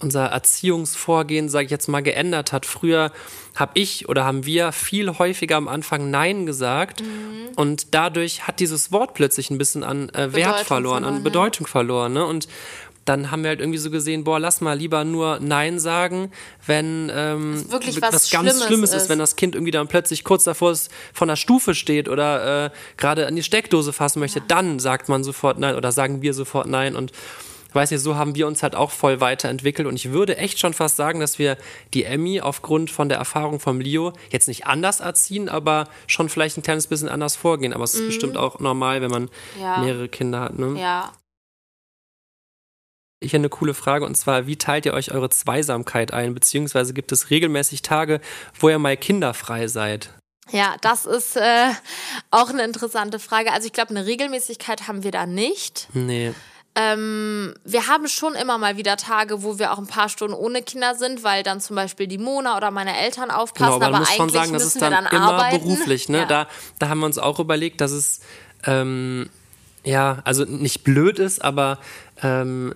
unser 0.02 0.24
Erziehungsvorgehen, 0.26 1.50
sage 1.50 1.66
ich 1.66 1.70
jetzt 1.70 1.86
mal, 1.86 2.00
geändert 2.00 2.52
hat. 2.52 2.64
Früher 2.64 3.12
habe 3.54 3.72
ich 3.74 4.08
oder 4.08 4.24
haben 4.24 4.46
wir 4.46 4.72
viel 4.72 5.18
häufiger 5.18 5.56
am 5.56 5.68
Anfang 5.68 6.10
Nein 6.10 6.46
gesagt 6.46 7.02
Mhm. 7.02 7.48
und 7.56 7.94
dadurch 7.94 8.46
hat 8.46 8.60
dieses 8.60 8.92
Wort 8.92 9.12
plötzlich 9.12 9.50
ein 9.50 9.58
bisschen 9.58 9.84
an 9.84 10.08
äh, 10.10 10.32
Wert 10.32 10.60
verloren, 10.60 10.64
verloren, 10.64 11.04
an. 11.04 11.22
Bedeutung 11.22 11.66
verloren. 11.66 12.14
Ne? 12.14 12.24
Und 12.24 12.48
dann 13.04 13.30
haben 13.30 13.42
wir 13.42 13.48
halt 13.48 13.60
irgendwie 13.60 13.78
so 13.78 13.90
gesehen, 13.90 14.24
boah, 14.24 14.38
lass 14.38 14.60
mal 14.60 14.76
lieber 14.76 15.04
nur 15.04 15.38
Nein 15.40 15.78
sagen, 15.80 16.30
wenn 16.66 17.10
ähm, 17.14 17.64
was, 17.70 17.96
was 18.12 18.30
ganz 18.30 18.50
Schlimmes 18.50 18.64
Schlimmes 18.66 18.90
ist, 18.92 19.02
ist. 19.04 19.08
wenn 19.08 19.18
das 19.18 19.36
Kind 19.36 19.54
irgendwie 19.54 19.70
dann 19.72 19.88
plötzlich 19.88 20.22
kurz 20.22 20.44
davor 20.44 20.72
ist, 20.72 20.90
von 21.12 21.28
der 21.28 21.36
Stufe 21.36 21.74
steht 21.74 22.08
oder 22.08 22.66
äh, 22.66 22.70
gerade 22.96 23.26
an 23.26 23.34
die 23.36 23.42
Steckdose 23.42 23.92
fassen 23.92 24.20
möchte, 24.20 24.40
dann 24.46 24.78
sagt 24.78 25.08
man 25.08 25.24
sofort 25.24 25.58
Nein 25.58 25.74
oder 25.76 25.92
sagen 25.92 26.22
wir 26.22 26.34
sofort 26.34 26.66
Nein 26.66 26.94
und 26.94 27.12
ich 27.68 27.74
weiß 27.76 27.92
nicht, 27.92 28.00
so 28.00 28.16
haben 28.16 28.34
wir 28.34 28.48
uns 28.48 28.64
halt 28.64 28.74
auch 28.74 28.90
voll 28.90 29.20
weiterentwickelt 29.20 29.86
und 29.86 29.94
ich 29.94 30.10
würde 30.10 30.36
echt 30.36 30.58
schon 30.58 30.74
fast 30.74 30.96
sagen, 30.96 31.20
dass 31.20 31.38
wir 31.38 31.56
die 31.94 32.02
Emmy 32.02 32.40
aufgrund 32.40 32.90
von 32.90 33.08
der 33.08 33.18
Erfahrung 33.18 33.60
vom 33.60 33.80
Leo 33.80 34.12
jetzt 34.30 34.48
nicht 34.48 34.66
anders 34.66 34.98
erziehen, 34.98 35.48
aber 35.48 35.86
schon 36.08 36.28
vielleicht 36.28 36.58
ein 36.58 36.62
kleines 36.64 36.88
bisschen 36.88 37.08
anders 37.08 37.36
vorgehen. 37.36 37.72
Aber 37.72 37.84
es 37.84 37.94
ist 37.94 38.04
bestimmt 38.06 38.36
auch 38.36 38.58
normal, 38.58 39.02
wenn 39.02 39.10
man 39.12 39.22
Mhm. 39.22 39.28
Ja. 39.62 39.78
mehrere 39.78 40.08
Kinder 40.08 40.40
hat. 40.40 40.58
Ne? 40.58 40.80
Ja. 40.80 41.12
Ich 43.22 43.32
habe 43.32 43.40
eine 43.40 43.50
coole 43.50 43.74
Frage 43.74 44.06
und 44.06 44.14
zwar, 44.16 44.46
wie 44.46 44.56
teilt 44.56 44.86
ihr 44.86 44.94
euch 44.94 45.12
eure 45.12 45.28
Zweisamkeit 45.28 46.12
ein? 46.12 46.32
Beziehungsweise 46.32 46.94
gibt 46.94 47.12
es 47.12 47.28
regelmäßig 47.28 47.82
Tage, 47.82 48.20
wo 48.58 48.70
ihr 48.70 48.78
mal 48.78 48.96
kinderfrei 48.96 49.68
seid? 49.68 50.10
Ja, 50.50 50.76
das 50.80 51.04
ist 51.04 51.36
äh, 51.36 51.68
auch 52.30 52.48
eine 52.48 52.64
interessante 52.64 53.18
Frage. 53.18 53.52
Also 53.52 53.66
ich 53.66 53.72
glaube, 53.74 53.90
eine 53.90 54.06
Regelmäßigkeit 54.06 54.88
haben 54.88 55.04
wir 55.04 55.10
da 55.10 55.26
nicht. 55.26 55.88
Nee. 55.92 56.32
Ähm, 56.74 57.54
wir 57.64 57.88
haben 57.88 58.08
schon 58.08 58.34
immer 58.34 58.56
mal 58.56 58.78
wieder 58.78 58.96
Tage, 58.96 59.42
wo 59.42 59.58
wir 59.58 59.72
auch 59.72 59.78
ein 59.78 59.86
paar 59.86 60.08
Stunden 60.08 60.34
ohne 60.34 60.62
Kinder 60.62 60.94
sind, 60.94 61.22
weil 61.22 61.42
dann 61.42 61.60
zum 61.60 61.76
Beispiel 61.76 62.06
die 62.06 62.18
Mona 62.18 62.56
oder 62.56 62.70
meine 62.70 62.96
Eltern 62.98 63.30
aufpassen. 63.30 63.64
Genau, 63.64 63.76
aber 63.76 63.86
aber 63.86 63.92
man 63.92 64.02
muss 64.02 64.14
schon 64.16 64.28
sagen, 64.30 64.52
das 64.54 64.64
ist 64.64 64.80
dann, 64.80 64.92
dann 64.92 65.06
immer 65.06 65.34
arbeiten. 65.34 65.58
beruflich. 65.58 66.08
Ne? 66.08 66.18
Ja. 66.18 66.24
Da, 66.24 66.48
da 66.78 66.88
haben 66.88 67.00
wir 67.00 67.06
uns 67.06 67.18
auch 67.18 67.38
überlegt, 67.38 67.80
dass 67.80 67.90
es 67.90 68.20
ähm, 68.64 69.28
ja, 69.84 70.18
also 70.24 70.44
nicht 70.44 70.84
blöd 70.84 71.18
ist, 71.18 71.44
aber 71.44 71.78
ähm, 72.22 72.74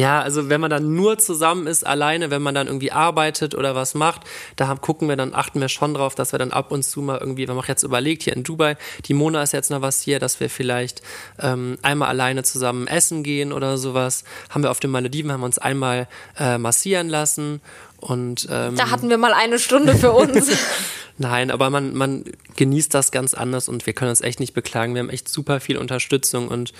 ja, 0.00 0.22
also 0.22 0.48
wenn 0.48 0.60
man 0.60 0.70
dann 0.70 0.94
nur 0.94 1.18
zusammen 1.18 1.66
ist, 1.66 1.86
alleine, 1.86 2.30
wenn 2.30 2.40
man 2.40 2.54
dann 2.54 2.68
irgendwie 2.68 2.92
arbeitet 2.92 3.54
oder 3.54 3.74
was 3.74 3.94
macht, 3.94 4.22
da 4.56 4.66
haben, 4.68 4.80
gucken 4.80 5.08
wir 5.08 5.16
dann, 5.16 5.34
achten 5.34 5.60
wir 5.60 5.68
schon 5.68 5.92
drauf, 5.94 6.14
dass 6.14 6.32
wir 6.32 6.38
dann 6.38 6.52
ab 6.52 6.72
und 6.72 6.84
zu 6.84 7.02
mal 7.02 7.18
irgendwie, 7.18 7.48
wenn 7.48 7.56
man 7.56 7.64
jetzt 7.66 7.82
überlegt, 7.82 8.22
hier 8.22 8.34
in 8.34 8.42
Dubai, 8.42 8.76
die 9.06 9.14
Mona 9.14 9.42
ist 9.42 9.52
jetzt 9.52 9.70
noch 9.70 9.82
was 9.82 10.00
hier, 10.00 10.18
dass 10.18 10.40
wir 10.40 10.48
vielleicht 10.48 11.02
ähm, 11.38 11.76
einmal 11.82 12.08
alleine 12.08 12.44
zusammen 12.44 12.86
essen 12.86 13.22
gehen 13.22 13.52
oder 13.52 13.76
sowas. 13.76 14.24
Haben 14.48 14.62
wir 14.62 14.70
auf 14.70 14.80
den 14.80 14.90
Malediven, 14.90 15.32
haben 15.32 15.40
wir 15.40 15.46
uns 15.46 15.58
einmal 15.58 16.08
äh, 16.38 16.56
massieren 16.56 17.08
lassen 17.08 17.60
und 18.00 18.48
ähm, 18.50 18.76
Da 18.76 18.90
hatten 18.90 19.08
wir 19.10 19.18
mal 19.18 19.32
eine 19.32 19.58
Stunde 19.58 19.94
für 19.94 20.12
uns. 20.12 20.50
Nein, 21.18 21.50
aber 21.50 21.68
man, 21.68 21.94
man 21.94 22.24
genießt 22.56 22.94
das 22.94 23.12
ganz 23.12 23.34
anders 23.34 23.68
und 23.68 23.84
wir 23.84 23.92
können 23.92 24.08
uns 24.08 24.22
echt 24.22 24.40
nicht 24.40 24.54
beklagen. 24.54 24.94
Wir 24.94 25.00
haben 25.00 25.10
echt 25.10 25.28
super 25.28 25.60
viel 25.60 25.76
Unterstützung 25.76 26.48
und 26.48 26.72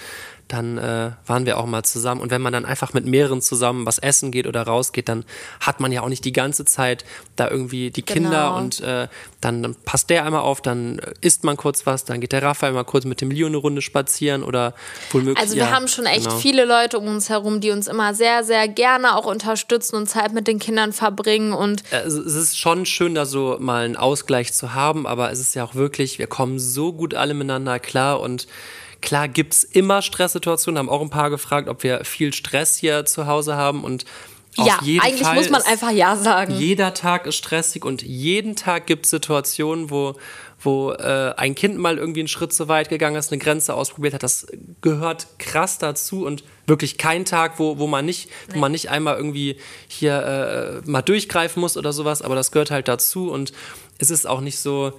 dann 0.49 0.79
äh, 0.79 1.13
waren 1.27 1.47
wir 1.47 1.59
auch 1.59 1.67
mal 1.67 1.85
zusammen. 1.85 2.21
Und 2.21 2.31
wenn 2.31 2.43
man 2.43 2.53
dann 2.53 2.65
einfach 2.65 2.93
mit 2.93 3.07
mehreren 3.07 3.41
zusammen 3.41 3.87
was 3.87 3.99
essen 3.99 4.33
geht 4.33 4.47
oder 4.47 4.63
rausgeht, 4.63 5.09
dann 5.09 5.25
hat 5.61 5.79
man 5.79 5.93
ja 5.93 6.03
auch 6.03 6.09
nicht 6.09 6.25
die 6.25 6.33
ganze 6.33 6.65
Zeit 6.65 7.05
da 7.37 7.49
irgendwie 7.49 7.91
die 7.91 8.03
Kinder 8.03 8.31
Genau. 8.31 8.57
und 8.57 8.81
äh, 8.81 9.09
dann, 9.41 9.63
dann 9.63 9.75
passt 9.75 10.11
der 10.11 10.25
einmal 10.25 10.41
auf, 10.41 10.61
dann 10.61 11.01
isst 11.21 11.45
man 11.45 11.57
kurz 11.57 11.87
was, 11.87 12.05
dann 12.05 12.21
geht 12.21 12.33
der 12.33 12.43
Raphael 12.43 12.73
mal 12.73 12.85
kurz 12.85 13.05
mit 13.05 13.21
dem 13.21 13.31
Leo 13.31 13.47
eine 13.47 13.59
Runde 13.59 13.83
spazieren 13.83 14.43
oder 14.43 14.75
womöglich. 15.13 15.39
Also 15.39 15.55
wir 15.55 15.65
ja, 15.65 15.71
haben 15.71 15.87
schon 15.87 16.07
echt 16.07 16.25
genau. 16.25 16.37
viele 16.39 16.65
Leute 16.65 16.99
um 16.99 17.07
uns 17.07 17.29
herum, 17.29 17.61
die 17.61 17.71
uns 17.71 17.87
immer 17.87 18.15
sehr, 18.15 18.43
sehr 18.43 18.67
gerne 18.69 19.17
auch 19.17 19.27
unterstützen 19.27 19.97
und 19.97 20.09
Zeit 20.09 20.33
mit 20.33 20.49
den 20.49 20.59
Kindern 20.59 20.93
verbringen 20.93 21.10
und 21.53 21.83
Also 21.93 22.23
es 22.23 22.35
ist 22.35 22.59
schon 22.59 22.87
schön, 22.87 23.15
da 23.15 23.27
so 23.27 23.57
mal 23.61 23.85
einen 23.85 23.97
Ausgleich 23.97 24.53
zu 24.53 24.75
haben, 24.75 25.07
aber 25.07 25.31
es 25.31 25.41
ist 25.41 25.55
ja 25.55 25.65
auch 25.65 25.75
wirklich, 25.75 26.19
wir 26.19 26.27
kommen 26.27 26.59
so 26.59 26.93
gut 26.93 27.15
alle 27.15 27.35
miteinander 27.35 27.79
klar 27.79 28.21
und 28.21 28.47
klar 29.01 29.29
gibt's 29.29 29.65
immer 29.65 30.03
Stresssituationen, 30.03 30.79
haben 30.79 30.89
auch 30.89 31.01
ein 31.03 31.11
paar 31.11 31.31
gefragt, 31.31 31.69
ob 31.69 31.83
wir 31.83 32.05
viel 32.05 32.33
Stress 32.33 32.77
hier 32.77 33.05
zu 33.05 33.27
Hause 33.27 33.57
haben 33.57 33.85
und 33.85 34.05
auf 34.57 34.67
ja, 34.67 34.79
eigentlich 34.81 35.23
Fall 35.23 35.37
muss 35.37 35.51
man 35.51 35.63
einfach 35.63 35.91
Ja 35.91 36.17
sagen. 36.17 36.55
jeder 36.57 36.93
Tag 36.93 37.27
ist 37.27 37.37
stressig 37.37 37.85
und 37.85 38.03
jeden 38.03 38.57
Tag 38.57 38.87
gibt 38.87 39.05
es 39.05 39.11
Situationen, 39.11 39.91
wo, 39.91 40.17
wo 40.61 40.93
äh, 40.93 41.35
ein 41.37 41.55
Kind 41.55 41.79
mal 41.79 41.99
irgendwie 41.99 42.21
einen 42.21 42.29
Schritt 42.29 42.53
zu 42.53 42.69
weit 42.69 42.89
gegangen 42.89 43.17
ist, 43.17 43.33
eine 43.33 43.41
Grenze 43.41 43.75
ausprobiert 43.75 44.15
hat. 44.15 44.23
Das 44.23 44.47
gehört 44.81 45.27
krass 45.39 45.79
dazu 45.79 46.27
und 46.27 46.45
wirklich 46.67 46.99
kein 46.99 47.25
Tag, 47.25 47.59
wo, 47.59 47.79
wo 47.79 47.87
man 47.87 48.05
nicht, 48.05 48.29
wo 48.53 48.59
man 48.59 48.73
nicht 48.73 48.91
einmal 48.91 49.17
irgendwie 49.17 49.57
hier 49.89 50.83
äh, 50.85 50.91
mal 50.91 51.03
durchgreifen 51.03 51.61
muss 51.61 51.77
oder 51.77 51.93
sowas, 51.93 52.23
aber 52.23 52.35
das 52.35 52.53
gehört 52.53 52.71
halt 52.71 52.89
dazu 52.89 53.31
und 53.31 53.53
es 53.99 54.11
ist 54.11 54.27
auch 54.27 54.41
nicht 54.41 54.59
so. 54.59 54.93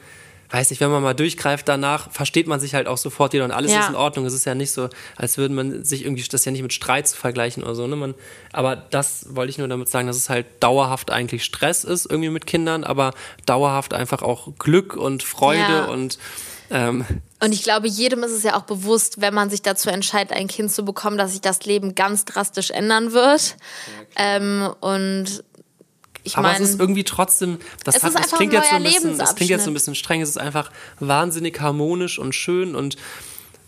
Weiß 0.51 0.69
nicht, 0.69 0.79
wenn 0.81 0.91
man 0.91 1.01
mal 1.01 1.13
durchgreift 1.13 1.67
danach, 1.67 2.11
versteht 2.11 2.47
man 2.47 2.59
sich 2.59 2.73
halt 2.75 2.87
auch 2.87 2.97
sofort 2.97 3.33
wieder 3.33 3.45
und 3.45 3.51
alles 3.51 3.71
Ja. 3.71 3.79
ist 3.81 3.89
in 3.89 3.95
Ordnung. 3.95 4.25
Es 4.25 4.33
ist 4.33 4.45
ja 4.45 4.53
nicht 4.55 4.71
so, 4.71 4.89
als 5.15 5.37
würde 5.37 5.53
man 5.53 5.83
sich 5.85 6.03
irgendwie, 6.03 6.23
das 6.23 6.43
ja 6.45 6.51
nicht 6.51 6.61
mit 6.61 6.73
Streit 6.73 7.07
zu 7.07 7.15
vergleichen 7.17 7.63
oder 7.63 7.75
so. 7.75 7.87
Ne? 7.87 7.95
Man, 7.95 8.15
aber 8.51 8.75
das 8.75 9.27
wollte 9.35 9.49
ich 9.49 9.57
nur 9.57 9.67
damit 9.67 9.89
sagen, 9.89 10.07
dass 10.07 10.17
es 10.17 10.29
halt 10.29 10.45
dauerhaft 10.59 11.09
eigentlich 11.11 11.43
Stress 11.45 11.83
ist, 11.83 12.05
irgendwie 12.05 12.29
mit 12.29 12.45
Kindern, 12.47 12.83
aber 12.83 13.13
dauerhaft 13.45 13.93
einfach 13.93 14.21
auch 14.21 14.49
Glück 14.59 14.95
und 14.95 15.23
Freude 15.23 15.59
Ja. 15.59 15.85
und 15.85 16.19
ähm, 16.73 17.05
Und 17.41 17.53
ich 17.53 17.63
glaube, 17.63 17.87
jedem 17.89 18.23
ist 18.23 18.31
es 18.31 18.43
ja 18.43 18.55
auch 18.55 18.61
bewusst, 18.61 19.19
wenn 19.19 19.33
man 19.33 19.49
sich 19.49 19.61
dazu 19.61 19.89
entscheidet, 19.89 20.31
ein 20.31 20.47
Kind 20.47 20.71
zu 20.71 20.85
bekommen, 20.85 21.17
dass 21.17 21.31
sich 21.31 21.41
das 21.41 21.65
Leben 21.65 21.95
ganz 21.95 22.23
drastisch 22.23 22.71
ändern 22.71 23.11
wird. 23.11 23.57
ähm, 24.15 24.69
und 24.79 25.43
ich 26.23 26.37
aber 26.37 26.49
es 26.49 26.53
meine, 26.59 26.65
ist 26.65 26.79
irgendwie 26.79 27.03
trotzdem, 27.03 27.57
das, 27.83 27.97
Es 27.97 28.03
hat, 28.03 28.11
ist 28.11 28.19
das 28.19 28.31
klingt 28.31 28.53
jetzt 28.53 28.69
so 28.69 28.75
ein 28.75 28.83
bisschen, 28.83 29.17
das 29.17 29.35
klingt 29.35 29.49
jetzt 29.49 29.63
so 29.65 29.71
ein 29.71 29.73
bisschen 29.73 29.95
streng, 29.95 30.21
es 30.21 30.29
ist 30.29 30.37
einfach 30.37 30.71
wahnsinnig 30.99 31.59
harmonisch 31.59 32.19
und 32.19 32.33
schön 32.35 32.75
und 32.75 32.97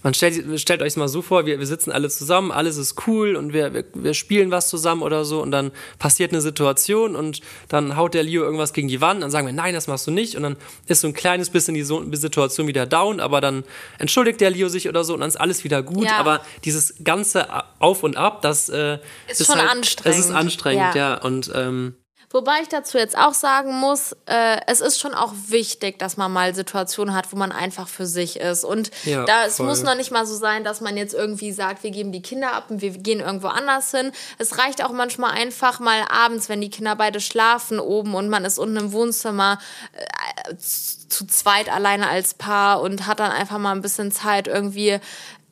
man 0.03 0.13
stellt, 0.13 0.59
stellt 0.59 0.81
euch 0.81 0.97
mal 0.97 1.07
so 1.07 1.21
vor, 1.21 1.45
wir, 1.45 1.59
wir 1.59 1.65
sitzen 1.65 1.89
alle 1.91 2.09
zusammen, 2.09 2.51
alles 2.51 2.75
ist 2.75 3.07
cool 3.07 3.37
und 3.37 3.53
wir, 3.53 3.73
wir, 3.73 3.85
wir 3.93 4.13
spielen 4.13 4.51
was 4.51 4.67
zusammen 4.67 5.01
oder 5.01 5.23
so 5.23 5.41
und 5.41 5.51
dann 5.51 5.71
passiert 5.97 6.31
eine 6.33 6.41
Situation 6.41 7.15
und 7.15 7.39
dann 7.69 7.95
haut 7.95 8.13
der 8.13 8.23
Leo 8.23 8.43
irgendwas 8.43 8.73
gegen 8.73 8.89
die 8.89 8.99
Wand, 8.99 9.23
dann 9.23 9.31
sagen 9.31 9.47
wir, 9.47 9.53
nein, 9.53 9.73
das 9.73 9.87
machst 9.87 10.05
du 10.05 10.11
nicht 10.11 10.35
und 10.35 10.43
dann 10.43 10.57
ist 10.87 11.01
so 11.01 11.07
ein 11.07 11.13
kleines 11.13 11.49
bisschen 11.49 11.73
die 11.73 11.83
Situation 11.83 12.67
wieder 12.67 12.85
down, 12.85 13.21
aber 13.21 13.39
dann 13.39 13.63
entschuldigt 13.97 14.41
der 14.41 14.49
Leo 14.49 14.67
sich 14.67 14.89
oder 14.89 15.05
so 15.05 15.13
und 15.13 15.21
dann 15.21 15.29
ist 15.29 15.37
alles 15.39 15.63
wieder 15.63 15.81
gut, 15.81 16.03
Ja. 16.05 16.17
aber 16.17 16.41
dieses 16.65 16.95
ganze 17.03 17.47
Auf 17.79 18.03
und 18.03 18.17
Ab, 18.17 18.41
das 18.41 18.67
äh, 18.67 18.99
Ist 19.29 19.45
schon 19.45 19.55
halt, 19.55 19.69
anstrengend. 19.69 20.19
Es 20.19 20.25
ist 20.25 20.31
anstrengend, 20.31 20.95
Ja. 20.95 21.13
ja, 21.13 21.21
und 21.21 21.49
ähm, 21.55 21.95
Wobei 22.33 22.61
ich 22.61 22.67
dazu 22.67 22.97
jetzt 22.97 23.17
auch 23.17 23.33
sagen 23.33 23.73
muss, 23.79 24.13
äh, 24.25 24.57
es 24.67 24.81
ist 24.81 24.99
schon 24.99 25.13
auch 25.13 25.31
wichtig, 25.47 25.99
dass 25.99 26.17
man 26.17 26.33
mal 26.33 26.53
Situationen 26.53 27.15
hat, 27.15 27.31
wo 27.31 27.37
man 27.37 27.51
einfach 27.53 27.87
für 27.87 28.05
sich 28.05 28.37
ist. 28.39 28.65
Und 28.65 28.91
Ja, 29.05 29.23
da 29.23 29.45
es 29.45 29.57
voll. 29.57 29.67
muss 29.67 29.83
noch 29.83 29.95
nicht 29.95 30.11
mal 30.11 30.25
so 30.25 30.35
sein, 30.35 30.63
dass 30.63 30.81
man 30.81 30.97
jetzt 30.97 31.13
irgendwie 31.13 31.51
sagt, 31.51 31.83
wir 31.83 31.91
geben 31.91 32.11
die 32.11 32.21
Kinder 32.21 32.53
ab 32.53 32.65
und 32.69 32.81
wir 32.81 32.89
gehen 32.91 33.19
irgendwo 33.21 33.47
anders 33.47 33.91
hin. 33.91 34.11
Es 34.39 34.57
reicht 34.57 34.83
auch 34.83 34.91
manchmal 34.91 35.31
einfach 35.31 35.79
mal 35.79 36.01
abends, 36.09 36.49
wenn 36.49 36.59
die 36.59 36.69
Kinder 36.69 36.95
beide 36.95 37.21
schlafen 37.21 37.79
oben 37.79 38.15
und 38.15 38.27
man 38.29 38.43
ist 38.45 38.57
unten 38.57 38.77
im 38.77 38.91
Wohnzimmer 38.91 39.59
äh, 39.93 40.55
zu 40.57 41.03
zu 41.13 41.27
zweit 41.27 41.69
alleine 41.71 42.07
als 42.09 42.33
Paar 42.33 42.81
und 42.81 43.05
hat 43.05 43.19
dann 43.19 43.29
einfach 43.31 43.59
mal 43.59 43.71
ein 43.71 43.83
bisschen 43.83 44.11
Zeit 44.11 44.47
irgendwie 44.47 44.99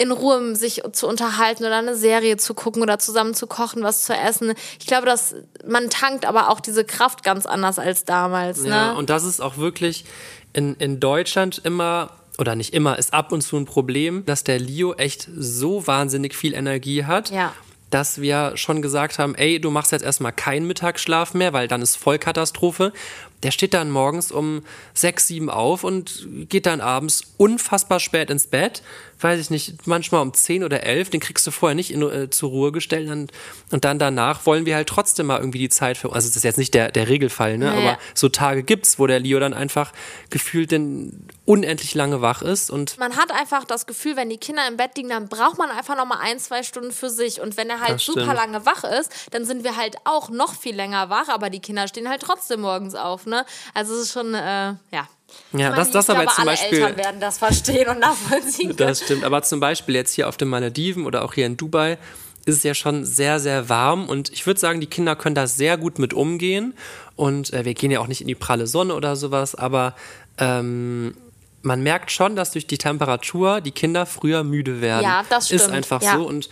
in 0.02 0.12
Ruhe 0.12 0.56
sich 0.56 0.82
zu 0.94 1.08
unterhalten 1.08 1.64
oder 1.64 1.78
eine 1.78 1.96
Serie 1.96 2.38
zu 2.38 2.54
gucken 2.54 2.82
oder 2.82 2.98
zusammen 3.00 3.34
zu 3.34 3.46
kochen, 3.48 3.84
was 3.84 4.04
zu 4.04 4.14
essen. 4.14 4.54
Ich 4.80 4.88
glaube, 4.88 5.06
dass 5.06 5.36
man 5.68 5.90
tankt 5.90 6.26
aber 6.26 6.50
auch 6.50 6.60
diese 6.60 6.84
Kraft 6.84 7.24
ganz 7.24 7.46
anders 7.46 7.78
als 7.80 8.04
damals. 8.06 8.66
Ja, 8.66 8.94
Ne? 8.94 8.98
und 8.98 9.10
das 9.10 9.24
ist 9.24 9.42
auch 9.42 9.58
wirklich 9.58 10.06
in, 10.54 10.76
in 10.76 11.00
Deutschland 11.00 11.62
immer, 11.64 12.10
oder 12.38 12.56
nicht 12.56 12.74
immer, 12.74 12.98
ist 12.98 13.14
ab 13.14 13.32
und 13.32 13.42
zu 13.42 13.58
ein 13.58 13.66
Problem, 13.66 14.26
dass 14.26 14.44
der 14.44 14.60
Leo 14.60 14.94
echt 14.94 15.30
so 15.38 15.86
wahnsinnig 15.86 16.36
viel 16.36 16.54
Energie 16.54 17.06
hat. 17.06 17.30
Ja. 17.30 17.54
Dass 17.92 18.22
wir 18.22 18.54
schon 18.56 18.82
gesagt 18.82 19.20
haben, 19.20 19.36
ey, 19.36 19.60
du 19.60 19.70
machst 19.70 19.92
jetzt 19.92 20.04
erstmal 20.04 20.32
keinen 20.32 20.66
Mittagsschlaf 20.66 21.34
mehr, 21.34 21.52
weil 21.54 21.68
dann 21.68 21.82
ist 21.82 21.98
Vollkatastrophe. 21.98 22.94
Der 23.44 23.52
steht 23.52 23.74
dann 23.74 23.90
morgens 23.90 24.32
um 24.32 24.64
sechs, 24.94 25.28
sieben 25.28 25.50
auf 25.50 25.84
und 25.84 26.28
geht 26.50 26.66
dann 26.66 26.82
abends 26.82 27.24
unfassbar 27.38 28.00
spät 28.00 28.30
ins 28.30 28.48
Bett. 28.48 28.84
Weiß 29.20 29.40
ich 29.40 29.50
nicht, 29.52 29.86
manchmal 29.86 30.22
um 30.22 30.34
zehn 30.34 30.64
oder 30.64 30.84
elf, 30.84 31.12
den 31.12 31.20
kriegst 31.20 31.46
du 31.46 31.52
vorher 31.52 31.76
nicht 31.76 31.92
in, 31.92 32.02
äh, 32.02 32.30
zur 32.30 32.50
Ruhe 32.50 32.72
gestellt. 32.72 33.10
Und, 33.10 33.32
und 33.72 33.86
dann 33.86 34.00
danach 34.00 34.46
wollen 34.46 34.66
wir 34.66 34.76
halt 34.76 34.90
trotzdem 34.90 35.28
mal 35.28 35.40
irgendwie 35.40 35.60
die 35.60 35.70
Zeit 35.70 35.98
für. 35.98 36.12
Also 36.12 36.28
das 36.28 36.38
ist 36.38 36.44
jetzt 36.44 36.58
nicht 36.58 36.74
der, 36.74 36.92
der 36.92 37.08
Regelfall, 37.08 37.58
ne? 37.58 37.68
Ja, 37.68 37.74
Aber 37.74 37.98
so 38.16 38.30
Tage 38.30 38.64
gibt's, 38.64 38.98
wo 38.98 39.06
der 39.06 39.20
Leo 39.20 39.40
dann 39.40 39.54
einfach 39.54 39.94
gefühlt 40.32 40.72
denn 40.72 41.28
unendlich 41.46 41.94
lange 41.96 42.22
wach 42.22 42.42
ist 42.42 42.70
und 42.72 42.98
Man 42.98 43.18
hat 43.18 43.32
einfach 43.32 43.66
das 43.66 43.86
Gefühl, 43.86 44.16
wenn 44.16 44.30
die 44.30 44.38
Kinder 44.38 44.68
im 44.68 44.78
Bett 44.78 44.96
liegen, 44.96 45.10
dann 45.10 45.28
braucht 45.28 45.58
man 45.58 45.70
einfach 45.70 45.98
noch 45.98 46.06
mal 46.06 46.20
ein, 46.22 46.40
zwei 46.40 46.64
Stunden 46.64 46.92
für 46.92 47.10
sich. 47.10 47.42
Und 47.42 47.58
wenn 47.58 47.70
er 47.70 47.82
halt 47.82 48.00
super 48.00 48.34
lange 48.34 48.66
wach 48.66 48.84
ist, 48.84 49.12
dann 49.32 49.46
sind 49.46 49.64
wir 49.64 49.76
halt 49.76 49.98
auch 50.06 50.30
noch 50.30 50.56
viel 50.56 50.76
länger 50.76 51.10
wach, 51.10 51.28
aber 51.28 51.50
die 51.50 51.60
Kinder 51.60 51.88
stehen 51.88 52.10
halt 52.10 52.22
trotzdem 52.22 52.62
morgens 52.62 52.96
auf. 52.96 53.26
Ne? 53.26 53.31
Also 53.74 53.94
es 53.94 54.02
ist 54.04 54.14
schon, 54.14 54.34
äh, 54.34 54.40
ja. 54.40 54.78
ja, 54.92 55.08
meine, 55.54 55.76
das, 55.76 55.92
das 55.92 56.10
aber 56.10 56.24
glaube, 56.24 56.26
jetzt 56.26 56.36
zum 56.36 56.48
alle 56.48 56.52
Beispiel. 56.58 56.80
Eltern 56.80 56.98
werden 56.98 57.22
das 57.22 57.38
verstehen 57.38 57.90
und 57.90 58.00
nachvollziehen 58.00 58.76
können. 58.76 58.90
Das 58.90 59.02
stimmt, 59.02 59.24
aber 59.24 59.44
zum 59.44 59.60
Beispiel 59.60 59.96
jetzt 59.96 60.14
hier 60.14 60.28
auf 60.28 60.38
den 60.38 60.48
Malediven 60.50 61.06
oder 61.06 61.24
auch 61.24 61.34
hier 61.34 61.46
in 61.46 61.58
Dubai 61.58 61.98
ist 62.46 62.58
es 62.58 62.64
ja 62.64 62.74
schon 62.74 63.06
sehr, 63.06 63.40
sehr 63.40 63.70
warm 63.70 64.10
und 64.10 64.32
ich 64.32 64.48
würde 64.48 64.60
sagen, 64.60 64.82
die 64.82 64.88
Kinder 64.88 65.16
können 65.16 65.36
da 65.36 65.46
sehr 65.46 65.78
gut 65.78 66.00
mit 66.00 66.14
umgehen 66.14 66.74
und 67.16 67.54
äh, 67.54 67.66
wir 67.66 67.76
gehen 67.76 67.92
ja 67.92 68.00
auch 68.00 68.08
nicht 68.08 68.22
in 68.22 68.28
die 68.28 68.36
pralle 68.36 68.66
Sonne 68.66 68.96
oder 68.96 69.16
sowas, 69.16 69.54
aber 69.54 69.96
ähm, 70.40 71.16
man 71.62 71.84
merkt 71.84 72.12
schon, 72.12 72.36
dass 72.36 72.52
durch 72.52 72.66
die 72.66 72.80
Temperatur 72.80 73.62
die 73.62 73.72
Kinder 73.72 74.08
früher 74.08 74.44
müde 74.44 74.82
werden. 74.82 75.04
Ja, 75.04 75.24
das 75.30 75.48
stimmt. 75.48 75.62
Ist 75.62 75.70
einfach 75.70 76.02
Ja. 76.02 76.16
so 76.16 76.28
und 76.28 76.50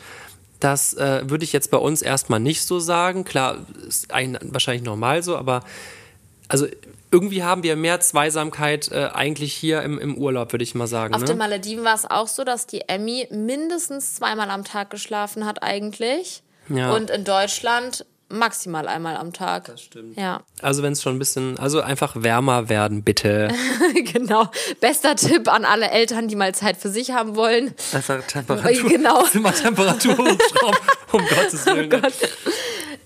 das 0.59 0.93
äh, 0.93 1.21
würde 1.29 1.43
ich 1.43 1.53
jetzt 1.53 1.71
bei 1.71 1.77
uns 1.77 2.01
erstmal 2.01 2.39
nicht 2.39 2.61
so 2.61 2.79
sagen. 2.79 3.23
Klar, 3.23 3.59
ist 3.87 4.11
ein, 4.11 4.37
wahrscheinlich 4.41 4.83
normal 4.83 5.23
so, 5.23 5.37
aber 5.37 5.63
also 6.49 6.67
irgendwie 7.11 7.43
haben 7.43 7.63
wir 7.63 7.75
mehr 7.75 7.99
Zweisamkeit 8.01 8.91
äh, 8.91 9.09
eigentlich 9.13 9.53
hier 9.53 9.81
im, 9.81 9.97
im 9.97 10.17
Urlaub, 10.17 10.51
würde 10.53 10.63
ich 10.63 10.75
mal 10.75 10.87
sagen. 10.87 11.15
Auf 11.15 11.21
ne? 11.21 11.27
den 11.27 11.37
Malediven 11.37 11.83
war 11.83 11.95
es 11.95 12.05
auch 12.05 12.27
so, 12.27 12.43
dass 12.43 12.67
die 12.67 12.81
Emmy 12.87 13.27
mindestens 13.31 14.15
zweimal 14.15 14.49
am 14.51 14.63
Tag 14.63 14.89
geschlafen 14.89 15.45
hat 15.45 15.63
eigentlich. 15.63 16.43
Ja. 16.67 16.93
Und 16.93 17.09
in 17.09 17.23
Deutschland 17.23 18.05
maximal 18.29 18.87
einmal 18.87 19.17
am 19.17 19.33
Tag. 19.33 19.65
Das 19.65 19.81
stimmt. 19.81 20.17
Ja, 20.17 20.41
Also 20.61 20.83
wenn 20.83 20.93
es 20.93 21.01
schon 21.01 21.15
ein 21.15 21.19
bisschen, 21.19 21.57
also 21.57 21.81
einfach 21.81 22.15
wärmer 22.15 22.69
werden, 22.69 23.03
bitte. 23.03 23.49
genau. 24.13 24.49
Bester 24.79 25.15
Tipp 25.15 25.51
an 25.51 25.65
alle 25.65 25.89
Eltern, 25.89 26.27
die 26.27 26.35
mal 26.35 26.53
Zeit 26.53 26.77
für 26.77 26.89
sich 26.89 27.11
haben 27.11 27.35
wollen. 27.35 27.73
Einfach 27.91 28.21
Temperatur. 28.27 28.89
Genau. 28.89 29.23
Zimmertemperatur 29.31 30.17
hochschrauben. 30.17 30.79
Um 31.11 31.21
Gottes 31.27 31.65
Willen. 31.65 31.89
Gott. 31.89 32.13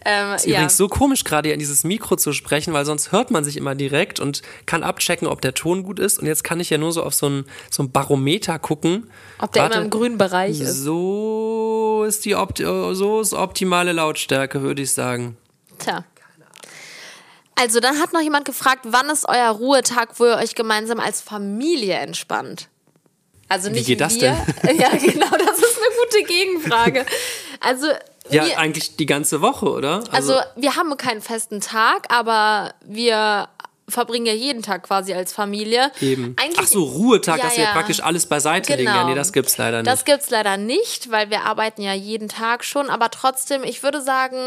Ähm, 0.06 0.36
Ist 0.36 0.46
ja. 0.46 0.56
übrigens 0.56 0.78
so 0.78 0.88
komisch, 0.88 1.24
gerade 1.24 1.48
hier 1.48 1.54
in 1.54 1.60
dieses 1.60 1.84
Mikro 1.84 2.16
zu 2.16 2.34
sprechen, 2.34 2.74
weil 2.74 2.86
sonst 2.86 3.12
hört 3.12 3.32
man 3.32 3.44
sich 3.44 3.58
immer 3.58 3.76
direkt 3.76 4.20
und 4.20 4.42
kann 4.66 4.84
abchecken, 4.84 5.28
ob 5.28 5.42
der 5.42 5.54
Ton 5.54 5.84
gut 5.84 6.00
ist. 6.00 6.20
Und 6.20 6.26
jetzt 6.26 6.44
kann 6.44 6.60
ich 6.60 6.70
ja 6.70 6.78
nur 6.78 6.92
so 6.92 7.04
auf 7.04 7.14
so 7.14 7.30
ein, 7.30 7.46
so 7.70 7.84
ein 7.84 7.92
Barometer 7.92 8.60
gucken. 8.60 9.10
Ob 9.40 9.52
der 9.54 9.64
Warte. 9.64 9.76
immer 9.76 9.86
im 9.86 9.90
grünen 9.90 10.18
Bereich 10.18 10.60
ist. 10.60 10.84
So 10.84 12.06
ist 12.08 12.26
die 12.26 12.36
Opt 12.36 12.58
so 12.58 13.22
ist 13.22 13.34
optimale 13.34 13.94
Lautstärke, 13.94 14.62
würde 14.62 14.82
ich 14.82 14.92
sagen. 14.92 15.38
Tja. 15.80 16.04
Also 17.56 17.80
dann 17.80 18.00
hat 18.00 18.14
noch 18.14 18.22
jemand 18.22 18.46
gefragt, 18.46 18.82
wann 18.90 19.10
ist 19.10 19.28
euer 19.28 19.50
Ruhetag, 19.50 20.20
wo 20.20 20.26
ihr 20.26 20.38
euch 20.38 20.56
gemeinsam 20.56 21.00
als 21.00 21.22
Familie 21.22 21.94
entspannt? 21.96 22.68
Also 23.48 23.70
nicht 23.70 23.86
geht 23.86 24.02
das 24.02 24.20
wir. 24.20 24.32
Ja, 24.64 24.90
genau, 24.90 25.30
das 25.30 25.60
ist 25.60 25.78
eine 25.78 25.96
gute 26.04 26.24
Gegenfrage. 26.28 27.06
Also 27.66 27.88
Ja, 28.30 28.46
wir, 28.46 28.58
eigentlich 28.58 28.96
die 28.96 29.06
ganze 29.06 29.42
Woche, 29.42 29.70
oder? 29.70 30.04
also 30.12 30.36
wir 30.56 30.76
haben 30.76 30.96
keinen 30.98 31.22
festen 31.22 31.60
Tag, 31.62 32.08
aber 32.10 32.74
wir 32.86 33.50
verbringen 33.90 34.26
ja 34.26 34.34
jeden 34.34 34.62
Tag 34.62 34.84
quasi 34.84 35.14
als 35.14 35.34
Familie. 35.34 35.92
eben. 36.00 36.36
Eigentlich, 36.40 36.58
Ach 36.60 36.68
so, 36.68 36.84
Ruhetag, 36.84 37.38
Ja, 37.40 37.44
dass 37.44 37.58
wir 37.58 37.66
ja. 37.66 37.72
praktisch 37.74 38.02
alles 38.02 38.26
beiseite 38.28 38.72
legen. 38.76 38.86
Ja, 38.86 38.94
Genau. 39.00 39.10
nee, 39.10 39.16
das 39.16 39.34
gibt's 39.34 39.58
leider 39.58 39.80
nicht. 39.82 39.92
Das 39.92 40.06
gibt's 40.06 40.30
leider 40.30 40.56
nicht, 40.56 41.12
weil 41.12 41.30
wir 41.30 41.42
arbeiten 41.44 41.82
ja 41.82 41.94
jeden 41.94 42.30
Tag 42.30 42.64
schon. 42.64 42.90
Aber 42.90 43.12
trotzdem, 43.12 43.64
ich 43.64 43.84
würde 43.84 44.02
sagen, 44.02 44.38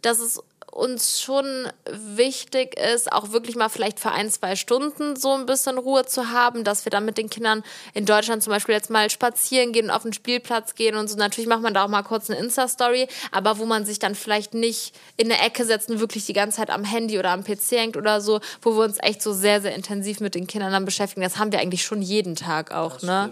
dass 0.00 0.18
es 0.18 0.42
uns 0.70 1.20
schon 1.20 1.68
wichtig 1.90 2.78
ist, 2.78 3.12
auch 3.12 3.32
wirklich 3.32 3.56
mal 3.56 3.68
vielleicht 3.68 3.98
für 3.98 4.12
ein, 4.12 4.30
zwei 4.30 4.56
Stunden 4.56 5.16
so 5.16 5.32
ein 5.32 5.46
bisschen 5.46 5.78
Ruhe 5.78 6.06
zu 6.06 6.30
haben, 6.30 6.64
dass 6.64 6.84
wir 6.84 6.90
dann 6.90 7.04
mit 7.04 7.18
den 7.18 7.28
Kindern 7.28 7.62
in 7.94 8.06
Deutschland 8.06 8.42
zum 8.42 8.52
Beispiel 8.52 8.74
jetzt 8.74 8.90
mal 8.90 9.10
spazieren 9.10 9.72
gehen 9.72 9.86
und 9.86 9.90
auf 9.90 10.02
den 10.02 10.12
Spielplatz 10.12 10.74
gehen 10.74 10.96
und 10.96 11.08
so. 11.08 11.16
Natürlich 11.16 11.48
macht 11.48 11.62
man 11.62 11.74
da 11.74 11.84
auch 11.84 11.88
mal 11.88 12.02
kurz 12.02 12.30
eine 12.30 12.38
Insta-Story, 12.38 13.08
aber 13.32 13.58
wo 13.58 13.66
man 13.66 13.84
sich 13.84 13.98
dann 13.98 14.14
vielleicht 14.14 14.54
nicht 14.54 14.94
in 15.16 15.30
eine 15.30 15.42
Ecke 15.42 15.64
setzt 15.64 15.90
und 15.90 16.00
wirklich 16.00 16.26
die 16.26 16.32
ganze 16.32 16.58
Zeit 16.58 16.70
am 16.70 16.84
Handy 16.84 17.18
oder 17.18 17.30
am 17.30 17.44
PC 17.44 17.72
hängt 17.72 17.96
oder 17.96 18.20
so, 18.20 18.40
wo 18.62 18.76
wir 18.76 18.84
uns 18.84 18.98
echt 19.00 19.22
so 19.22 19.32
sehr, 19.32 19.60
sehr 19.60 19.74
intensiv 19.74 20.20
mit 20.20 20.34
den 20.34 20.46
Kindern 20.46 20.72
dann 20.72 20.84
beschäftigen. 20.84 21.22
Das 21.22 21.38
haben 21.38 21.52
wir 21.52 21.60
eigentlich 21.60 21.84
schon 21.84 22.02
jeden 22.02 22.36
Tag 22.36 22.72
auch, 22.72 23.02
ne? 23.02 23.30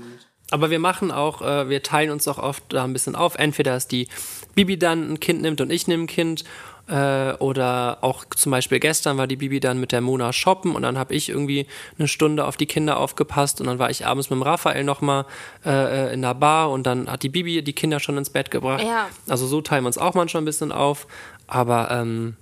Aber 0.51 0.71
wir 0.71 0.79
machen 0.79 1.11
auch, 1.11 1.43
äh, 1.43 1.69
wir 1.69 1.83
teilen 1.83 2.11
uns 2.11 2.27
auch 2.27 2.39
oft 2.39 2.65
da 2.73 2.85
ein 2.85 2.93
bisschen 2.93 3.15
auf. 3.15 3.35
Entweder, 3.35 3.73
dass 3.73 3.87
die 3.87 4.09
Bibi 4.55 4.79
dann 4.79 5.13
ein 5.13 5.21
Kind 5.21 5.43
nimmt 5.43 5.61
und 5.61 5.71
ich 5.71 5.87
nehme 5.87 6.05
ein 6.05 6.07
Kind. 6.07 6.45
Äh, 6.89 7.35
oder 7.35 7.99
auch 8.01 8.25
zum 8.35 8.51
Beispiel 8.51 8.81
gestern 8.81 9.19
war 9.19 9.27
die 9.27 9.37
Bibi 9.37 9.61
dann 9.61 9.79
mit 9.79 9.93
der 9.93 10.01
Mona 10.01 10.33
shoppen 10.33 10.75
und 10.75 10.83
dann 10.83 10.97
habe 10.97 11.15
ich 11.15 11.29
irgendwie 11.29 11.67
eine 11.99 12.09
Stunde 12.09 12.47
auf 12.47 12.57
die 12.57 12.65
Kinder 12.67 12.97
aufgepasst 12.97 13.61
und 13.61 13.67
dann 13.67 13.79
war 13.79 13.91
ich 13.91 14.07
abends 14.07 14.31
mit 14.31 14.39
dem 14.39 14.43
Raphael 14.43 14.85
nochmal 14.85 15.27
äh, 15.67 16.15
in 16.15 16.23
der 16.23 16.35
Bar 16.35 16.71
und 16.71 16.87
dann 16.87 17.11
hat 17.11 17.23
die 17.23 17.29
Bibi 17.29 17.63
die 17.63 17.73
Kinder 17.75 18.01
schon 18.01 18.17
ins 18.17 18.31
Bett 18.31 18.51
gebracht. 18.51 18.83
Ja. 18.83 19.09
Also 19.29 19.47
so 19.47 19.61
teilen 19.61 19.85
wir 19.85 19.89
uns 19.89 19.99
auch 19.99 20.15
manchmal 20.15 20.43
ein 20.43 20.47
bisschen 20.47 20.73
auf. 20.73 21.07
Aber 21.47 21.91
ähm, 21.91 22.37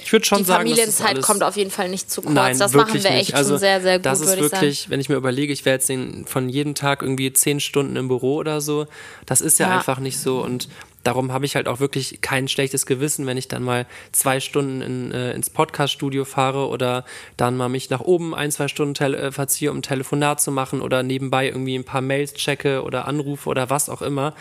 ich 0.00 0.12
würde 0.12 0.24
schon 0.24 0.38
Die 0.38 0.44
sagen, 0.44 0.64
das 0.64 0.72
Familienzeit 0.78 1.10
alles 1.10 1.26
kommt 1.26 1.42
auf 1.42 1.56
jeden 1.56 1.70
Fall 1.70 1.88
nicht 1.88 2.10
zu 2.10 2.22
kurz. 2.22 2.34
Nein, 2.34 2.58
das 2.58 2.72
wirklich 2.72 3.02
machen 3.02 3.12
wir 3.12 3.20
echt. 3.20 3.34
Also, 3.34 3.50
schon 3.50 3.58
sehr, 3.58 3.80
sehr 3.80 3.98
gut, 3.98 4.06
Das 4.06 4.20
ist 4.20 4.28
würde 4.28 4.46
ich 4.46 4.52
wirklich, 4.52 4.90
wenn 4.90 5.00
ich 5.00 5.08
mir 5.08 5.16
überlege, 5.16 5.52
ich 5.52 5.64
wäre 5.64 5.74
jetzt 5.76 5.92
von 6.28 6.48
jedem 6.48 6.74
Tag 6.74 7.02
irgendwie 7.02 7.32
zehn 7.32 7.58
Stunden 7.60 7.96
im 7.96 8.08
Büro 8.08 8.36
oder 8.36 8.60
so, 8.60 8.86
das 9.26 9.40
ist 9.40 9.58
ja, 9.58 9.68
Ja. 9.68 9.76
einfach 9.76 9.98
nicht 9.98 10.18
so 10.18 10.40
und 10.40 10.68
darum 11.04 11.32
habe 11.32 11.46
ich 11.46 11.56
halt 11.56 11.68
auch 11.68 11.80
wirklich 11.80 12.20
kein 12.20 12.48
schlechtes 12.48 12.86
Gewissen, 12.86 13.26
wenn 13.26 13.36
ich 13.36 13.48
dann 13.48 13.62
mal 13.62 13.86
zwei 14.12 14.40
Stunden 14.40 14.82
in, 14.82 15.12
äh, 15.12 15.32
ins 15.32 15.50
Podcaststudio 15.50 16.24
fahre 16.24 16.68
oder 16.68 17.04
dann 17.36 17.56
mal 17.56 17.68
mich 17.68 17.90
nach 17.90 18.00
oben 18.00 18.34
ein, 18.34 18.50
zwei 18.50 18.68
Stunden 18.68 19.02
äh, 19.14 19.32
verziehe, 19.32 19.70
um 19.70 19.78
ein 19.78 19.82
Telefonat 19.82 20.40
zu 20.40 20.52
machen 20.52 20.80
oder 20.80 21.02
nebenbei 21.02 21.46
irgendwie 21.46 21.76
ein 21.76 21.84
paar 21.84 22.02
Mails 22.02 22.34
checke 22.34 22.82
oder 22.82 23.06
anrufe 23.06 23.48
oder 23.48 23.70
was 23.70 23.88
auch 23.88 24.02
immer. 24.02 24.34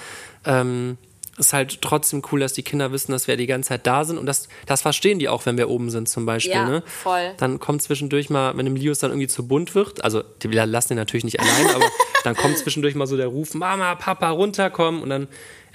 Ähm, 0.45 0.97
ist 1.37 1.53
halt 1.53 1.81
trotzdem 1.81 2.23
cool, 2.31 2.39
dass 2.39 2.53
die 2.53 2.63
Kinder 2.63 2.91
wissen, 2.91 3.11
dass 3.11 3.27
wir 3.27 3.37
die 3.37 3.45
ganze 3.45 3.69
Zeit 3.69 3.85
da 3.85 4.03
sind 4.03 4.17
und 4.17 4.25
das, 4.25 4.49
das 4.65 4.81
verstehen 4.81 5.19
die 5.19 5.29
auch, 5.29 5.45
wenn 5.45 5.57
wir 5.57 5.69
oben 5.69 5.89
sind 5.89 6.09
zum 6.09 6.25
Beispiel. 6.25 6.53
Ja, 6.53 6.67
ne? 6.67 6.83
voll. 6.85 7.33
Dann 7.37 7.59
kommt 7.59 7.83
zwischendurch 7.83 8.29
mal, 8.29 8.57
wenn 8.57 8.65
dem 8.65 8.75
Lius 8.75 8.99
dann 8.99 9.11
irgendwie 9.11 9.27
zu 9.27 9.47
bunt 9.47 9.75
wird, 9.75 10.03
also 10.03 10.23
die 10.41 10.47
lassen 10.47 10.93
ihn 10.93 10.97
natürlich 10.97 11.23
nicht 11.23 11.39
allein, 11.39 11.75
aber 11.75 11.85
dann 12.23 12.35
kommt 12.35 12.57
zwischendurch 12.57 12.95
mal 12.95 13.07
so 13.07 13.17
der 13.17 13.27
Ruf, 13.27 13.53
Mama, 13.53 13.95
Papa, 13.95 14.29
runterkommen 14.31 15.01
und 15.01 15.09
dann, 15.09 15.27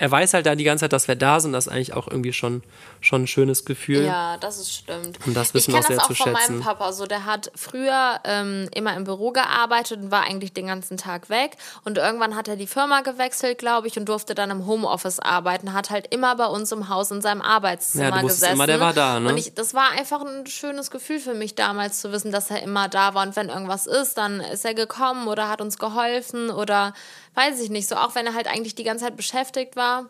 er 0.02 0.10
weiß 0.10 0.34
halt 0.34 0.46
dann 0.46 0.58
die 0.58 0.64
ganze 0.64 0.82
Zeit, 0.82 0.92
dass 0.92 1.06
wir 1.06 1.14
da 1.14 1.38
sind, 1.38 1.52
das 1.52 1.68
ist 1.68 1.72
eigentlich 1.72 1.94
auch 1.94 2.08
irgendwie 2.08 2.32
schon, 2.32 2.64
schon 3.00 3.22
ein 3.22 3.26
schönes 3.28 3.64
Gefühl. 3.64 4.04
Ja, 4.04 4.36
das 4.36 4.58
ist 4.58 4.72
stimmt. 4.74 5.24
Und 5.24 5.34
das 5.34 5.50
ich 5.50 5.54
wissen 5.54 5.74
wir 5.74 5.80
kenne 5.80 5.84
auch 5.84 5.88
das 5.90 5.96
sehr 5.96 6.02
auch 6.02 6.08
zu 6.08 6.14
von 6.16 6.36
schätzen. 6.36 6.54
meinem 6.54 6.64
Papa. 6.64 6.90
So, 6.92 7.06
der 7.06 7.24
hat 7.24 7.52
früher 7.54 8.18
ähm, 8.24 8.68
immer 8.74 8.96
im 8.96 9.04
Büro 9.04 9.30
gearbeitet 9.30 10.00
und 10.00 10.10
war 10.10 10.24
eigentlich 10.24 10.52
den 10.52 10.66
ganzen 10.66 10.96
Tag 10.96 11.30
weg. 11.30 11.56
Und 11.84 11.98
irgendwann 11.98 12.34
hat 12.34 12.48
er 12.48 12.56
die 12.56 12.66
Firma 12.66 13.02
gewechselt, 13.02 13.58
glaube 13.58 13.86
ich, 13.86 13.96
und 13.96 14.08
durfte 14.08 14.34
dann 14.34 14.50
im 14.50 14.66
Homeoffice 14.66 15.20
arbeiten. 15.20 15.72
Hat 15.72 15.90
halt 15.90 16.12
immer 16.12 16.34
bei 16.34 16.46
uns 16.46 16.72
im 16.72 16.88
Haus 16.88 17.12
in 17.12 17.22
seinem 17.22 17.40
Arbeitszimmer 17.40 18.08
Ja, 18.08 18.20
du 18.22 18.26
gesessen. 18.26 18.54
immer, 18.54 18.66
der 18.66 18.80
war 18.80 18.92
da, 18.94 19.20
ne? 19.20 19.28
Und 19.28 19.36
ich, 19.36 19.54
das 19.54 19.72
war 19.72 19.92
einfach 19.96 20.20
ein 20.22 20.48
schönes 20.48 20.90
Gefühl 20.90 21.20
für 21.20 21.34
mich 21.34 21.54
damals 21.54 22.00
zu 22.00 22.10
wissen, 22.10 22.32
dass 22.32 22.50
er 22.50 22.60
immer 22.64 22.88
da 22.88 23.14
war. 23.14 23.24
Und 23.24 23.36
wenn 23.36 23.50
irgendwas 23.50 23.86
ist, 23.86 24.18
dann 24.18 24.40
ist 24.40 24.64
er 24.64 24.74
gekommen 24.74 25.28
oder 25.28 25.48
hat 25.48 25.60
uns 25.60 25.78
geholfen 25.78 26.50
oder 26.50 26.92
weiß 27.34 27.60
ich 27.60 27.70
nicht. 27.70 27.88
So, 27.88 27.96
auch 27.96 28.14
wenn 28.14 28.26
er 28.26 28.34
halt 28.34 28.46
eigentlich 28.46 28.74
die 28.74 28.84
ganze 28.84 29.04
Zeit 29.04 29.16
beschäftigt 29.16 29.76
war. 29.76 30.06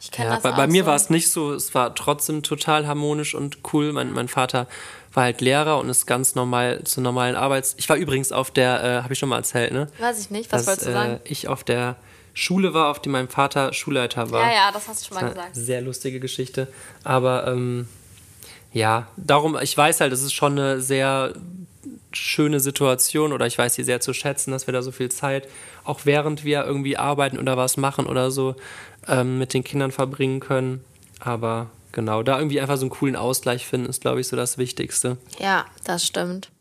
Ich 0.00 0.10
kenne 0.10 0.30
Ja, 0.30 0.34
das 0.34 0.42
bei, 0.42 0.52
bei 0.52 0.66
mir 0.66 0.82
so. 0.82 0.86
war 0.88 0.96
es 0.96 1.10
nicht 1.10 1.30
so, 1.30 1.52
es 1.52 1.74
war 1.74 1.94
trotzdem 1.94 2.42
total 2.42 2.86
harmonisch 2.86 3.34
und 3.34 3.58
cool. 3.72 3.92
Mein, 3.92 4.12
mein 4.12 4.28
Vater 4.28 4.66
war 5.12 5.24
halt 5.24 5.40
Lehrer 5.40 5.78
und 5.78 5.88
ist 5.88 6.06
ganz 6.06 6.34
normal 6.34 6.82
zu 6.84 7.00
normalen 7.00 7.36
Arbeits... 7.36 7.74
Ich 7.78 7.88
war 7.88 7.96
übrigens 7.96 8.32
auf 8.32 8.50
der, 8.50 8.82
äh, 8.82 9.02
habe 9.02 9.12
ich 9.12 9.18
schon 9.18 9.28
mal 9.28 9.36
erzählt, 9.36 9.72
ne? 9.72 9.86
Weiß 9.98 10.18
ich 10.18 10.30
nicht. 10.30 10.50
Was 10.50 10.62
dass 10.62 10.66
wolltest 10.68 10.88
du 10.88 10.92
sagen? 10.92 11.20
äh, 11.24 11.28
ich 11.28 11.46
auf 11.48 11.62
der 11.62 11.96
Schule 12.34 12.74
war, 12.74 12.90
auf 12.90 13.00
die 13.00 13.10
mein 13.10 13.28
Vater 13.28 13.72
Schulleiter 13.74 14.30
war. 14.30 14.42
Ja, 14.42 14.52
ja, 14.52 14.72
das 14.72 14.88
hast 14.88 15.02
du 15.02 15.08
schon 15.14 15.22
mal 15.22 15.28
gesagt. 15.28 15.54
Sehr 15.54 15.82
lustige 15.82 16.18
Geschichte. 16.18 16.66
Aber 17.04 17.46
ähm, 17.46 17.86
ja, 18.72 19.06
darum, 19.16 19.56
ich 19.60 19.76
weiß 19.76 20.00
halt, 20.00 20.12
es 20.12 20.22
ist 20.22 20.32
schon 20.32 20.52
eine 20.58 20.80
sehr 20.80 21.34
schöne 22.14 22.60
Situation 22.60 23.32
oder 23.32 23.46
ich 23.46 23.58
weiß 23.58 23.74
sie 23.74 23.84
sehr 23.84 24.00
zu 24.00 24.12
schätzen, 24.12 24.50
dass 24.52 24.66
wir 24.66 24.72
da 24.72 24.82
so 24.82 24.92
viel 24.92 25.10
Zeit, 25.10 25.48
auch 25.84 26.00
während 26.04 26.44
wir 26.44 26.64
irgendwie 26.64 26.96
arbeiten 26.96 27.38
oder 27.38 27.56
was 27.56 27.76
machen 27.76 28.06
oder 28.06 28.30
so, 28.30 28.54
ähm, 29.08 29.38
mit 29.38 29.54
den 29.54 29.64
Kindern 29.64 29.90
verbringen 29.90 30.40
können. 30.40 30.84
Aber 31.18 31.70
genau, 31.90 32.22
da 32.22 32.38
irgendwie 32.38 32.60
einfach 32.60 32.76
so 32.76 32.82
einen 32.82 32.90
coolen 32.90 33.16
Ausgleich 33.16 33.66
finden, 33.66 33.88
ist, 33.88 34.00
glaube 34.00 34.20
ich, 34.20 34.28
so 34.28 34.36
das 34.36 34.58
Wichtigste. 34.58 35.16
Ja, 35.38 35.64
das 35.84 36.06
stimmt. 36.06 36.51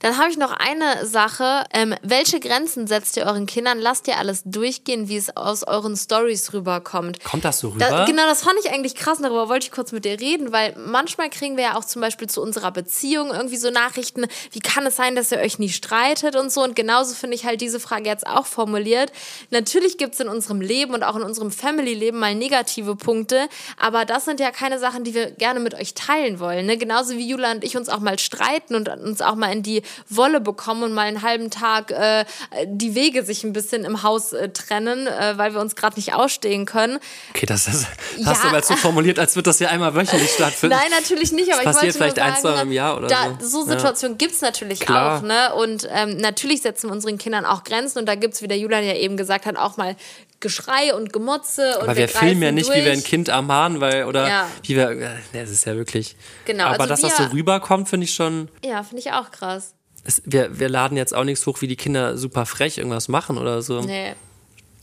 Dann 0.00 0.18
habe 0.18 0.30
ich 0.30 0.36
noch 0.36 0.52
eine 0.52 1.06
Sache. 1.06 1.64
Ähm, 1.72 1.94
welche 2.02 2.40
Grenzen 2.40 2.86
setzt 2.86 3.16
ihr 3.16 3.24
euren 3.24 3.46
Kindern? 3.46 3.78
Lasst 3.78 4.08
ihr 4.08 4.18
alles 4.18 4.42
durchgehen, 4.44 5.08
wie 5.08 5.16
es 5.16 5.36
aus 5.36 5.66
euren 5.66 5.96
Stories 5.96 6.52
rüberkommt? 6.52 7.22
Kommt 7.24 7.44
das 7.44 7.60
so 7.60 7.68
rüber? 7.68 7.86
Da, 7.88 8.04
genau, 8.04 8.26
das 8.26 8.42
fand 8.42 8.56
ich 8.62 8.70
eigentlich 8.70 8.94
krass. 8.94 9.18
Darüber 9.20 9.48
wollte 9.48 9.66
ich 9.66 9.72
kurz 9.72 9.92
mit 9.92 10.04
dir 10.04 10.20
reden, 10.20 10.52
weil 10.52 10.74
manchmal 10.76 11.30
kriegen 11.30 11.56
wir 11.56 11.64
ja 11.64 11.76
auch 11.76 11.84
zum 11.84 12.02
Beispiel 12.02 12.28
zu 12.28 12.42
unserer 12.42 12.70
Beziehung 12.70 13.30
irgendwie 13.30 13.56
so 13.56 13.70
Nachrichten, 13.70 14.26
wie 14.52 14.60
kann 14.60 14.86
es 14.86 14.96
sein, 14.96 15.16
dass 15.16 15.32
ihr 15.32 15.38
euch 15.38 15.58
nie 15.58 15.68
streitet 15.68 16.36
und 16.36 16.52
so. 16.52 16.62
Und 16.62 16.76
genauso 16.76 17.14
finde 17.14 17.36
ich 17.36 17.44
halt 17.44 17.60
diese 17.60 17.80
Frage 17.80 18.08
jetzt 18.08 18.26
auch 18.26 18.46
formuliert. 18.46 19.12
Natürlich 19.50 19.98
gibt 19.98 20.14
es 20.14 20.20
in 20.20 20.28
unserem 20.28 20.60
Leben 20.60 20.94
und 20.94 21.02
auch 21.02 21.16
in 21.16 21.22
unserem 21.22 21.50
Family-Leben 21.50 22.18
mal 22.18 22.34
negative 22.34 22.96
Punkte, 22.96 23.48
aber 23.78 24.04
das 24.04 24.24
sind 24.24 24.40
ja 24.40 24.50
keine 24.50 24.78
Sachen, 24.78 25.04
die 25.04 25.14
wir 25.14 25.30
gerne 25.30 25.60
mit 25.60 25.74
euch 25.74 25.94
teilen 25.94 26.40
wollen. 26.40 26.66
Ne? 26.66 26.76
Genauso 26.76 27.16
wie 27.16 27.26
Jula 27.28 27.52
und 27.52 27.64
ich 27.64 27.76
uns 27.76 27.88
auch 27.88 28.00
mal 28.00 28.18
streiten 28.18 28.74
und 28.74 28.88
uns 28.88 29.20
auch 29.22 29.34
mal 29.34 29.43
in 29.50 29.62
die 29.62 29.82
Wolle 30.08 30.40
bekommen 30.40 30.82
und 30.82 30.92
mal 30.92 31.02
einen 31.06 31.22
halben 31.22 31.50
Tag 31.50 31.90
äh, 31.90 32.24
die 32.66 32.94
Wege 32.94 33.24
sich 33.24 33.44
ein 33.44 33.52
bisschen 33.52 33.84
im 33.84 34.02
Haus 34.02 34.32
äh, 34.32 34.48
trennen, 34.50 35.06
äh, 35.06 35.36
weil 35.36 35.54
wir 35.54 35.60
uns 35.60 35.76
gerade 35.76 35.96
nicht 35.96 36.14
ausstehen 36.14 36.66
können. 36.66 36.98
Okay, 37.30 37.46
das, 37.46 37.66
ist, 37.68 37.86
Ja. 38.16 38.26
hast 38.26 38.44
du 38.44 38.48
aber 38.48 38.62
so 38.62 38.76
formuliert, 38.76 39.18
als 39.18 39.36
wird 39.36 39.46
das 39.46 39.58
ja 39.58 39.68
einmal 39.68 39.94
wöchentlich 39.94 40.30
stattfinden. 40.34 40.76
Nein, 40.76 40.90
natürlich 40.90 41.32
nicht, 41.32 41.52
aber 41.52 41.62
Das 41.62 41.76
ich 41.76 41.76
passiert 41.76 41.96
vielleicht 41.96 42.18
ein, 42.18 42.36
zweimal 42.36 42.62
im 42.62 42.72
Jahr 42.72 42.96
oder 42.96 43.08
da, 43.08 43.38
so. 43.40 43.62
so 43.62 43.70
Situationen 43.70 44.18
gibt's 44.18 44.40
natürlich 44.40 44.80
Klar. 44.80 45.18
auch, 45.18 45.22
ne? 45.22 45.54
Und 45.54 45.88
ähm, 45.92 46.16
natürlich 46.18 46.62
setzen 46.62 46.88
wir 46.88 46.92
unseren 46.92 47.18
Kindern 47.18 47.44
auch 47.44 47.64
Grenzen 47.64 47.98
und 47.98 48.06
da 48.06 48.14
gibt's, 48.14 48.42
wie 48.42 48.48
der 48.48 48.58
Julian 48.58 48.84
ja 48.84 48.94
eben 48.94 49.16
gesagt 49.16 49.46
hat, 49.46 49.56
auch 49.56 49.76
mal 49.76 49.96
Geschrei 50.44 50.94
und 50.94 51.12
Gemotze. 51.12 51.78
Und 51.78 51.88
Aber 51.88 51.96
wir, 51.96 52.06
filmen 52.08 52.42
ja 52.42 52.52
nicht, 52.52 52.68
durch. 52.68 52.78
wie 52.78 52.84
wir 52.84 52.92
ein 52.92 53.02
Kind 53.02 53.28
ermahnen, 53.28 53.80
weil, 53.80 54.04
oder 54.04 54.28
Ja. 54.28 54.48
wie 54.62 54.76
wir, 54.76 54.90
äh, 54.90 55.08
das 55.32 55.50
ist 55.50 55.64
ja 55.64 55.74
wirklich. 55.74 56.14
Genau, 56.44 56.66
Aber 56.66 56.74
also 56.82 56.86
dass 56.86 57.00
das 57.00 57.18
wir- 57.18 57.26
so 57.26 57.32
rüberkommt, 57.32 57.88
finde 57.88 58.04
ich 58.04 58.14
schon, 58.14 58.48
Ja, 58.64 58.82
finde 58.84 59.00
ich 59.00 59.10
auch 59.12 59.30
krass. 59.32 59.74
es, 60.04 60.22
wir, 60.24 60.56
wir 60.58 60.68
laden 60.68 60.96
jetzt 60.96 61.14
auch 61.14 61.24
nichts 61.24 61.44
hoch, 61.46 61.60
wie 61.62 61.66
die 61.66 61.76
Kinder 61.76 62.16
super 62.16 62.46
frech 62.46 62.78
irgendwas 62.78 63.08
machen 63.08 63.38
oder 63.38 63.60
so. 63.62 63.80
Nee. 63.80 64.14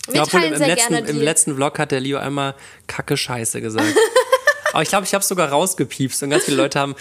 Wir 0.07 0.15
Ja, 0.15 0.23
obwohl 0.23 0.41
im, 0.43 0.57
sehr 0.57 0.67
letzten, 0.67 0.93
gerne 0.93 1.05
die. 1.07 1.11
im 1.11 1.21
letzten 1.21 1.55
Vlog 1.55 1.77
hat 1.79 1.91
der 1.91 1.99
Leo 1.99 2.17
einmal 2.17 2.55
Kacke 2.87 3.15
Scheiße 3.15 3.61
gesagt. 3.61 3.85
Aber 4.73 4.81
ich 4.81 4.89
glaube, 4.89 5.05
ich 5.05 5.13
habe 5.13 5.23
sogar 5.23 5.49
rausgepiepst 5.49 6.23
und 6.23 6.31
ganz 6.31 6.45
viele 6.45 6.57
Leute 6.57 6.79
haben, 6.79 6.95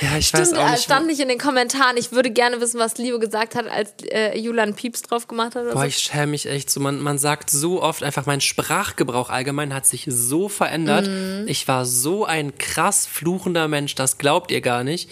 ja, 0.00 0.16
ich 0.18 0.32
weiß 0.32 0.48
Stimmt, 0.48 0.60
auch 0.60 0.68
äh, 0.68 0.72
nicht. 0.72 0.84
stand 0.84 1.06
nicht 1.06 1.20
in 1.20 1.28
den 1.28 1.38
Kommentaren. 1.38 1.96
Ich 1.96 2.12
würde 2.12 2.30
gerne 2.30 2.60
wissen, 2.60 2.80
was 2.80 2.98
Leo 2.98 3.18
gesagt 3.18 3.54
hat, 3.54 3.66
als 3.68 3.92
äh, 4.10 4.38
Julian 4.38 4.74
Pieps 4.74 5.02
drauf 5.02 5.28
gemacht 5.28 5.54
hat. 5.54 5.64
Boah, 5.72 5.80
so. 5.80 5.86
ich 5.86 5.98
schäme 5.98 6.28
mich 6.28 6.46
echt 6.46 6.70
so. 6.70 6.80
Man, 6.80 7.00
man 7.00 7.18
sagt 7.18 7.50
so 7.50 7.82
oft 7.82 8.02
einfach, 8.02 8.26
mein 8.26 8.40
Sprachgebrauch 8.40 9.30
allgemein 9.30 9.74
hat 9.74 9.86
sich 9.86 10.06
so 10.08 10.48
verändert. 10.48 11.06
Mhm. 11.08 11.44
Ich 11.46 11.66
war 11.68 11.84
so 11.84 12.24
ein 12.24 12.56
krass 12.58 13.06
fluchender 13.06 13.68
Mensch, 13.68 13.94
das 13.94 14.18
glaubt 14.18 14.50
ihr 14.50 14.60
gar 14.60 14.84
nicht. 14.84 15.08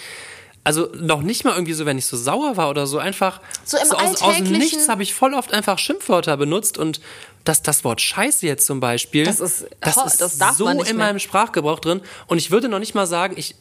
Also 0.64 0.90
noch 0.94 1.22
nicht 1.22 1.44
mal 1.44 1.54
irgendwie 1.54 1.72
so, 1.72 1.86
wenn 1.86 1.98
ich 1.98 2.06
so 2.06 2.16
sauer 2.16 2.56
war 2.56 2.70
oder 2.70 2.86
so, 2.86 2.98
einfach 2.98 3.40
So 3.64 3.76
im 3.78 3.90
aus, 3.90 4.22
aus 4.22 4.36
dem. 4.36 4.52
Nichts 4.52 4.88
habe 4.88 5.02
ich 5.02 5.12
voll 5.12 5.34
oft 5.34 5.52
einfach 5.52 5.78
Schimpfwörter 5.78 6.36
benutzt 6.36 6.78
und 6.78 7.00
das, 7.44 7.62
das 7.62 7.82
Wort 7.84 8.00
Scheiße 8.00 8.46
jetzt 8.46 8.66
zum 8.66 8.78
Beispiel, 8.80 9.24
Das 9.24 9.40
ist- 9.40 9.66
das 9.80 9.96
ist 9.96 10.20
das 10.40 10.56
so 10.56 10.68
in 10.68 10.96
meinem 10.96 11.18
Sprachgebrauch 11.18 11.80
drin 11.80 12.00
und 12.26 12.38
ich 12.38 12.50
würde 12.50 12.68
noch 12.68 12.78
nicht 12.78 12.94
mal 12.94 13.06
sagen, 13.06 13.34
ich, 13.36 13.54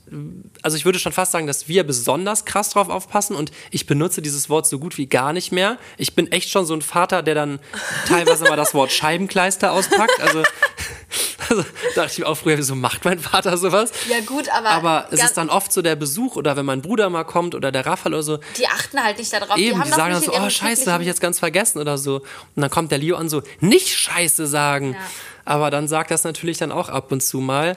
also 0.61 0.77
ich 0.77 0.86
würde 0.86 0.99
schon 0.99 1.11
fast 1.11 1.32
sagen, 1.32 1.47
dass 1.47 1.67
wir 1.67 1.84
besonders 1.84 2.45
krass 2.45 2.69
drauf 2.69 2.89
aufpassen 2.89 3.36
und 3.36 3.51
ich 3.71 3.88
benutze 3.88 4.21
dieses 4.21 4.49
Wort 4.49 4.67
so 4.67 4.77
gut 4.79 4.97
wie 4.97 5.07
gar 5.07 5.34
nicht 5.34 5.51
mehr. 5.51 5.77
Ich 5.97 6.15
bin 6.15 6.32
echt 6.32 6.49
schon 6.49 6.65
so 6.65 6.73
ein 6.73 6.82
Vater, 6.82 7.23
der 7.23 7.36
dann 7.36 7.59
teilweise 8.07 8.43
mal 8.45 8.55
das 8.55 8.73
Wort 8.73 8.91
Scheibenkleister 8.91 9.71
auspackt. 9.71 10.19
Also, 10.21 10.43
also 11.49 11.65
dachte 11.95 12.11
ich 12.11 12.19
mir 12.19 12.27
auch 12.27 12.36
früher, 12.38 12.57
wieso 12.57 12.75
macht 12.75 13.03
mein 13.05 13.19
Vater 13.19 13.57
sowas? 13.57 13.91
Ja, 14.09 14.19
gut, 14.21 14.49
aber 14.49 14.69
Aber 14.69 15.07
es 15.11 15.23
ist 15.23 15.36
dann 15.38 15.49
oft 15.49 15.73
so 15.73 15.82
der 15.82 15.95
Besuch 15.95 16.36
oder 16.36 16.55
wenn 16.55 16.65
mein 16.65 16.82
Bruder 16.82 17.09
mal 17.09 17.23
kommt 17.23 17.55
oder 17.55 17.71
der 17.71 17.86
Raphael 17.86 18.13
oder 18.13 18.23
so, 18.23 18.38
die 18.57 18.67
achten 18.67 19.03
halt 19.03 19.17
nicht 19.17 19.32
darauf. 19.34 19.57
Eben, 19.57 19.77
die, 19.79 19.89
die 19.89 19.89
sagen 19.95 20.13
dann 20.13 20.21
so, 20.21 20.34
oh 20.34 20.49
scheiße, 20.49 20.91
habe 20.91 21.03
ich 21.03 21.07
jetzt 21.07 21.21
ganz 21.21 21.39
vergessen 21.39 21.79
oder 21.79 21.97
so. 21.97 22.17
Und 22.55 22.61
dann 22.61 22.69
kommt 22.69 22.91
der 22.91 22.97
Leo 22.99 23.15
an 23.17 23.27
so, 23.29 23.41
nicht 23.72 23.89
scheiße 23.89 24.45
sagen. 24.45 24.93
Ja. 24.93 24.99
Aber 25.45 25.72
dann 25.72 25.88
sagt 25.88 26.11
das 26.11 26.24
natürlich 26.24 26.57
dann 26.57 26.72
auch 26.72 26.89
ab 26.89 27.11
und 27.11 27.22
zu 27.22 27.39
mal. 27.39 27.76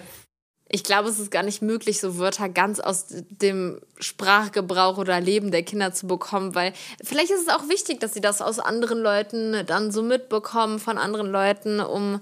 Ich 0.68 0.82
glaube, 0.82 1.08
es 1.08 1.18
ist 1.18 1.30
gar 1.30 1.44
nicht 1.44 1.62
möglich, 1.62 2.00
so 2.00 2.18
Wörter 2.18 2.48
ganz 2.48 2.80
aus 2.80 3.06
dem 3.08 3.80
Sprachgebrauch 4.00 4.98
oder 4.98 5.20
Leben 5.20 5.50
der 5.52 5.62
Kinder 5.62 5.92
zu 5.92 6.06
bekommen, 6.06 6.54
weil 6.54 6.72
vielleicht 7.02 7.30
ist 7.30 7.42
es 7.42 7.48
auch 7.48 7.68
wichtig, 7.68 8.00
dass 8.00 8.12
sie 8.12 8.20
das 8.20 8.42
aus 8.42 8.58
anderen 8.58 8.98
Leuten 8.98 9.64
dann 9.66 9.92
so 9.92 10.02
mitbekommen, 10.02 10.80
von 10.80 10.98
anderen 10.98 11.30
Leuten, 11.30 11.80
um. 11.80 12.20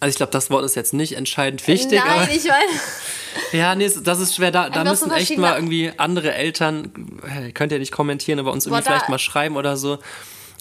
Also 0.00 0.10
ich 0.10 0.16
glaube, 0.16 0.32
das 0.32 0.50
Wort 0.50 0.64
ist 0.64 0.76
jetzt 0.76 0.94
nicht 0.94 1.16
entscheidend 1.16 1.66
wichtig. 1.68 2.00
Nein, 2.02 2.22
aber, 2.22 2.30
ich 2.30 2.44
meine. 2.44 2.80
ja, 3.52 3.74
nee, 3.74 3.90
das 4.02 4.18
ist 4.18 4.34
schwer. 4.34 4.50
Da, 4.50 4.70
da 4.70 4.82
so 4.84 5.06
müssen 5.06 5.10
echt 5.12 5.36
mal 5.36 5.56
irgendwie 5.56 5.92
andere 5.98 6.32
Eltern, 6.32 7.20
äh, 7.22 7.52
könnt 7.52 7.70
ihr 7.70 7.78
nicht 7.78 7.92
kommentieren, 7.92 8.38
aber 8.38 8.52
uns 8.52 8.66
irgendwie 8.66 8.82
Boah, 8.82 8.90
vielleicht 8.90 9.08
mal 9.08 9.18
schreiben 9.18 9.56
oder 9.56 9.76
so. 9.76 9.98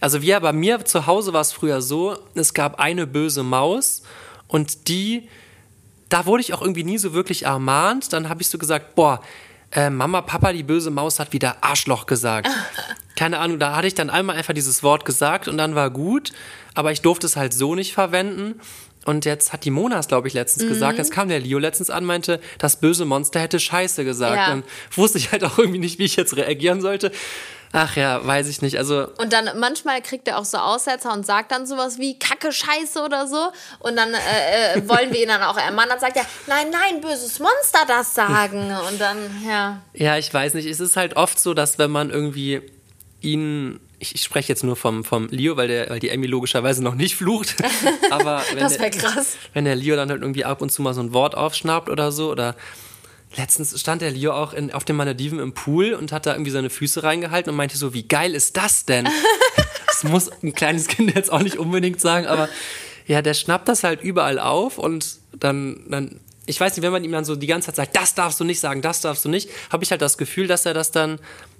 Also 0.04 0.22
wir, 0.22 0.38
bei 0.42 0.52
mir 0.52 0.84
zu 0.84 1.08
Hause 1.08 1.32
war 1.32 1.40
es 1.40 1.54
früher 1.54 1.82
so, 1.82 2.18
es 2.36 2.54
gab 2.54 2.78
eine 2.78 3.08
böse 3.08 3.42
Maus 3.42 4.04
und 4.50 4.90
die, 4.90 5.30
da 6.10 6.26
wurde 6.26 6.42
ich 6.42 6.54
auch 6.54 6.62
irgendwie 6.62 6.84
nie 6.84 6.98
so 6.98 7.14
wirklich 7.14 7.44
ermahnt. 7.44 8.12
Dann 8.12 8.28
habe 8.28 8.42
ich 8.42 8.50
so 8.50 8.58
gesagt, 8.58 8.96
boah, 8.96 9.22
äh, 9.72 9.90
Mama, 9.90 10.20
Papa, 10.20 10.52
die 10.52 10.64
böse 10.64 10.92
Maus 10.92 11.20
hat 11.20 11.32
wieder 11.32 11.56
Arschloch 11.62 12.06
gesagt. 12.06 12.50
Keine 13.16 13.40
Ahnung, 13.40 13.60
da 13.60 13.78
hatte 13.78 13.88
ich 13.88 13.94
dann 13.94 14.10
einmal 14.10 14.36
einfach 14.36 14.54
dieses 14.54 14.84
Wort 14.84 15.06
gesagt 15.06 15.48
und 15.48 15.58
dann 15.58 15.74
war 15.74 15.90
gut, 15.90 16.34
aber 16.74 16.92
ich 16.92 17.02
durfte 17.02 17.26
es 17.26 17.38
halt 17.38 17.54
so 17.54 17.74
nicht 17.74 17.94
verwenden. 17.94 18.60
Und 19.06 19.24
jetzt 19.24 19.54
hat 19.54 19.64
die 19.64 19.72
Monas, 19.72 20.10
glaube 20.10 20.28
ich, 20.28 20.34
letztens 20.34 20.68
gesagt, 20.68 20.98
jetzt 20.98 21.12
kam 21.12 21.30
der 21.30 21.40
Leo 21.40 21.60
letztens 21.60 21.90
an, 21.90 22.04
meinte, 22.04 22.42
das 22.58 22.82
böse 22.82 23.06
Monster 23.06 23.40
hätte 23.40 23.60
Scheiße 23.60 24.04
gesagt. 24.04 24.36
Ja. 24.36 24.48
Dann 24.48 24.64
wusste 24.92 25.18
ich 25.18 25.32
halt 25.32 25.46
auch 25.46 25.58
irgendwie 25.58 25.80
nicht, 25.80 25.98
wie 25.98 26.06
ich 26.06 26.18
jetzt 26.18 26.36
reagieren 26.36 26.82
sollte. 26.82 27.12
Ach 27.76 27.96
ja, 27.96 28.24
weiß 28.26 28.48
ich 28.50 28.62
nicht. 28.62 28.78
Also 28.78 29.08
Und 29.18 29.34
dann 29.34 29.50
manchmal 29.60 30.00
kriegt 30.04 30.28
er 30.28 30.38
auch 30.38 30.46
so 30.46 30.58
Aussetzer 30.60 31.12
und 31.12 31.26
sagt 31.26 31.52
dann 31.52 31.66
sowas 31.66 31.98
wie 31.98 32.20
Kacke, 32.20 32.52
Scheiße 32.52 33.02
oder 33.04 33.28
so. 33.28 33.52
Und 33.80 33.96
dann 33.96 34.14
äh, 34.14 34.78
äh, 34.78 34.88
wollen 34.88 35.12
wir 35.12 35.24
ihn 35.24 35.30
dann 35.30 35.42
auch 35.42 35.58
ermahnen. 35.58 35.90
Dann 35.90 36.00
sagt 36.00 36.16
er, 36.16 36.26
nein, 36.46 36.68
nein, 36.72 37.02
böses 37.02 37.40
Monster 37.40 37.80
das 37.88 38.14
sagen. 38.14 38.72
Und 38.88 39.02
dann, 39.02 39.18
ja. 39.48 39.82
Ja, 39.94 40.18
ich 40.20 40.32
weiß 40.32 40.54
nicht. 40.54 40.68
Es 40.68 40.80
ist 40.80 40.96
halt 40.98 41.16
oft 41.16 41.40
so, 41.40 41.56
dass 41.56 41.80
wenn 41.80 41.90
man 41.90 42.12
irgendwie 42.12 42.62
ihn. 43.22 43.80
Ich, 43.98 44.22
spreche 44.22 44.50
jetzt 44.50 44.64
nur 44.66 44.76
vom, 44.76 45.04
vom 45.06 45.30
Leo, 45.30 45.56
weil, 45.56 45.70
der, 45.70 45.90
weil 45.90 46.00
die 46.00 46.10
Emmy 46.10 46.28
logischerweise 46.28 46.84
noch 46.84 46.94
nicht 46.94 47.16
flucht. 47.16 47.56
Aber 48.12 48.44
wenn, 48.52 48.60
Das 48.60 48.78
wäre 48.78 48.92
krass. 48.92 49.38
wenn 49.54 49.64
der 49.64 49.76
Leo 49.78 49.96
dann 49.96 50.10
halt 50.10 50.22
irgendwie 50.22 50.44
ab 50.44 50.62
und 50.62 50.72
zu 50.72 50.82
mal 50.82 50.94
so 50.94 51.02
ein 51.02 51.14
Wort 51.14 51.36
aufschnappt 51.36 51.90
oder 51.90 52.12
so. 52.12 52.30
Oder 52.30 52.56
letztens 53.36 53.80
stand 53.80 54.02
der 54.02 54.12
Leo 54.12 54.34
auch 54.34 54.54
in, 54.54 54.72
auf 54.74 54.86
den 54.86 54.96
Malediven 54.96 55.40
im 55.40 55.54
Pool 55.54 55.94
und 55.94 56.12
hat 56.12 56.26
da 56.26 56.34
irgendwie 56.34 56.52
seine 56.52 56.70
Füße 56.70 57.04
reingehalten 57.04 57.50
und 57.50 57.56
meinte 57.58 57.78
so, 57.78 57.94
wie 57.94 58.08
geil 58.08 58.36
ist 58.36 58.58
das 58.58 58.86
denn? 58.86 59.08
das 59.88 60.04
muss 60.04 60.30
ein 60.44 60.54
kleines 60.54 60.88
Kind 60.88 61.16
jetzt 61.16 61.32
auch 61.32 61.42
nicht 61.42 61.58
unbedingt 61.58 62.00
sagen, 62.00 62.28
aber 62.28 62.50
ja, 63.08 63.22
der 63.22 63.34
schnappt 63.34 63.68
das 63.68 63.84
halt 63.84 64.02
überall 64.02 64.40
auf 64.40 64.78
und 64.78 65.18
dann, 65.38 65.84
dann 65.90 66.20
ich 66.46 66.60
weiß 66.60 66.76
nicht, 66.76 66.84
wenn 66.84 66.92
man 66.92 67.04
ihm 67.04 67.12
dann 67.12 67.26
so 67.26 67.36
die 67.36 67.48
ganze 67.48 67.68
Zeit 67.68 67.76
sagt, 67.76 67.96
das 67.96 68.16
darfst 68.16 68.40
du 68.40 68.44
nicht 68.44 68.60
sagen, 68.60 68.82
das 68.82 69.02
darfst 69.02 69.26
du 69.26 69.30
nicht, 69.30 69.50
habe 69.72 69.84
ich 69.84 69.92
halt 69.92 70.02
das 70.02 70.18
Gefühl, 70.18 70.48
dass 70.48 70.66
er 70.66 70.74
das 70.74 70.92
dann 70.92 71.20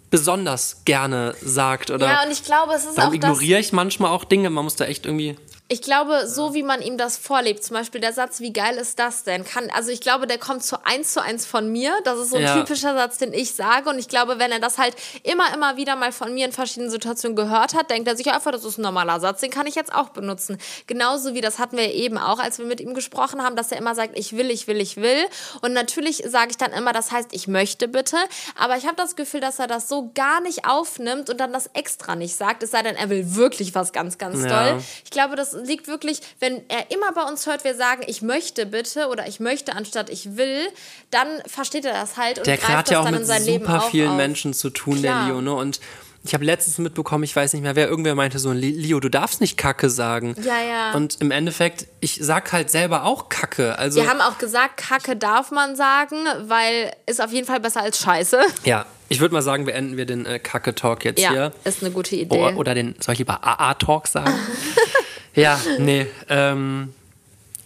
besonders 0.10 0.84
gerne 0.86 1.34
sagt 1.42 1.90
oder 1.90 2.06
Ja, 2.08 2.24
und 2.24 2.32
ich 2.32 2.44
glaube, 2.44 2.74
es 2.74 2.86
ist 2.86 2.98
dann 2.98 3.08
auch 3.08 3.10
das. 3.10 3.16
ignoriere 3.16 3.60
ich 3.60 3.74
manchmal 3.74 4.12
auch 4.12 4.26
Dinge, 4.26 4.50
man 4.50 4.64
muss 4.64 4.76
da 4.76 4.86
echt 4.86 5.06
irgendwie 5.06 5.36
Ich 5.74 5.82
glaube, 5.82 6.28
so 6.28 6.54
wie 6.54 6.62
man 6.62 6.84
ihm 6.84 7.00
das 7.00 7.18
vorlebt, 7.18 7.64
zum 7.64 7.76
Beispiel 7.76 8.00
der 8.00 8.14
Satz, 8.14 8.40
wie 8.42 8.54
geil 8.54 8.76
ist 8.78 9.00
das 9.00 9.24
denn? 9.24 9.44
Kann, 9.44 9.72
also 9.72 9.90
ich 9.90 10.02
glaube, 10.02 10.28
der 10.28 10.38
kommt 10.38 10.64
zu 10.64 10.86
eins 10.86 11.14
zu 11.14 11.20
eins 11.24 11.48
von 11.48 11.72
mir. 11.72 11.92
Das 12.04 12.20
ist 12.20 12.30
so 12.30 12.36
ein 12.38 12.44
Ja. 12.44 12.54
typischer 12.62 12.94
Satz, 12.94 13.18
den 13.18 13.34
ich 13.34 13.56
sage. 13.56 13.90
Und 13.90 13.98
ich 13.98 14.08
glaube, 14.08 14.38
wenn 14.38 14.52
er 14.52 14.60
das 14.60 14.78
halt 14.78 14.96
immer, 15.24 15.52
immer 15.52 15.76
wieder 15.76 15.96
mal 15.96 16.12
von 16.12 16.32
mir 16.32 16.46
in 16.46 16.52
verschiedenen 16.52 16.92
Situationen 16.92 17.36
gehört 17.36 17.74
hat, 17.74 17.90
denkt 17.90 18.08
er 18.08 18.16
sich 18.16 18.32
einfach, 18.32 18.52
das 18.52 18.64
ist 18.66 18.78
ein 18.78 18.84
normaler 18.84 19.20
Satz, 19.20 19.42
den 19.42 19.50
kann 19.50 19.66
ich 19.66 19.74
jetzt 19.74 19.92
auch 19.92 20.10
benutzen. 20.10 20.60
Genauso 20.86 21.34
wie 21.34 21.42
das 21.42 21.58
hatten 21.58 21.76
wir 21.76 21.92
eben 21.92 22.20
auch, 22.20 22.38
als 22.38 22.60
wir 22.60 22.68
mit 22.68 22.80
ihm 22.80 22.94
gesprochen 22.94 23.42
haben, 23.42 23.56
dass 23.56 23.72
er 23.72 23.80
immer 23.80 23.96
sagt, 23.96 24.16
ich 24.16 24.38
will, 24.38 24.52
ich 24.52 24.68
will, 24.68 24.80
ich 24.80 24.98
will. 24.98 25.26
Und 25.64 25.74
natürlich 25.74 26.24
sage 26.28 26.52
ich 26.52 26.58
dann 26.58 26.72
immer, 26.72 26.94
das 26.94 27.12
heißt, 27.12 27.30
ich 27.32 27.48
möchte 27.48 27.88
bitte. 27.88 28.18
Aber 28.60 28.78
ich 28.78 28.86
habe 28.86 28.96
das 28.98 29.16
Gefühl, 29.16 29.40
dass 29.40 29.58
er 29.58 29.66
das 29.66 29.90
so 29.90 30.12
gar 30.14 30.40
nicht 30.40 30.68
aufnimmt 30.68 31.32
und 31.32 31.40
dann 31.40 31.52
das 31.52 31.68
extra 31.74 32.16
nicht 32.16 32.36
sagt. 32.36 32.62
Es 32.62 32.70
sei 32.70 32.84
denn, 32.84 32.96
er 32.96 33.10
will 33.10 33.34
wirklich 33.36 33.74
was 33.74 33.92
ganz, 33.92 34.20
ganz 34.20 34.44
Ja. 34.44 34.74
doll. 34.74 34.84
Ich 35.04 35.10
glaube, 35.10 35.36
das 35.36 35.63
liegt 35.66 35.88
wirklich, 35.88 36.22
wenn 36.40 36.62
er 36.70 36.92
immer 36.92 37.12
bei 37.14 37.24
uns 37.24 37.46
hört, 37.46 37.64
wir 37.64 37.76
sagen, 37.76 38.04
ich 38.08 38.22
möchte 38.22 38.66
bitte 38.66 39.08
oder 39.08 39.28
ich 39.28 39.40
möchte 39.40 39.76
anstatt 39.76 40.10
ich 40.10 40.36
will, 40.38 40.68
dann 41.12 41.28
versteht 41.48 41.86
er 41.86 41.94
das 41.94 42.18
halt 42.18 42.38
und 42.40 42.48
der 42.48 42.58
greift 42.58 42.72
hat 42.78 42.90
ja 42.92 43.00
auch 43.00 43.10
mit 43.10 43.28
Leben 43.46 43.66
super 43.66 43.82
vielen 43.90 44.10
auf. 44.12 44.18
Menschen 44.18 44.54
zu 44.54 44.70
tun, 44.70 45.00
Klar. 45.02 45.26
der 45.26 45.34
Leo, 45.34 45.42
ne? 45.42 45.54
Und 45.54 45.80
ich 46.26 46.34
habe 46.34 46.46
letztens 46.46 46.78
mitbekommen, 46.78 47.26
ich 47.26 47.36
weiß 47.36 47.52
nicht 47.52 47.64
mehr, 47.64 47.76
wer 47.76 47.90
irgendwer 47.90 48.16
meinte 48.16 48.40
so, 48.40 48.54
Leo, 48.54 49.02
du 49.02 49.10
darfst 49.10 49.42
nicht 49.42 49.58
Kacke 49.58 49.90
sagen. 49.90 50.36
Ja, 50.42 50.62
ja. 50.62 50.94
Und 50.94 51.20
im 51.20 51.32
Endeffekt, 51.32 51.86
ich 52.00 52.18
sag 52.22 52.54
halt 52.54 52.70
selber 52.72 53.04
auch 53.04 53.28
Kacke. 53.28 53.78
Also 53.78 54.02
Wir 54.02 54.10
haben 54.10 54.22
auch 54.22 54.38
gesagt, 54.38 54.78
Kacke 54.78 55.18
darf 55.18 55.52
man 55.52 55.76
sagen, 55.76 56.16
weil 56.44 56.94
ist 57.08 57.22
auf 57.22 57.34
jeden 57.34 57.46
Fall 57.46 57.60
besser 57.60 57.82
als 57.82 58.00
Scheiße. 58.00 58.40
ja, 58.64 58.86
ich 59.10 59.20
würde 59.20 59.34
mal 59.34 59.42
sagen, 59.42 59.66
beenden 59.66 59.98
wir 59.98 60.06
den 60.06 60.26
äh, 60.26 60.40
Kacke-Talk 60.40 61.04
jetzt 61.04 61.20
Ja, 61.22 61.30
hier. 61.32 61.52
ist 61.66 61.84
eine 61.84 61.92
gute 61.92 62.16
Idee. 62.16 62.38
Oder, 62.40 62.56
oder 62.58 62.74
den, 62.74 62.96
soll 63.02 63.14
ich 63.14 63.20
lieber 63.20 63.44
AA-Talk 63.44 64.08
sagen? 64.08 64.34
ja, 65.36 65.60
nee, 65.80 66.08
ähm, 66.30 66.94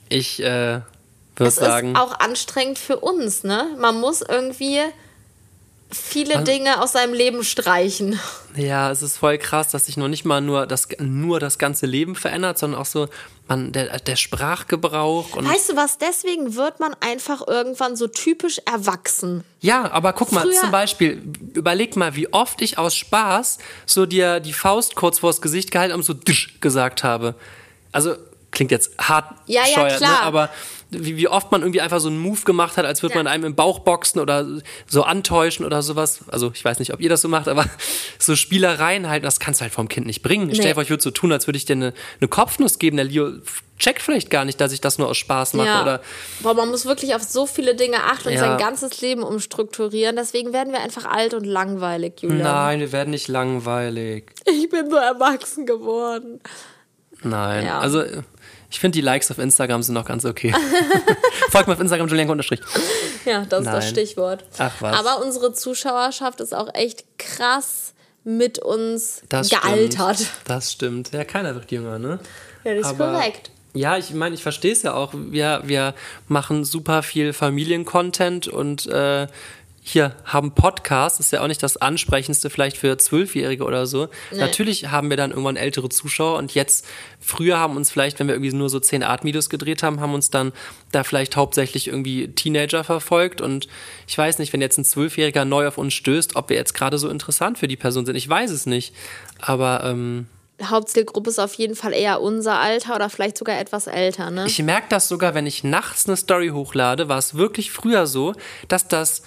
ich 0.10 0.42
äh, 0.42 0.82
würde 1.36 1.52
sagen. 1.52 1.96
ist 1.96 2.02
auch 2.02 2.20
anstrengend 2.20 2.80
für 2.80 2.98
uns, 2.98 3.44
ne? 3.44 3.76
Man 3.78 4.00
muss 4.00 4.22
irgendwie 4.22 4.80
viele 5.92 6.44
Dinge 6.44 6.82
aus 6.82 6.92
seinem 6.94 7.14
Leben 7.14 7.44
streichen. 7.44 8.20
Ja, 8.56 8.92
es 8.92 9.02
ist 9.02 9.18
voll 9.18 9.38
krass, 9.38 9.70
dass 9.70 9.86
sich 9.86 9.98
noch 9.98 10.08
nicht 10.08 10.26
mal 10.26 10.42
nur 10.42 10.68
das, 10.68 10.88
nur 11.00 11.40
das 11.40 11.58
ganze 11.58 11.86
Leben 11.86 12.16
verändert, 12.16 12.58
sondern 12.58 12.82
auch 12.82 12.86
so 12.86 13.08
man, 13.48 13.72
der, 13.72 14.00
der 14.00 14.16
Sprachgebrauch. 14.18 15.36
Und 15.36 15.48
Weißt 15.50 15.70
du 15.70 15.76
was? 15.76 15.98
Deswegen 15.98 16.56
wird 16.56 16.80
man 16.80 16.94
einfach 17.00 17.48
irgendwann 17.48 17.96
so 17.96 18.08
typisch 18.08 18.60
erwachsen. 18.66 19.44
ja, 19.62 19.90
aber 19.92 20.14
guck 20.14 20.32
mal, 20.32 20.42
Früher- 20.42 20.60
zum 20.60 20.72
Beispiel, 20.72 21.22
überleg 21.54 21.96
mal, 21.96 22.16
wie 22.16 22.32
oft 22.34 22.62
ich 22.62 22.78
aus 22.78 22.96
Spaß 22.96 23.58
so 23.86 24.06
dir 24.06 24.40
die 24.42 24.54
Faust 24.54 24.96
kurz 24.96 25.20
vors 25.20 25.42
Gesicht 25.42 25.72
gehalten 25.72 25.94
und 25.96 26.04
so 26.04 26.14
disch 26.14 26.60
gesagt 26.60 27.04
habe. 27.04 27.36
Also 27.94 28.16
klingt 28.58 28.72
jetzt 28.72 28.92
hart 28.98 29.26
Ja, 29.46 29.62
ja, 29.62 29.68
bescheuert, 29.68 29.98
klar. 29.98 30.12
Ne? 30.12 30.22
aber 30.24 30.50
wie, 30.90 31.18
wie 31.18 31.28
oft 31.28 31.52
man 31.52 31.62
irgendwie 31.62 31.82
einfach 31.82 32.00
so 32.00 32.08
einen 32.08 32.18
Move 32.18 32.42
gemacht 32.44 32.78
hat, 32.78 32.86
als 32.86 33.04
würde 33.04 33.16
Ja. 33.16 33.20
man 33.20 33.28
einem 33.28 33.44
im 33.44 33.56
Bauch 33.56 33.80
boxen 33.80 34.20
oder 34.22 34.48
so 34.88 35.04
antäuschen 35.04 35.66
oder 35.66 35.82
sowas. 35.82 36.22
Also 36.30 36.50
ich 36.54 36.64
weiß 36.64 36.80
nicht, 36.80 36.94
ob 36.94 37.02
ihr 37.02 37.10
das 37.10 37.22
so 37.22 37.28
macht, 37.28 37.48
aber 37.50 37.66
so 38.20 38.36
Spielereien 38.38 39.08
halt, 39.10 39.24
das 39.26 39.40
kannst 39.40 39.60
du 39.60 39.64
halt 39.64 39.74
vom 39.74 39.90
Kind 39.90 40.08
nicht 40.08 40.22
bringen. 40.24 40.50
Stell 40.56 40.70
dir 40.70 40.74
vor, 40.76 40.84
ich 40.84 40.90
würde 40.90 41.04
so 41.04 41.12
tun, 41.12 41.32
als 41.34 41.46
würde 41.46 41.58
ich 41.58 41.66
dir 41.66 41.74
eine, 41.74 41.94
eine 42.22 42.28
Kopfnuss 42.30 42.80
geben. 42.80 42.96
Der 42.98 43.06
Leo 43.06 43.34
checkt 43.78 44.02
vielleicht 44.02 44.30
gar 44.30 44.46
nicht, 44.46 44.60
dass 44.62 44.72
ich 44.72 44.80
das 44.82 44.98
nur 44.98 45.10
aus 45.10 45.18
Spaß 45.18 45.54
mache. 45.56 45.82
Oder 45.82 46.02
Boah, 46.40 46.54
man 46.54 46.70
muss 46.70 46.86
wirklich 46.86 47.14
auf 47.16 47.22
so 47.22 47.46
viele 47.46 47.76
Dinge 47.76 48.04
achten 48.06 48.30
und 48.30 48.34
Ja. 48.36 48.40
sein 48.40 48.58
ganzes 48.58 49.02
Leben 49.02 49.24
umstrukturieren. 49.24 50.16
Deswegen 50.16 50.54
werden 50.54 50.72
wir 50.72 50.80
einfach 50.82 51.06
alt 51.06 51.34
und 51.34 51.44
langweilig, 51.44 52.22
Julia. 52.22 52.44
nein, 52.44 52.80
wir 52.80 52.92
werden 52.94 53.10
nicht 53.12 53.28
langweilig. 53.28 54.32
Ich 54.46 54.70
bin 54.70 54.90
so 54.90 54.96
erwachsen 54.96 55.66
geworden. 55.66 56.40
Nein, 57.24 57.66
Ja. 57.66 57.80
also 57.80 58.04
Ich 58.70 58.80
finde, 58.80 58.98
die 58.98 59.02
Likes 59.02 59.32
auf 59.32 59.38
Instagram 59.38 59.82
sind 59.82 59.94
noch 59.94 60.06
ganz 60.06 60.26
okay. 60.26 60.54
Folgt 61.50 61.68
mir 61.68 61.74
auf 61.74 61.80
Instagram, 61.80 62.08
Julienko 62.08 62.34
unterstrich. 62.34 62.60
Ja, 63.26 63.46
das 63.46 63.62
ist 63.62 63.66
das 63.68 63.84
Nein. 63.86 63.90
Stichwort. 63.92 64.44
Ach, 64.58 64.74
was. 64.82 64.98
Aber 65.00 65.26
unsere 65.26 65.54
Zuschauerschaft 65.54 66.42
ist 66.42 66.54
auch 66.54 66.74
echt 66.74 67.06
krass 67.18 67.94
mit 68.24 68.60
uns 68.60 69.22
Das 69.30 69.50
gealtert. 69.50 70.16
Stimmt. 70.18 70.32
Das 70.46 70.72
stimmt. 70.72 71.14
Ja, 71.14 71.24
keiner 71.24 71.56
wird 71.56 71.72
jünger, 71.72 71.98
ne? 71.98 72.20
Ja, 72.66 72.76
das 72.76 72.92
ist 72.92 72.98
korrekt. 72.98 73.52
Ja, 73.74 73.98
ich 73.98 74.12
meine, 74.14 74.36
ich 74.36 74.44
verstehe 74.44 74.74
es 74.74 74.84
ja 74.84 74.94
auch. 74.94 75.14
Wir, 75.14 75.62
wir 75.66 75.94
machen 76.28 76.66
super 76.66 77.04
viel 77.04 77.32
Familiencontent 77.32 78.48
und 78.48 78.88
äh, 78.88 79.28
hier 79.90 80.16
haben 80.26 80.52
Podcasts, 80.52 81.20
ist 81.20 81.32
ja 81.32 81.42
auch 81.42 81.48
nicht 81.48 81.64
das 81.64 81.78
Ansprechendste 81.78 82.50
vielleicht 82.50 82.78
für 82.78 82.98
Zwölfjährige 82.98 83.64
oder 83.64 83.88
so. 83.88 84.10
Natürlich 84.32 84.92
haben 84.92 85.10
wir 85.10 85.18
dann 85.18 85.32
irgendwann 85.32 85.56
ältere 85.56 85.90
Zuschauer 85.90 86.38
und 86.38 86.54
jetzt, 86.54 86.86
früher 87.20 87.58
haben 87.58 87.78
uns 87.78 87.90
vielleicht, 87.90 88.20
wenn 88.20 88.28
wir 88.28 88.36
irgendwie 88.36 88.54
nur 88.54 88.70
so 88.70 88.80
10 88.80 89.04
Art-Videos 89.04 89.50
gedreht 89.50 89.84
haben, 89.84 90.02
haben 90.02 90.14
uns 90.14 90.30
dann 90.30 90.52
da 90.92 91.04
vielleicht 91.04 91.36
hauptsächlich 91.36 91.88
irgendwie 91.88 92.28
Teenager 92.28 92.84
verfolgt 92.84 93.40
und 93.40 93.68
ich 94.08 94.18
weiß 94.18 94.40
nicht, 94.40 94.54
wenn 94.54 94.62
jetzt 94.62 94.78
ein 94.78 94.86
Zwölfjähriger 94.86 95.46
neu 95.46 95.68
auf 95.68 95.78
uns 95.78 95.94
stößt, 95.94 96.36
ob 96.36 96.50
wir 96.50 96.58
jetzt 96.58 96.74
gerade 96.74 96.98
so 96.98 97.10
interessant 97.10 97.58
für 97.58 97.68
die 97.68 97.78
Person 97.78 98.06
sind. 98.06 98.16
Ich 98.16 98.28
weiß 98.28 98.52
es 98.52 98.66
nicht. 98.66 98.94
Aber 99.40 99.84
ähm, 99.86 100.28
Hauptzielgruppe 100.62 101.30
ist 101.30 101.40
auf 101.40 101.54
jeden 101.54 101.76
Fall 101.76 101.94
eher 101.94 102.22
unser 102.22 102.60
Alter 102.60 102.96
oder 102.96 103.10
vielleicht 103.10 103.38
sogar 103.38 103.60
etwas 103.60 103.88
älter, 103.88 104.32
ne? 104.32 104.46
Ich 104.48 104.62
merke 104.64 104.88
das 104.90 105.08
sogar, 105.08 105.36
wenn 105.36 105.46
ich 105.46 105.64
nachts 105.64 106.08
eine 106.08 106.18
Story 106.18 106.50
hochlade, 106.50 107.10
war 107.10 107.20
es 107.20 107.36
wirklich 107.36 107.72
früher 107.72 108.08
so, 108.08 108.34
dass 108.68 108.88
das 108.88 109.22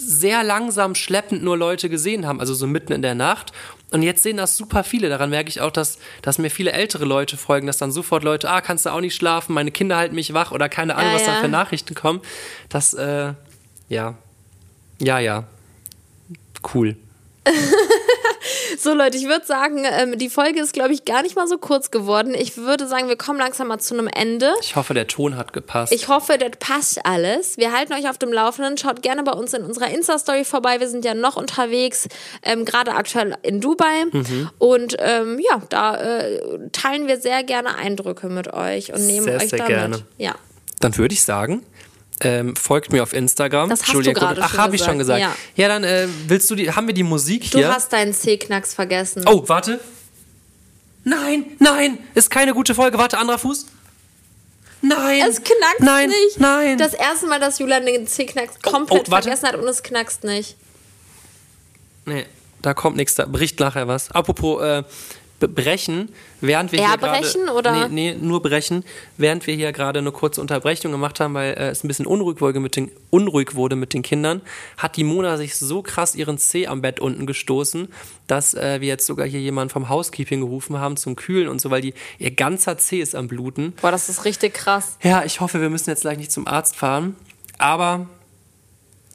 sehr 0.00 0.42
langsam 0.42 0.94
schleppend 0.94 1.42
nur 1.42 1.56
Leute 1.56 1.88
gesehen 1.88 2.26
haben, 2.26 2.40
also 2.40 2.54
so 2.54 2.66
mitten 2.66 2.92
in 2.92 3.02
der 3.02 3.14
Nacht. 3.14 3.52
Und 3.90 4.02
jetzt 4.02 4.22
sehen 4.22 4.36
das 4.36 4.56
super 4.56 4.84
viele. 4.84 5.08
Daran 5.08 5.30
merke 5.30 5.48
ich 5.48 5.60
auch, 5.60 5.70
dass, 5.70 5.98
dass 6.22 6.38
mir 6.38 6.50
viele 6.50 6.72
ältere 6.72 7.04
Leute 7.04 7.36
folgen, 7.36 7.66
dass 7.66 7.78
dann 7.78 7.92
sofort 7.92 8.22
Leute, 8.22 8.48
ah, 8.48 8.60
kannst 8.60 8.86
du 8.86 8.90
auch 8.90 9.00
nicht 9.00 9.14
schlafen, 9.14 9.52
meine 9.52 9.70
Kinder 9.72 9.96
halten 9.96 10.14
mich 10.14 10.32
wach 10.32 10.52
oder 10.52 10.68
keine 10.68 10.94
Ahnung, 10.94 11.10
Ja, 11.10 11.16
was 11.16 11.24
da 11.24 11.34
ja. 11.34 11.40
für 11.40 11.48
Nachrichten 11.48 11.94
kommen. 11.94 12.20
Das, 12.68 12.94
äh, 12.94 13.34
ja. 13.88 14.14
Ja, 15.00 15.18
ja. 15.18 15.44
Cool. 16.74 16.96
So 18.78 18.94
Leute, 18.94 19.16
ich 19.16 19.26
würde 19.26 19.44
sagen, 19.44 19.84
ähm, 19.84 20.18
die 20.18 20.28
Folge 20.28 20.60
ist, 20.60 20.72
glaube 20.72 20.92
ich, 20.92 21.04
gar 21.04 21.22
nicht 21.22 21.36
mal 21.36 21.46
so 21.46 21.58
kurz 21.58 21.90
geworden. 21.90 22.34
Ich 22.34 22.56
würde 22.56 22.86
sagen, 22.86 23.08
wir 23.08 23.16
kommen 23.16 23.38
langsam 23.38 23.68
mal 23.68 23.78
zu 23.78 23.94
einem 23.94 24.08
Ende. 24.08 24.52
Ich 24.60 24.76
hoffe, 24.76 24.94
der 24.94 25.06
Ton 25.06 25.36
hat 25.36 25.52
gepasst. 25.52 25.92
Ich 25.92 26.08
hoffe, 26.08 26.38
das 26.38 26.50
passt 26.58 27.04
alles. 27.04 27.56
Wir 27.56 27.72
halten 27.72 27.92
euch 27.92 28.08
auf 28.08 28.18
dem 28.18 28.32
Laufenden. 28.32 28.78
Schaut 28.78 29.02
gerne 29.02 29.22
bei 29.22 29.32
uns 29.32 29.54
in 29.54 29.64
unserer 29.64 29.90
Insta-Story 29.90 30.44
vorbei. 30.44 30.80
Wir 30.80 30.88
sind 30.88 31.04
ja 31.04 31.14
noch 31.14 31.36
unterwegs, 31.36 32.08
ähm, 32.42 32.64
gerade 32.64 32.92
aktuell 32.94 33.36
in 33.42 33.60
Dubai. 33.60 34.04
Mhm. 34.12 34.50
Und 34.58 34.96
ähm, 34.98 35.38
ja, 35.38 35.62
da 35.68 35.96
äh, 35.96 36.40
teilen 36.72 37.06
wir 37.06 37.20
sehr 37.20 37.44
gerne 37.44 37.76
Eindrücke 37.76 38.28
mit 38.28 38.52
euch 38.52 38.92
und 38.92 39.06
nehmen 39.06 39.24
Sehr, 39.24 39.36
euch 39.36 39.50
sehr 39.50 39.58
da 39.58 39.66
gerne. 39.66 40.04
Ja. 40.18 40.34
Dann 40.80 40.96
würde 40.96 41.12
ich 41.14 41.22
sagen, 41.22 41.64
ähm, 42.20 42.54
folgt 42.56 42.92
mir 42.92 43.02
auf 43.02 43.12
Instagram. 43.12 43.68
Das 43.70 43.80
hast 43.80 43.88
du 43.88 43.94
Julia 43.94 44.12
gerade 44.12 44.40
Kuppel. 44.40 44.50
Ach, 44.54 44.58
habe 44.58 44.76
ich 44.76 44.82
schon 44.82 44.98
gesagt. 44.98 45.20
gesagt. 45.20 45.38
Ja, 45.56 45.68
dann 45.68 45.84
äh, 45.84 46.06
willst 46.26 46.50
du 46.50 46.54
die, 46.54 46.70
haben 46.70 46.86
wir 46.86 46.94
die 46.94 47.02
Musik 47.02 47.50
Du 47.50 47.58
hier? 47.58 47.72
hast 47.72 47.92
deinen 47.92 48.12
C-Knacks 48.12 48.74
vergessen. 48.74 49.24
oh, 49.26 49.42
warte. 49.46 49.80
Nein, 51.02 51.44
nein, 51.58 51.98
ist 52.14 52.30
keine 52.30 52.52
gute 52.52 52.74
Folge. 52.74 52.98
Warte, 52.98 53.16
anderer 53.18 53.38
Fuß. 53.38 53.66
Nein. 54.82 55.22
Es 55.28 55.42
knackst 55.42 55.80
nein, 55.80 56.08
nicht. 56.08 56.40
Nein. 56.40 56.78
Das 56.78 56.94
erste 56.94 57.26
Mal, 57.26 57.40
dass 57.40 57.58
Julian 57.58 57.84
den 57.86 58.06
C-Knacks 58.06 58.60
komplett 58.62 59.08
oh, 59.08 59.10
warte. 59.10 59.24
vergessen 59.24 59.48
hat 59.48 59.56
und 59.56 59.66
es 59.68 59.82
knackst 59.82 60.24
nicht. 60.24 60.56
nee, 62.06 62.26
da 62.62 62.74
kommt 62.74 62.96
nichts. 62.96 63.14
Da 63.14 63.26
bricht 63.26 63.60
nachher 63.60 63.88
was. 63.88 64.10
Apropos 64.10 64.62
äh, 64.62 64.82
brechen, 65.48 66.08
während 66.40 66.72
wir 66.72 66.80
hier 66.80 66.96
gerade... 66.96 67.16
Erbrechen 67.16 67.48
oder? 67.48 67.88
Nee, 67.88 68.12
nee, 68.12 68.18
nur 68.20 68.42
brechen. 68.42 68.84
Während 69.16 69.46
wir 69.46 69.54
hier 69.54 69.72
gerade 69.72 69.98
eine 69.98 70.12
kurze 70.12 70.40
Unterbrechung 70.40 70.92
gemacht 70.92 71.20
haben, 71.20 71.34
weil 71.34 71.52
äh, 71.54 71.68
es 71.70 71.84
ein 71.84 71.88
bisschen 71.88 72.06
unruhig 72.06 72.40
wurde, 72.40 72.60
mit 72.60 72.76
den, 72.76 72.90
unruhig 73.10 73.54
wurde 73.54 73.76
mit 73.76 73.94
den 73.94 74.02
Kindern, 74.02 74.40
hat 74.76 74.96
die 74.96 75.04
Mona 75.04 75.36
sich 75.36 75.56
so 75.56 75.82
krass 75.82 76.14
ihren 76.14 76.38
Zeh 76.38 76.66
am 76.66 76.82
Bett 76.82 77.00
unten 77.00 77.26
gestoßen, 77.26 77.88
dass 78.26 78.54
äh, 78.54 78.80
wir 78.80 78.88
jetzt 78.88 79.06
sogar 79.06 79.26
hier 79.26 79.40
jemanden 79.40 79.70
vom 79.70 79.88
Housekeeping 79.88 80.40
gerufen 80.40 80.78
haben 80.78 80.96
zum 80.96 81.16
Kühlen 81.16 81.48
und 81.48 81.60
so, 81.60 81.70
weil 81.70 81.80
die, 81.80 81.94
ihr 82.18 82.30
ganzer 82.30 82.78
Zeh 82.78 83.00
ist 83.00 83.14
am 83.14 83.28
Bluten. 83.28 83.74
Boah, 83.80 83.90
das 83.90 84.08
ist 84.08 84.24
richtig 84.24 84.54
krass. 84.54 84.96
Ja, 85.02 85.24
ich 85.24 85.40
hoffe, 85.40 85.60
wir 85.60 85.70
müssen 85.70 85.90
jetzt 85.90 86.02
gleich 86.02 86.18
nicht 86.18 86.32
zum 86.32 86.46
Arzt 86.46 86.76
fahren, 86.76 87.16
aber... 87.58 88.06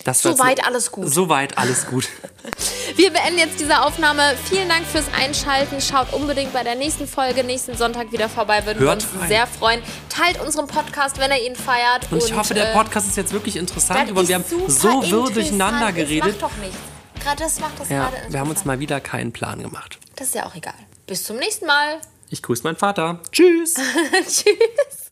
Das 0.05 0.21
Soweit 0.21 0.63
alles 0.63 0.91
gut. 0.91 1.11
Soweit 1.11 1.57
alles 1.57 1.87
gut. 1.87 2.07
Wir 2.95 3.11
beenden 3.11 3.39
jetzt 3.39 3.59
diese 3.59 3.81
Aufnahme. 3.81 4.35
Vielen 4.47 4.69
Dank 4.69 4.85
fürs 4.85 5.05
Einschalten. 5.19 5.81
Schaut 5.81 6.13
unbedingt 6.13 6.53
bei 6.53 6.63
der 6.63 6.75
nächsten 6.75 7.07
Folge 7.07 7.43
nächsten 7.43 7.75
Sonntag 7.75 8.11
wieder 8.11 8.29
vorbei. 8.29 8.63
Würden 8.67 8.81
Hört 8.83 9.01
wir 9.01 9.11
uns 9.11 9.21
rein. 9.21 9.27
sehr 9.27 9.47
freuen. 9.47 9.81
Teilt 10.07 10.39
unseren 10.39 10.67
Podcast, 10.67 11.17
wenn 11.17 11.31
ihr 11.31 11.43
ihn 11.43 11.55
feiert. 11.55 12.11
Und 12.11 12.23
ich 12.23 12.35
hoffe, 12.35 12.53
der 12.53 12.69
äh, 12.69 12.73
Podcast 12.73 13.07
ist 13.07 13.17
jetzt 13.17 13.33
wirklich 13.33 13.55
interessant 13.55 14.07
geworden. 14.07 14.27
Wir 14.27 14.35
haben 14.35 14.45
so 14.67 15.01
wirr 15.09 15.31
durcheinander 15.31 15.91
geredet. 15.91 16.35
Das 16.35 16.41
macht 16.41 16.53
doch 16.53 16.57
nichts. 16.61 16.77
Gerade 17.23 17.43
das 17.43 17.59
macht 17.59 17.79
das 17.79 17.89
Ja, 17.89 18.09
gerade 18.09 18.31
wir 18.31 18.39
haben 18.39 18.49
uns 18.51 18.63
mal 18.63 18.79
wieder 18.79 19.01
keinen 19.01 19.33
Plan 19.33 19.59
gemacht. 19.63 19.97
Das 20.17 20.27
ist 20.27 20.35
ja 20.35 20.45
auch 20.45 20.53
egal. 20.53 20.75
Bis 21.07 21.23
zum 21.23 21.37
nächsten 21.37 21.65
Mal. 21.65 21.99
Ich 22.29 22.43
grüße 22.43 22.61
meinen 22.61 22.77
Vater. 22.77 23.21
Tschüss. 23.31 23.73
Tschüss. 24.27 25.04